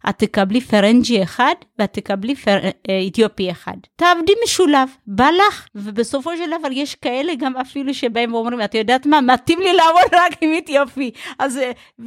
את 0.10 0.18
תקבלי 0.18 0.62
פרנג'י 0.62 1.24
אחד 1.24 1.54
ואת 1.80 1.94
תקבלי 1.94 2.36
פר... 2.36 2.60
אה, 2.90 3.02
אתיופי 3.08 3.52
אחד. 3.52 3.74
תעבדי 3.96 4.34
משולב, 4.44 4.90
בא 5.08 5.30
לך, 5.30 5.68
ובסופו 5.76 6.38
של 6.38 6.60
דבר 6.60 6.72
יש 6.72 6.96
כאלה 6.96 7.36
גם 7.36 7.58
אפילו 7.58 7.94
שבאים 7.94 8.34
ואומרים, 8.34 8.62
את 8.62 8.76
יודעת 8.76 9.06
מה, 9.06 9.22
מתאים 9.22 9.60
לי 9.60 9.74
לעבוד 9.74 10.14
רק 10.14 10.38
עם 10.42 10.50
אתיופי. 10.58 11.12
אז 11.40 11.60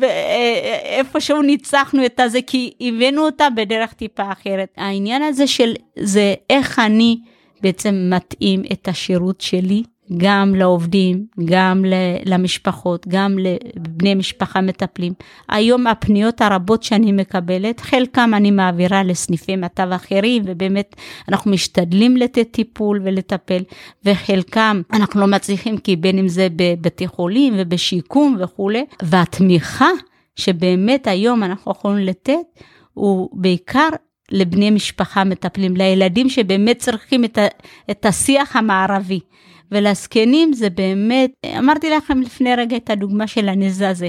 אה, 0.03 0.79
איפשהו 0.99 1.43
ניצחנו 1.43 2.07
את 2.07 2.21
הזה, 2.21 2.39
כי 2.47 2.71
הבאנו 2.81 3.25
אותה 3.25 3.51
בדרך 3.51 3.93
טיפה 3.93 4.33
אחרת. 4.33 4.69
העניין 4.77 5.23
הזה 5.23 5.47
של 5.47 5.75
זה 5.99 6.35
איך 6.51 6.79
אני 6.79 7.17
בעצם 7.63 8.11
מתאים 8.15 8.63
את 8.73 8.89
השירות 8.89 9.41
שלי 9.41 9.83
גם 10.17 10.55
לעובדים, 10.55 11.27
גם 11.45 11.85
למשפחות, 12.25 13.07
גם 13.09 13.37
לבני 13.39 14.15
משפחה 14.15 14.61
מטפלים. 14.61 15.13
היום 15.49 15.87
הפניות 15.87 16.41
הרבות 16.41 16.83
שאני 16.83 17.13
מקבלת, 17.13 17.81
חלקם 17.81 18.31
אני 18.35 18.51
מעבירה 18.51 19.03
לסניפי 19.03 19.57
מטב 19.57 19.89
אחרים, 19.93 20.43
ובאמת 20.47 20.97
אנחנו 21.29 21.51
משתדלים 21.51 22.17
לתת 22.17 22.49
טיפול 22.51 23.01
ולטפל, 23.05 23.63
וחלקם 24.05 24.83
אנחנו 24.93 25.21
לא 25.21 25.27
מצליחים, 25.27 25.79
כי 25.79 25.97
בין 25.97 26.19
אם 26.19 26.29
זה 26.29 26.49
בבתי 26.57 27.07
חולים 27.07 27.55
ובשיקום 27.57 28.37
וכולי, 28.41 28.85
והתמיכה 29.03 29.89
שבאמת 30.37 31.07
היום 31.07 31.43
אנחנו 31.43 31.73
יכולים 31.73 32.07
לתת, 32.07 32.61
הוא 32.95 33.29
בעיקר 33.33 33.89
לבני 34.31 34.71
משפחה 34.71 35.25
מטפלים, 35.25 35.77
לילדים 35.77 36.29
שבאמת 36.29 36.79
צריכים 36.79 37.25
את, 37.25 37.39
ה, 37.39 37.47
את 37.91 38.07
השיח 38.07 38.57
המערבי. 38.57 39.21
ולזקנים 39.73 40.53
זה 40.53 40.71
באמת, 40.71 41.31
אמרתי 41.59 41.91
לכם 41.91 42.21
לפני 42.21 42.55
רגע 42.55 42.77
את 42.77 42.91
הדוגמה 42.91 43.27
של 43.27 43.49
הנזע 43.49 43.89
הזה. 43.89 44.09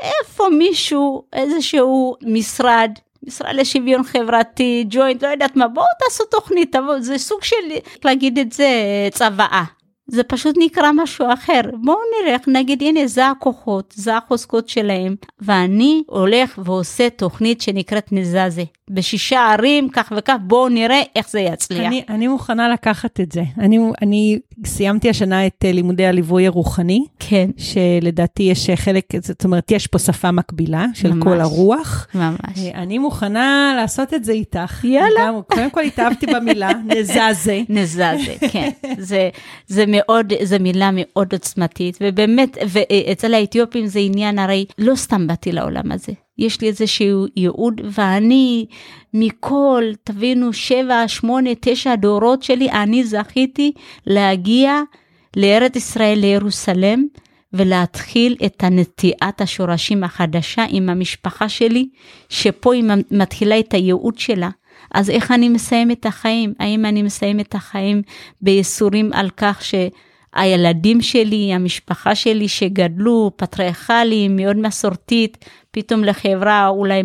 איפה 0.00 0.44
מישהו, 0.58 1.22
איזשהו 1.32 2.14
משרד, 2.22 2.90
משרד 3.26 3.54
לשוויון 3.54 4.02
חברתי, 4.02 4.84
ג'וינט, 4.88 5.22
לא 5.22 5.28
יודעת 5.28 5.56
מה, 5.56 5.68
בואו 5.68 5.86
תעשו 6.04 6.24
תוכנית, 6.24 6.72
תבואו, 6.76 7.02
זה 7.02 7.18
סוג 7.18 7.42
של, 7.42 7.56
להגיד 8.04 8.38
את 8.38 8.52
זה, 8.52 8.68
צוואה. 9.12 9.64
זה 10.06 10.22
פשוט 10.22 10.56
נקרא 10.58 10.92
משהו 10.92 11.26
אחר. 11.32 11.60
בואו 11.82 11.98
נלך, 12.24 12.40
נגיד, 12.46 12.82
הנה, 12.82 13.06
זה 13.06 13.28
הכוחות, 13.28 13.94
זה 13.96 14.16
החוזקות 14.16 14.68
שלהם, 14.68 15.16
ואני 15.40 16.02
הולך 16.06 16.58
ועושה 16.64 17.10
תוכנית 17.10 17.60
שנקראת 17.60 18.12
נזזה. 18.12 18.64
בשישה 18.90 19.52
ערים, 19.52 19.88
כך 19.88 20.12
וכך, 20.16 20.36
בואו 20.40 20.68
נראה 20.68 21.02
איך 21.16 21.30
זה 21.30 21.40
יצליח. 21.40 21.86
אני, 21.86 22.02
אני 22.08 22.28
מוכנה 22.28 22.68
לקחת 22.68 23.20
את 23.20 23.32
זה. 23.32 23.42
אני, 23.58 23.78
אני 24.02 24.38
סיימתי 24.66 25.10
השנה 25.10 25.46
את 25.46 25.64
אה, 25.64 25.72
לימודי 25.72 26.06
הליווי 26.06 26.46
הרוחני. 26.46 27.04
כן. 27.18 27.50
שלדעתי 27.56 28.42
יש 28.42 28.70
חלק, 28.70 29.04
זאת 29.22 29.44
אומרת, 29.44 29.70
יש 29.70 29.86
פה 29.86 29.98
שפה 29.98 30.30
מקבילה 30.30 30.86
של 30.94 31.12
ממש, 31.12 31.24
כל 31.24 31.40
הרוח. 31.40 32.06
ממש. 32.14 32.58
אה, 32.58 32.82
אני 32.82 32.98
מוכנה 32.98 33.74
לעשות 33.76 34.14
את 34.14 34.24
זה 34.24 34.32
איתך. 34.32 34.84
יאללה. 34.84 35.26
גם, 35.26 35.34
קודם 35.46 35.70
כל 35.70 35.82
התאהבתי 35.82 36.26
במילה, 36.26 36.70
נזזה. 36.96 37.62
נזזה, 37.68 38.34
כן. 38.52 38.70
זה, 38.98 39.30
זה 39.66 39.84
מאוד, 39.88 40.32
זו 40.42 40.56
מילה 40.60 40.90
מאוד 40.92 41.32
עוצמתית, 41.32 41.98
ובאמת, 42.00 42.58
ואצל 42.68 43.34
האתיופים 43.34 43.86
זה 43.86 43.98
עניין, 43.98 44.38
הרי 44.38 44.64
לא 44.78 44.94
סתם 44.94 45.26
באתי 45.26 45.52
לעולם 45.52 45.92
הזה. 45.92 46.12
יש 46.38 46.60
לי 46.60 46.68
איזשהו 46.68 47.26
ייעוד, 47.36 47.80
ואני 47.84 48.66
מכל, 49.14 49.84
תבינו, 50.04 50.52
שבע, 50.52 51.08
שמונה, 51.08 51.50
תשע 51.60 51.94
דורות 51.94 52.42
שלי, 52.42 52.70
אני 52.70 53.04
זכיתי 53.04 53.72
להגיע 54.06 54.80
לארץ 55.36 55.76
ישראל, 55.76 56.18
לירוסלם, 56.18 57.04
ולהתחיל 57.52 58.36
את 58.46 58.64
הנטיעת 58.64 59.40
השורשים 59.40 60.04
החדשה 60.04 60.64
עם 60.68 60.88
המשפחה 60.88 61.48
שלי, 61.48 61.88
שפה 62.28 62.74
היא 62.74 62.84
מתחילה 63.10 63.58
את 63.58 63.74
הייעוד 63.74 64.18
שלה. 64.18 64.50
אז 64.94 65.10
איך 65.10 65.30
אני 65.30 65.48
מסיים 65.48 65.90
את 65.90 66.06
החיים? 66.06 66.54
האם 66.60 66.84
אני 66.84 67.02
מסיים 67.02 67.40
את 67.40 67.54
החיים 67.54 68.02
בייסורים 68.40 69.10
על 69.12 69.30
כך 69.36 69.62
שהילדים 69.64 71.02
שלי, 71.02 71.54
המשפחה 71.54 72.14
שלי 72.14 72.48
שגדלו 72.48 73.30
פטריארכליים, 73.36 74.36
מאוד 74.36 74.56
מסורתית, 74.56 75.44
פתאום 75.74 76.04
לחברה 76.04 76.68
אולי 76.68 77.02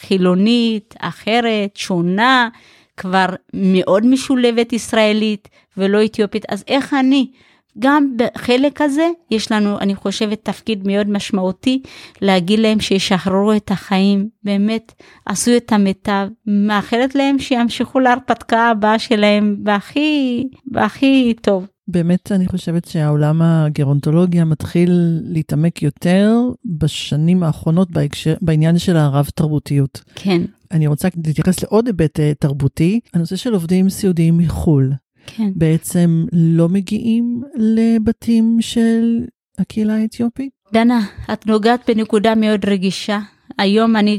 חילונית, 0.00 0.94
אחרת, 0.98 1.76
שונה, 1.76 2.48
כבר 2.96 3.26
מאוד 3.54 4.06
משולבת 4.06 4.72
ישראלית 4.72 5.48
ולא 5.76 6.04
אתיופית, 6.04 6.44
אז 6.48 6.64
איך 6.68 6.94
אני? 6.94 7.30
גם 7.78 8.16
בחלק 8.16 8.80
הזה 8.80 9.08
יש 9.30 9.52
לנו, 9.52 9.78
אני 9.78 9.94
חושבת, 9.94 10.44
תפקיד 10.44 10.86
מאוד 10.86 11.10
משמעותי 11.10 11.82
להגיד 12.20 12.58
להם 12.58 12.80
שישחררו 12.80 13.52
את 13.52 13.70
החיים, 13.70 14.28
באמת 14.44 14.92
עשו 15.26 15.56
את 15.56 15.72
המיטב, 15.72 16.28
מאחלת 16.46 17.14
להם 17.14 17.38
שימשיכו 17.38 18.00
להרפתקה 18.00 18.70
הבאה 18.70 18.98
שלהם 18.98 19.56
בהכי, 19.58 20.44
בהכי 20.66 21.34
טוב. 21.40 21.66
באמת 21.88 22.32
אני 22.32 22.48
חושבת 22.48 22.84
שהעולם 22.84 23.42
הגרונטולוגיה 23.42 24.44
מתחיל 24.44 25.20
להתעמק 25.24 25.82
יותר 25.82 26.40
בשנים 26.64 27.42
האחרונות 27.42 27.90
בהקשר, 27.90 28.34
בעניין 28.42 28.78
של 28.78 28.96
הרב 28.96 29.28
תרבותיות. 29.34 30.02
כן. 30.14 30.42
אני 30.70 30.86
רוצה 30.86 31.08
להתייחס 31.26 31.62
לעוד 31.62 31.86
היבט 31.86 32.20
אה, 32.20 32.32
תרבותי, 32.38 33.00
הנושא 33.14 33.36
של 33.36 33.52
עובדים 33.52 33.90
סיעודיים 33.90 34.38
מחו"ל. 34.38 34.92
כן. 35.26 35.50
בעצם 35.56 36.26
לא 36.32 36.68
מגיעים 36.68 37.42
לבתים 37.56 38.58
של 38.60 39.24
הקהילה 39.58 39.96
האתיופית? 39.96 40.50
דנה, 40.72 41.00
את 41.32 41.46
נוגעת 41.46 41.90
בנקודה 41.90 42.34
מאוד 42.34 42.64
רגישה. 42.64 43.18
היום 43.58 43.96
אני 43.96 44.18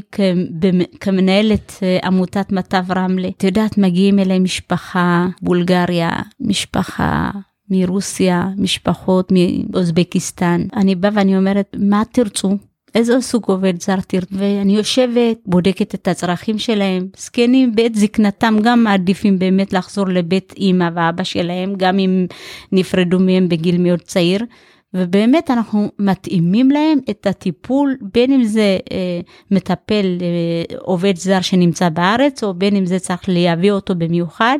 כמנהלת 1.00 1.72
אה, 1.82 1.98
עמותת 2.04 2.52
מטב 2.52 2.92
רמלה, 2.92 3.28
את 3.28 3.44
יודעת, 3.44 3.78
מגיעים 3.78 4.18
אליי 4.18 4.38
משפחה 4.38 5.26
בולגריה, 5.42 6.10
משפחה 6.40 7.30
מרוסיה, 7.74 8.48
משפחות 8.56 9.32
מאוזבקיסטן. 9.32 10.60
אני 10.76 10.94
באה 10.94 11.10
ואני 11.14 11.36
אומרת, 11.36 11.76
מה 11.78 12.02
תרצו? 12.12 12.56
איזה 12.94 13.20
סוג 13.20 13.44
עובד 13.46 13.82
זר 13.82 14.00
תרצו? 14.06 14.34
ואני 14.38 14.76
יושבת, 14.76 15.38
בודקת 15.46 15.94
את 15.94 16.08
הצרכים 16.08 16.58
שלהם. 16.58 17.06
זקנים 17.16 17.74
בעת 17.74 17.94
זקנתם 17.94 18.56
גם 18.62 18.84
מעדיפים 18.84 19.38
באמת 19.38 19.72
לחזור 19.72 20.08
לבית 20.08 20.54
אמא 20.58 20.88
ואבא 20.94 21.24
שלהם, 21.24 21.74
גם 21.76 21.98
אם 21.98 22.26
נפרדו 22.72 23.18
מהם 23.20 23.48
בגיל 23.48 23.78
מאוד 23.78 24.00
צעיר. 24.00 24.44
ובאמת 24.94 25.50
אנחנו 25.50 25.88
מתאימים 25.98 26.70
להם 26.70 26.98
את 27.10 27.26
הטיפול, 27.26 27.96
בין 28.14 28.32
אם 28.32 28.44
זה 28.44 28.78
אה, 28.92 29.20
מטפל 29.50 30.06
אה, 30.20 30.76
עובד 30.78 31.16
זר 31.16 31.40
שנמצא 31.40 31.88
בארץ, 31.88 32.44
או 32.44 32.54
בין 32.54 32.76
אם 32.76 32.86
זה 32.86 32.98
צריך 32.98 33.22
להביא 33.28 33.72
אותו 33.72 33.94
במיוחד. 33.94 34.58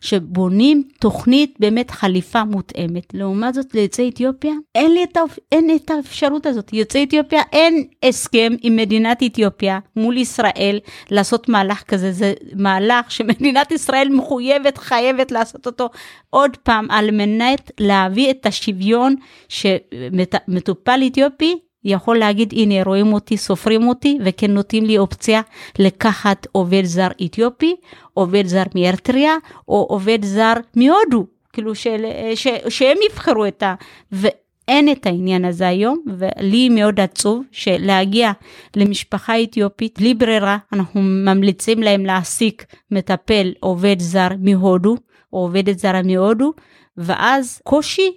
שבונים 0.00 0.82
תוכנית 1.00 1.54
באמת 1.60 1.90
חליפה 1.90 2.44
מותאמת. 2.44 3.14
לעומת 3.14 3.54
זאת 3.54 3.74
ליוצאי 3.74 4.08
אתיופיה 4.08 4.52
אין 4.74 4.94
לי 4.94 5.04
את, 5.04 5.16
האופ... 5.16 5.38
אין 5.52 5.70
את 5.76 5.90
האפשרות 5.90 6.46
הזאת. 6.46 6.72
יוצאי 6.72 7.04
אתיופיה 7.04 7.42
אין 7.52 7.84
הסכם 8.02 8.52
עם 8.62 8.76
מדינת 8.76 9.22
אתיופיה 9.22 9.78
מול 9.96 10.16
ישראל 10.16 10.80
לעשות 11.10 11.48
מהלך 11.48 11.82
כזה. 11.82 12.12
זה 12.12 12.34
מהלך 12.54 13.10
שמדינת 13.10 13.72
ישראל 13.72 14.08
מחויבת, 14.08 14.78
חייבת 14.78 15.32
לעשות 15.32 15.66
אותו 15.66 15.88
עוד 16.30 16.56
פעם 16.56 16.90
על 16.90 17.10
מנת 17.10 17.70
להביא 17.80 18.30
את 18.30 18.46
השוויון 18.46 19.14
שמטופל 19.48 21.00
אתיופי 21.06 21.58
יכול 21.88 22.18
להגיד, 22.18 22.52
הנה, 22.56 22.82
רואים 22.82 23.12
אותי, 23.12 23.36
סופרים 23.36 23.88
אותי, 23.88 24.18
וכן 24.24 24.50
נותנים 24.50 24.84
לי 24.84 24.98
אופציה 24.98 25.40
לקחת 25.78 26.46
עובד 26.52 26.84
זר 26.84 27.08
אתיופי, 27.24 27.76
עובד 28.14 28.46
זר 28.46 28.62
מארתריה, 28.74 29.36
או 29.68 29.86
עובד 29.88 30.18
זר 30.24 30.52
מהודו, 30.76 31.26
כאילו 31.52 31.74
של, 31.74 32.04
ש, 32.34 32.46
שהם 32.68 32.96
יבחרו 33.10 33.46
את 33.46 33.62
ה... 33.62 33.74
ואין 34.12 34.92
את 34.92 35.06
העניין 35.06 35.44
הזה 35.44 35.68
היום, 35.68 36.02
ולי 36.18 36.68
מאוד 36.68 37.00
עצוב 37.00 37.42
שלהגיע 37.52 38.32
למשפחה 38.76 39.42
אתיופית, 39.42 39.98
בלי 39.98 40.14
ברירה, 40.14 40.58
אנחנו 40.72 41.00
ממליצים 41.02 41.82
להם 41.82 42.06
להעסיק 42.06 42.64
מטפל 42.90 43.52
עובד 43.60 43.96
זר 43.98 44.28
מהודו, 44.38 44.96
או 45.32 45.38
עובדת 45.38 45.78
זרה 45.78 46.02
מהודו, 46.02 46.52
ואז 46.96 47.60
קושי 47.64 48.10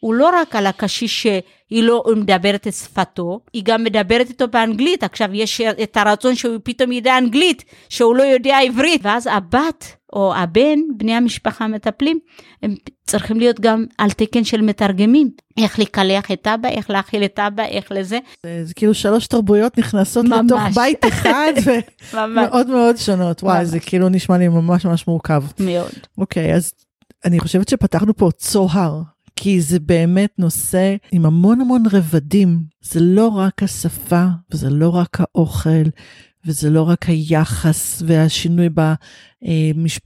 הוא 0.00 0.14
לא 0.14 0.30
רק 0.40 0.56
על 0.56 0.66
הקשיש 0.66 1.22
שהיא 1.22 1.82
לא 1.82 2.04
מדברת 2.16 2.66
את 2.66 2.72
שפתו, 2.72 3.40
היא 3.52 3.62
גם 3.64 3.84
מדברת 3.84 4.28
איתו 4.28 4.48
באנגלית. 4.48 5.04
עכשיו 5.04 5.28
יש 5.32 5.60
את 5.60 5.96
הרצון 5.96 6.34
שהוא 6.34 6.58
פתאום 6.62 6.92
ידע 6.92 7.18
אנגלית, 7.18 7.64
שהוא 7.88 8.16
לא 8.16 8.22
יודע 8.22 8.58
עברית. 8.58 9.00
ואז 9.04 9.28
הבת 9.32 9.96
או 10.12 10.34
הבן, 10.34 10.78
בני 10.96 11.14
המשפחה 11.14 11.64
המטפלים, 11.64 12.18
הם 12.62 12.74
צריכים 13.06 13.38
להיות 13.38 13.60
גם 13.60 13.84
על 13.98 14.10
תקן 14.10 14.44
של 14.44 14.60
מתרגמים. 14.60 15.30
איך 15.58 15.78
לקלח 15.78 16.30
את 16.30 16.46
אבא, 16.46 16.68
איך 16.68 16.90
להאכיל 16.90 17.24
את 17.24 17.38
אבא, 17.38 17.62
איך 17.64 17.92
לזה. 17.92 18.18
זה, 18.46 18.64
זה 18.64 18.74
כאילו 18.74 18.94
שלוש 18.94 19.26
תרבויות 19.26 19.78
נכנסות 19.78 20.24
ממש. 20.24 20.40
לתוך 20.44 20.60
בית 20.74 21.04
אחד, 21.04 21.52
ומאוד 22.12 22.66
מאוד 22.66 22.96
שונות. 22.96 23.42
וואי, 23.42 23.58
ממש. 23.58 23.68
זה 23.68 23.80
כאילו 23.80 24.08
נשמע 24.08 24.38
לי 24.38 24.48
ממש 24.48 24.84
ממש 24.84 25.06
מורכב. 25.06 25.42
מאוד. 25.60 25.90
אוקיי, 26.18 26.54
אז 26.54 26.72
אני 27.24 27.40
חושבת 27.40 27.68
שפתחנו 27.68 28.16
פה 28.16 28.30
צוהר 28.36 29.02
כי 29.40 29.60
זה 29.60 29.80
באמת 29.80 30.30
נושא 30.38 30.96
עם 31.12 31.26
המון 31.26 31.60
המון 31.60 31.82
רבדים. 31.92 32.60
זה 32.80 33.00
לא 33.00 33.28
רק 33.28 33.62
השפה, 33.62 34.24
וזה 34.50 34.70
לא 34.70 34.88
רק 34.88 35.18
האוכל, 35.20 35.82
וזה 36.46 36.70
לא 36.70 36.82
רק 36.82 37.04
היחס 37.08 38.02
והשינוי 38.06 38.68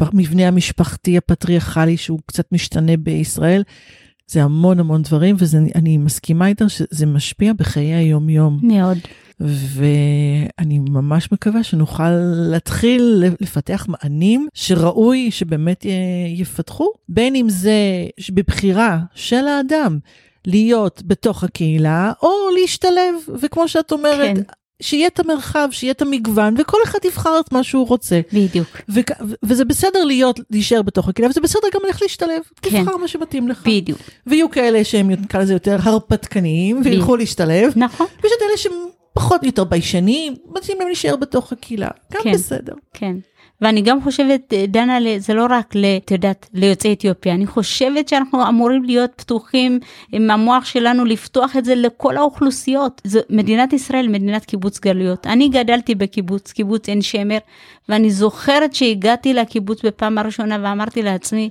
במבנה 0.00 0.48
המשפחתי 0.48 1.16
הפטריארכלי 1.16 1.96
שהוא 1.96 2.20
קצת 2.26 2.52
משתנה 2.52 2.96
בישראל. 2.96 3.62
זה 4.26 4.42
המון 4.42 4.80
המון 4.80 5.02
דברים, 5.02 5.36
ואני 5.38 5.96
מסכימה 5.96 6.46
איתך 6.46 6.64
שזה 6.68 7.06
משפיע 7.06 7.52
בחיי 7.52 7.94
היום-יום. 7.94 8.58
מאוד. 8.62 8.98
ואני 9.46 10.78
ממש 10.78 11.32
מקווה 11.32 11.62
שנוכל 11.62 12.10
להתחיל 12.50 13.24
לפתח 13.40 13.86
מענים 13.88 14.48
שראוי 14.54 15.30
שבאמת 15.30 15.86
יפתחו, 16.36 16.88
בין 17.08 17.34
אם 17.34 17.48
זה 17.48 17.72
בבחירה 18.30 18.98
של 19.14 19.46
האדם 19.46 19.98
להיות 20.46 21.02
בתוך 21.06 21.44
הקהילה, 21.44 22.12
או 22.22 22.30
להשתלב, 22.60 23.14
וכמו 23.40 23.68
שאת 23.68 23.92
אומרת, 23.92 24.36
כן. 24.36 24.42
שיהיה 24.82 25.06
את 25.06 25.20
המרחב, 25.20 25.68
שיהיה 25.70 25.92
את 25.92 26.02
המגוון, 26.02 26.54
וכל 26.58 26.78
אחד 26.84 26.98
יבחר 27.04 27.40
את 27.40 27.52
מה 27.52 27.62
שהוא 27.62 27.86
רוצה. 27.86 28.20
בדיוק. 28.32 28.68
ו- 28.88 29.00
וזה 29.42 29.64
בסדר 29.64 30.04
להיות, 30.04 30.40
להישאר 30.50 30.82
בתוך 30.82 31.08
הקהילה, 31.08 31.30
וזה 31.30 31.40
בסדר 31.40 31.68
גם 31.74 31.80
איך 31.88 32.02
להשתלב. 32.02 32.42
כן. 32.62 32.84
תבחר 32.84 32.96
מה 32.96 33.08
שמתאים 33.08 33.48
לך. 33.48 33.66
בדיוק. 33.66 33.98
ויהיו 34.26 34.50
כאלה 34.50 34.84
שהם, 34.84 35.10
נקרא 35.10 35.40
לזה 35.40 35.52
יותר 35.52 35.76
הרפתקניים, 35.82 36.80
וילכו 36.84 37.16
להשתלב. 37.16 37.72
נכון. 37.76 38.06
ויש 38.22 38.32
את 38.36 38.42
אלה 38.42 38.56
שהם 38.56 38.72
פחות 39.14 39.42
יותר 39.42 39.64
ביישנים, 39.64 40.34
מתאים 40.46 40.78
להם 40.78 40.86
להישאר 40.88 41.16
בתוך 41.16 41.52
הקהילה. 41.52 41.88
גם 42.12 42.20
כן, 42.22 42.32
בסדר. 42.32 42.74
כן. 42.92 43.16
ואני 43.62 43.82
גם 43.82 44.02
חושבת, 44.02 44.52
דנה, 44.68 44.98
זה 45.18 45.34
לא 45.34 45.46
רק, 45.50 45.74
את 46.04 46.10
יודעת, 46.10 46.48
ליוצאי 46.54 46.92
אתיופיה, 46.92 47.34
אני 47.34 47.46
חושבת 47.46 48.08
שאנחנו 48.08 48.48
אמורים 48.48 48.84
להיות 48.84 49.10
פתוחים 49.16 49.78
עם 50.12 50.30
המוח 50.30 50.64
שלנו, 50.64 51.04
לפתוח 51.04 51.56
את 51.56 51.64
זה 51.64 51.74
לכל 51.74 52.16
האוכלוסיות. 52.16 53.02
זו, 53.04 53.20
מדינת 53.30 53.72
ישראל, 53.72 54.08
מדינת 54.08 54.44
קיבוץ 54.44 54.80
גלויות. 54.80 55.26
אני 55.26 55.48
גדלתי 55.48 55.94
בקיבוץ, 55.94 56.52
קיבוץ 56.52 56.88
עין 56.88 57.02
שמר, 57.02 57.38
ואני 57.88 58.10
זוכרת 58.10 58.74
שהגעתי 58.74 59.34
לקיבוץ 59.34 59.84
בפעם 59.84 60.18
הראשונה 60.18 60.58
ואמרתי 60.62 61.02
לעצמי, 61.02 61.50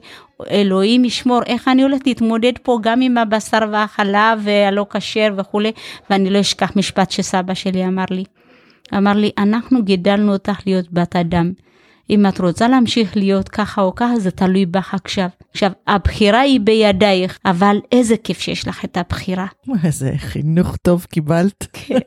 אלוהים 0.50 1.06
ישמור, 1.06 1.42
איך 1.46 1.68
אני 1.68 1.84
הולכת 1.84 2.08
להתמודד 2.08 2.54
פה 2.64 2.80
גם 2.82 3.02
עם 3.02 3.18
הבשר 3.18 3.60
והחלב 3.72 4.40
והלא 4.44 4.86
כשר 4.90 5.34
וכולי, 5.38 5.72
ואני 6.10 6.30
לא 6.30 6.40
אשכח 6.40 6.72
משפט 6.76 7.12
שסבא 7.12 7.54
שלי 7.54 7.86
אמר 7.86 8.06
לי. 8.12 8.24
אמר 8.98 9.14
לי, 9.14 9.32
אנחנו 9.38 9.84
גידלנו 9.84 10.34
אותך 10.34 10.60
להיות 10.66 10.86
בת 10.92 11.16
אדם. 11.16 11.52
אם 12.12 12.26
את 12.26 12.40
רוצה 12.40 12.68
להמשיך 12.68 13.18
להיות 13.18 13.50
ככה 13.50 13.82
או 13.82 13.96
ככה, 13.96 14.20
זה 14.20 14.32
תלוי 14.32 14.66
בך 14.66 14.94
עכשיו. 14.94 15.28
עכשיו, 15.52 15.72
הבחירה 15.88 16.40
היא 16.40 16.60
בידייך, 16.60 17.40
אבל 17.46 17.78
איזה 17.92 18.18
כיף 18.18 18.40
שיש 18.40 18.68
לך 18.68 18.86
את 18.86 18.98
הבחירה. 18.98 19.46
איזה 19.84 20.14
חינוך 20.18 20.76
טוב 20.76 21.06
קיבלת. 21.10 21.68
כן, 21.74 22.00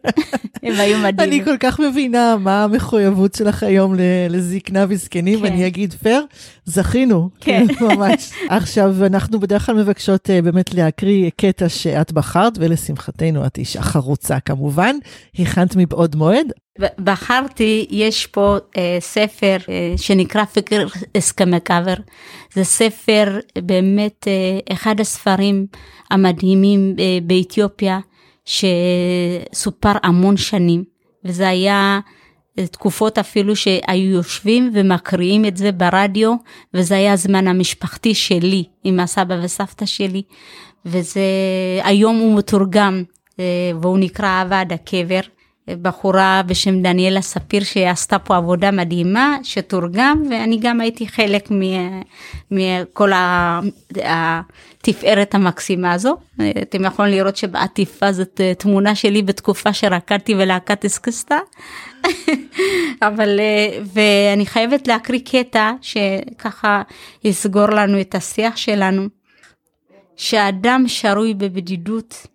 הם 0.63 0.73
היו 0.81 0.99
מדהימים. 1.05 1.41
אני 1.41 1.45
כל 1.45 1.57
כך 1.61 1.81
מבינה 1.81 2.37
מה 2.41 2.65
המחויבות 2.65 3.35
שלך 3.35 3.63
היום 3.63 3.95
לזקנה 4.31 4.87
וזקנים, 4.89 5.39
כן. 5.39 5.45
ואני 5.45 5.67
אגיד 5.67 5.93
פייר, 5.93 6.25
זכינו. 6.65 7.31
כן. 7.41 7.67
ממש. 7.89 8.33
עכשיו, 8.49 9.07
אנחנו 9.07 9.41
בדרך 9.41 9.67
כלל 9.67 9.77
מבקשות 9.77 10.31
uh, 10.31 10.45
באמת 10.45 10.75
להקריא 10.75 11.31
קטע 11.37 11.69
שאת 11.69 12.13
בחרת, 12.13 12.53
ולשמחתנו 12.61 13.47
את 13.47 13.59
אישה 13.59 13.83
חרוצה 13.83 14.41
כמובן, 14.41 14.97
הכנת 15.39 15.77
מבעוד 15.77 16.17
מועד, 16.17 16.53
בחרתי, 16.79 17.87
יש 17.91 18.27
פה 18.27 18.57
אה, 18.77 18.97
ספר 19.01 19.57
אה, 19.69 19.95
שנקרא 19.97 20.45
פקר 20.45 20.87
הסכמי 21.15 21.61
קאבר. 21.61 21.95
זה 22.53 22.65
ספר 22.65 23.39
באמת 23.59 24.29
אה, 24.29 24.75
אחד 24.75 25.01
הספרים 25.01 25.67
המדהימים 26.11 26.97
אה, 26.99 27.19
באתיופיה, 27.23 27.99
שסופר 28.45 29.93
המון 30.03 30.37
שנים, 30.37 30.85
וזה 31.25 31.49
היה 31.49 32.01
אה, 32.59 32.67
תקופות 32.67 33.19
אפילו 33.19 33.57
שהיו 33.57 34.11
יושבים 34.11 34.71
ומקריאים 34.75 35.45
את 35.45 35.57
זה 35.57 35.73
ברדיו, 35.73 36.35
וזה 36.75 36.95
היה 36.95 37.13
הזמן 37.13 37.49
המשפחתי 37.49 38.15
שלי 38.15 38.65
עם 38.85 39.01
הסבא 39.01 39.35
וסבתא 39.43 39.87
שלי, 39.87 40.23
וזה, 40.87 41.21
היום 41.83 42.19
הוא 42.19 42.39
מתורגם, 42.39 43.05
אה, 43.41 43.45
והוא 43.81 43.99
נקרא 43.99 44.27
אהבה 44.27 44.61
עד 44.61 44.73
הקבר. 44.73 45.21
בחורה 45.71 46.43
בשם 46.47 46.83
דניאלה 46.83 47.21
ספיר 47.21 47.65
שעשתה 47.65 48.19
פה 48.19 48.37
עבודה 48.37 48.71
מדהימה 48.71 49.37
שתורגם 49.43 50.23
ואני 50.31 50.59
גם 50.61 50.81
הייתי 50.81 51.09
חלק 51.09 51.49
מכל 52.51 53.11
התפארת 54.05 55.35
המקסימה 55.35 55.93
הזו. 55.93 56.17
אתם 56.63 56.85
יכולים 56.85 57.15
לראות 57.15 57.37
שבעטיפה 57.37 58.13
זאת 58.13 58.41
תמונה 58.59 58.95
שלי 58.95 59.23
בתקופה 59.23 59.73
שרקדתי 59.73 60.35
ולהקת 60.35 60.85
אסקסטה. 60.85 61.39
אבל 63.09 63.41
ואני 63.95 64.47
חייבת 64.47 64.89
להקריא 64.89 65.21
קטע 65.25 65.73
שככה 65.81 66.83
יסגור 67.25 67.67
לנו 67.67 68.01
את 68.01 68.15
השיח 68.15 68.57
שלנו. 68.57 69.09
שאדם 70.17 70.85
שרוי 70.87 71.35
בבדידות 71.35 72.27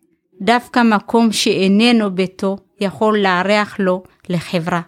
דווקא 0.41 0.83
מקום 0.83 1.31
שאיננו 1.31 2.15
ביתו 2.15 2.57
יכול 2.81 3.19
לארח 3.19 3.75
לו 3.79 4.03
לחברה. 4.29 4.81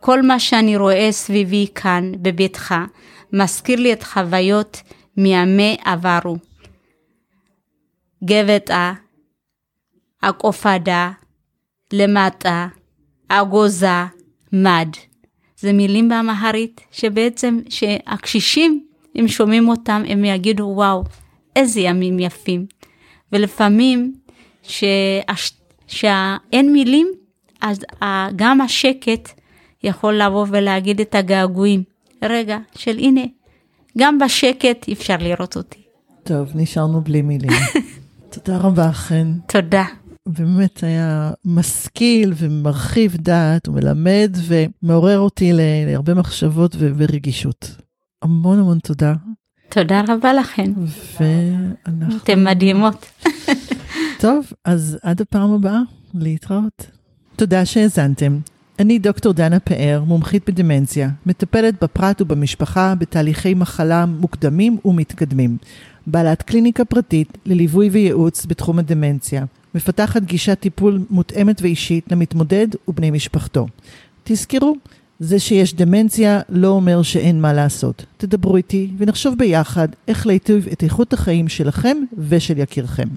כל 0.00 0.22
מה 0.22 0.40
שאני 0.40 0.76
רואה 0.76 1.08
סביבי 1.12 1.66
כאן, 1.74 2.12
בביתך, 2.22 2.74
מזכיר 3.32 3.80
לי 3.80 3.92
את 3.92 4.02
חוויות 4.02 4.82
מימי 5.16 5.76
עברו. 5.84 6.36
גבתה, 8.24 8.92
הקופדה, 10.22 11.10
למטה, 11.92 12.66
אגוזה, 13.28 14.04
מד. 14.52 14.88
זה 15.56 15.72
מילים 15.72 16.08
באמהרית 16.08 16.80
שבעצם 16.90 17.58
שהקשישים, 17.68 18.86
אם 19.20 19.28
שומעים 19.28 19.68
אותם, 19.68 20.02
הם 20.08 20.24
יגידו 20.24 20.72
וואו, 20.74 21.04
איזה 21.56 21.80
ימים 21.80 22.18
יפים. 22.18 22.66
ולפעמים 23.32 24.14
שהש... 24.62 25.59
שאין 25.90 26.72
מילים, 26.72 27.08
אז 27.60 27.78
גם 28.36 28.60
השקט 28.60 29.28
יכול 29.82 30.14
לבוא 30.14 30.46
ולהגיד 30.50 31.00
את 31.00 31.14
הגעגועים. 31.14 31.82
רגע, 32.22 32.58
של 32.76 32.98
הנה, 32.98 33.24
גם 33.98 34.18
בשקט 34.18 34.88
אפשר 34.92 35.16
לראות 35.20 35.56
אותי. 35.56 35.82
טוב, 36.22 36.48
נשארנו 36.54 37.00
בלי 37.00 37.22
מילים. 37.22 37.50
תודה 38.32 38.58
רבה, 38.58 38.92
חן. 38.92 39.32
תודה. 39.48 39.84
באמת 40.28 40.84
היה 40.84 41.30
משכיל 41.44 42.32
ומרחיב 42.36 43.16
דעת 43.16 43.68
ומלמד 43.68 44.36
ומעורר 44.46 45.18
אותי 45.18 45.52
להרבה 45.86 46.14
מחשבות 46.14 46.76
ורגישות. 46.78 47.70
המון 48.22 48.58
המון 48.58 48.78
תודה. 48.78 49.14
תודה 49.68 50.02
רבה 50.08 50.32
לכן. 50.32 50.72
ואנחנו... 51.20 52.16
אתן 52.16 52.44
מדהימות. 52.44 53.06
טוב, 54.20 54.52
אז 54.64 54.98
עד 55.02 55.20
הפעם 55.20 55.52
הבאה, 55.52 55.80
להתראות. 56.14 56.86
תודה 57.36 57.64
שהאזנתם. 57.64 58.38
אני 58.78 58.98
דוקטור 58.98 59.32
דנה 59.32 59.60
פאר, 59.60 60.02
מומחית 60.06 60.50
בדמנציה, 60.50 61.08
מטפלת 61.26 61.74
בפרט 61.82 62.20
ובמשפחה 62.20 62.94
בתהליכי 62.94 63.54
מחלה 63.54 64.06
מוקדמים 64.06 64.78
ומתקדמים. 64.84 65.56
בעלת 66.06 66.42
קליניקה 66.42 66.84
פרטית 66.84 67.38
לליווי 67.46 67.88
וייעוץ 67.88 68.46
בתחום 68.46 68.78
הדמנציה. 68.78 69.44
מפתחת 69.74 70.22
גישת 70.22 70.60
טיפול 70.60 71.00
מותאמת 71.10 71.62
ואישית 71.62 72.12
למתמודד 72.12 72.68
ובני 72.88 73.10
משפחתו. 73.10 73.66
תזכרו, 74.24 74.76
זה 75.20 75.38
שיש 75.38 75.74
דמנציה 75.74 76.40
לא 76.48 76.68
אומר 76.68 77.02
שאין 77.02 77.40
מה 77.40 77.52
לעשות. 77.52 78.04
תדברו 78.16 78.56
איתי 78.56 78.90
ונחשוב 78.98 79.38
ביחד 79.38 79.88
איך 80.08 80.26
להיטיב 80.26 80.68
את 80.72 80.82
איכות 80.82 81.12
החיים 81.12 81.48
שלכם 81.48 81.96
ושל 82.18 82.58
יקירכם. 82.58 83.08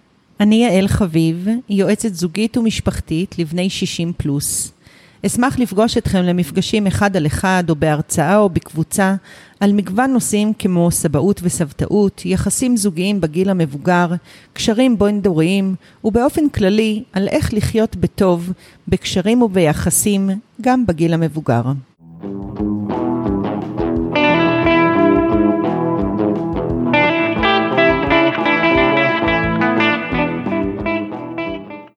אני 0.43 0.55
יעל 0.55 0.87
חביב, 0.87 1.47
יועצת 1.69 2.13
זוגית 2.13 2.57
ומשפחתית 2.57 3.39
לבני 3.39 3.69
60 3.69 4.13
פלוס. 4.17 4.71
אשמח 5.25 5.59
לפגוש 5.59 5.97
אתכם 5.97 6.21
למפגשים 6.21 6.87
אחד 6.87 7.17
על 7.17 7.25
אחד 7.27 7.63
או 7.69 7.75
בהרצאה 7.75 8.37
או 8.37 8.49
בקבוצה 8.49 9.15
על 9.59 9.73
מגוון 9.73 10.11
נושאים 10.11 10.53
כמו 10.59 10.91
סבאות 10.91 11.39
וסבתאות, 11.43 12.21
יחסים 12.25 12.77
זוגיים 12.77 13.21
בגיל 13.21 13.49
המבוגר, 13.49 14.07
קשרים 14.53 14.99
בין-דוריים 14.99 15.75
ובאופן 16.03 16.49
כללי 16.49 17.03
על 17.13 17.27
איך 17.27 17.53
לחיות 17.53 17.95
בטוב, 17.95 18.51
בקשרים 18.87 19.41
וביחסים 19.41 20.29
גם 20.61 20.85
בגיל 20.85 21.13
המבוגר. 21.13 21.63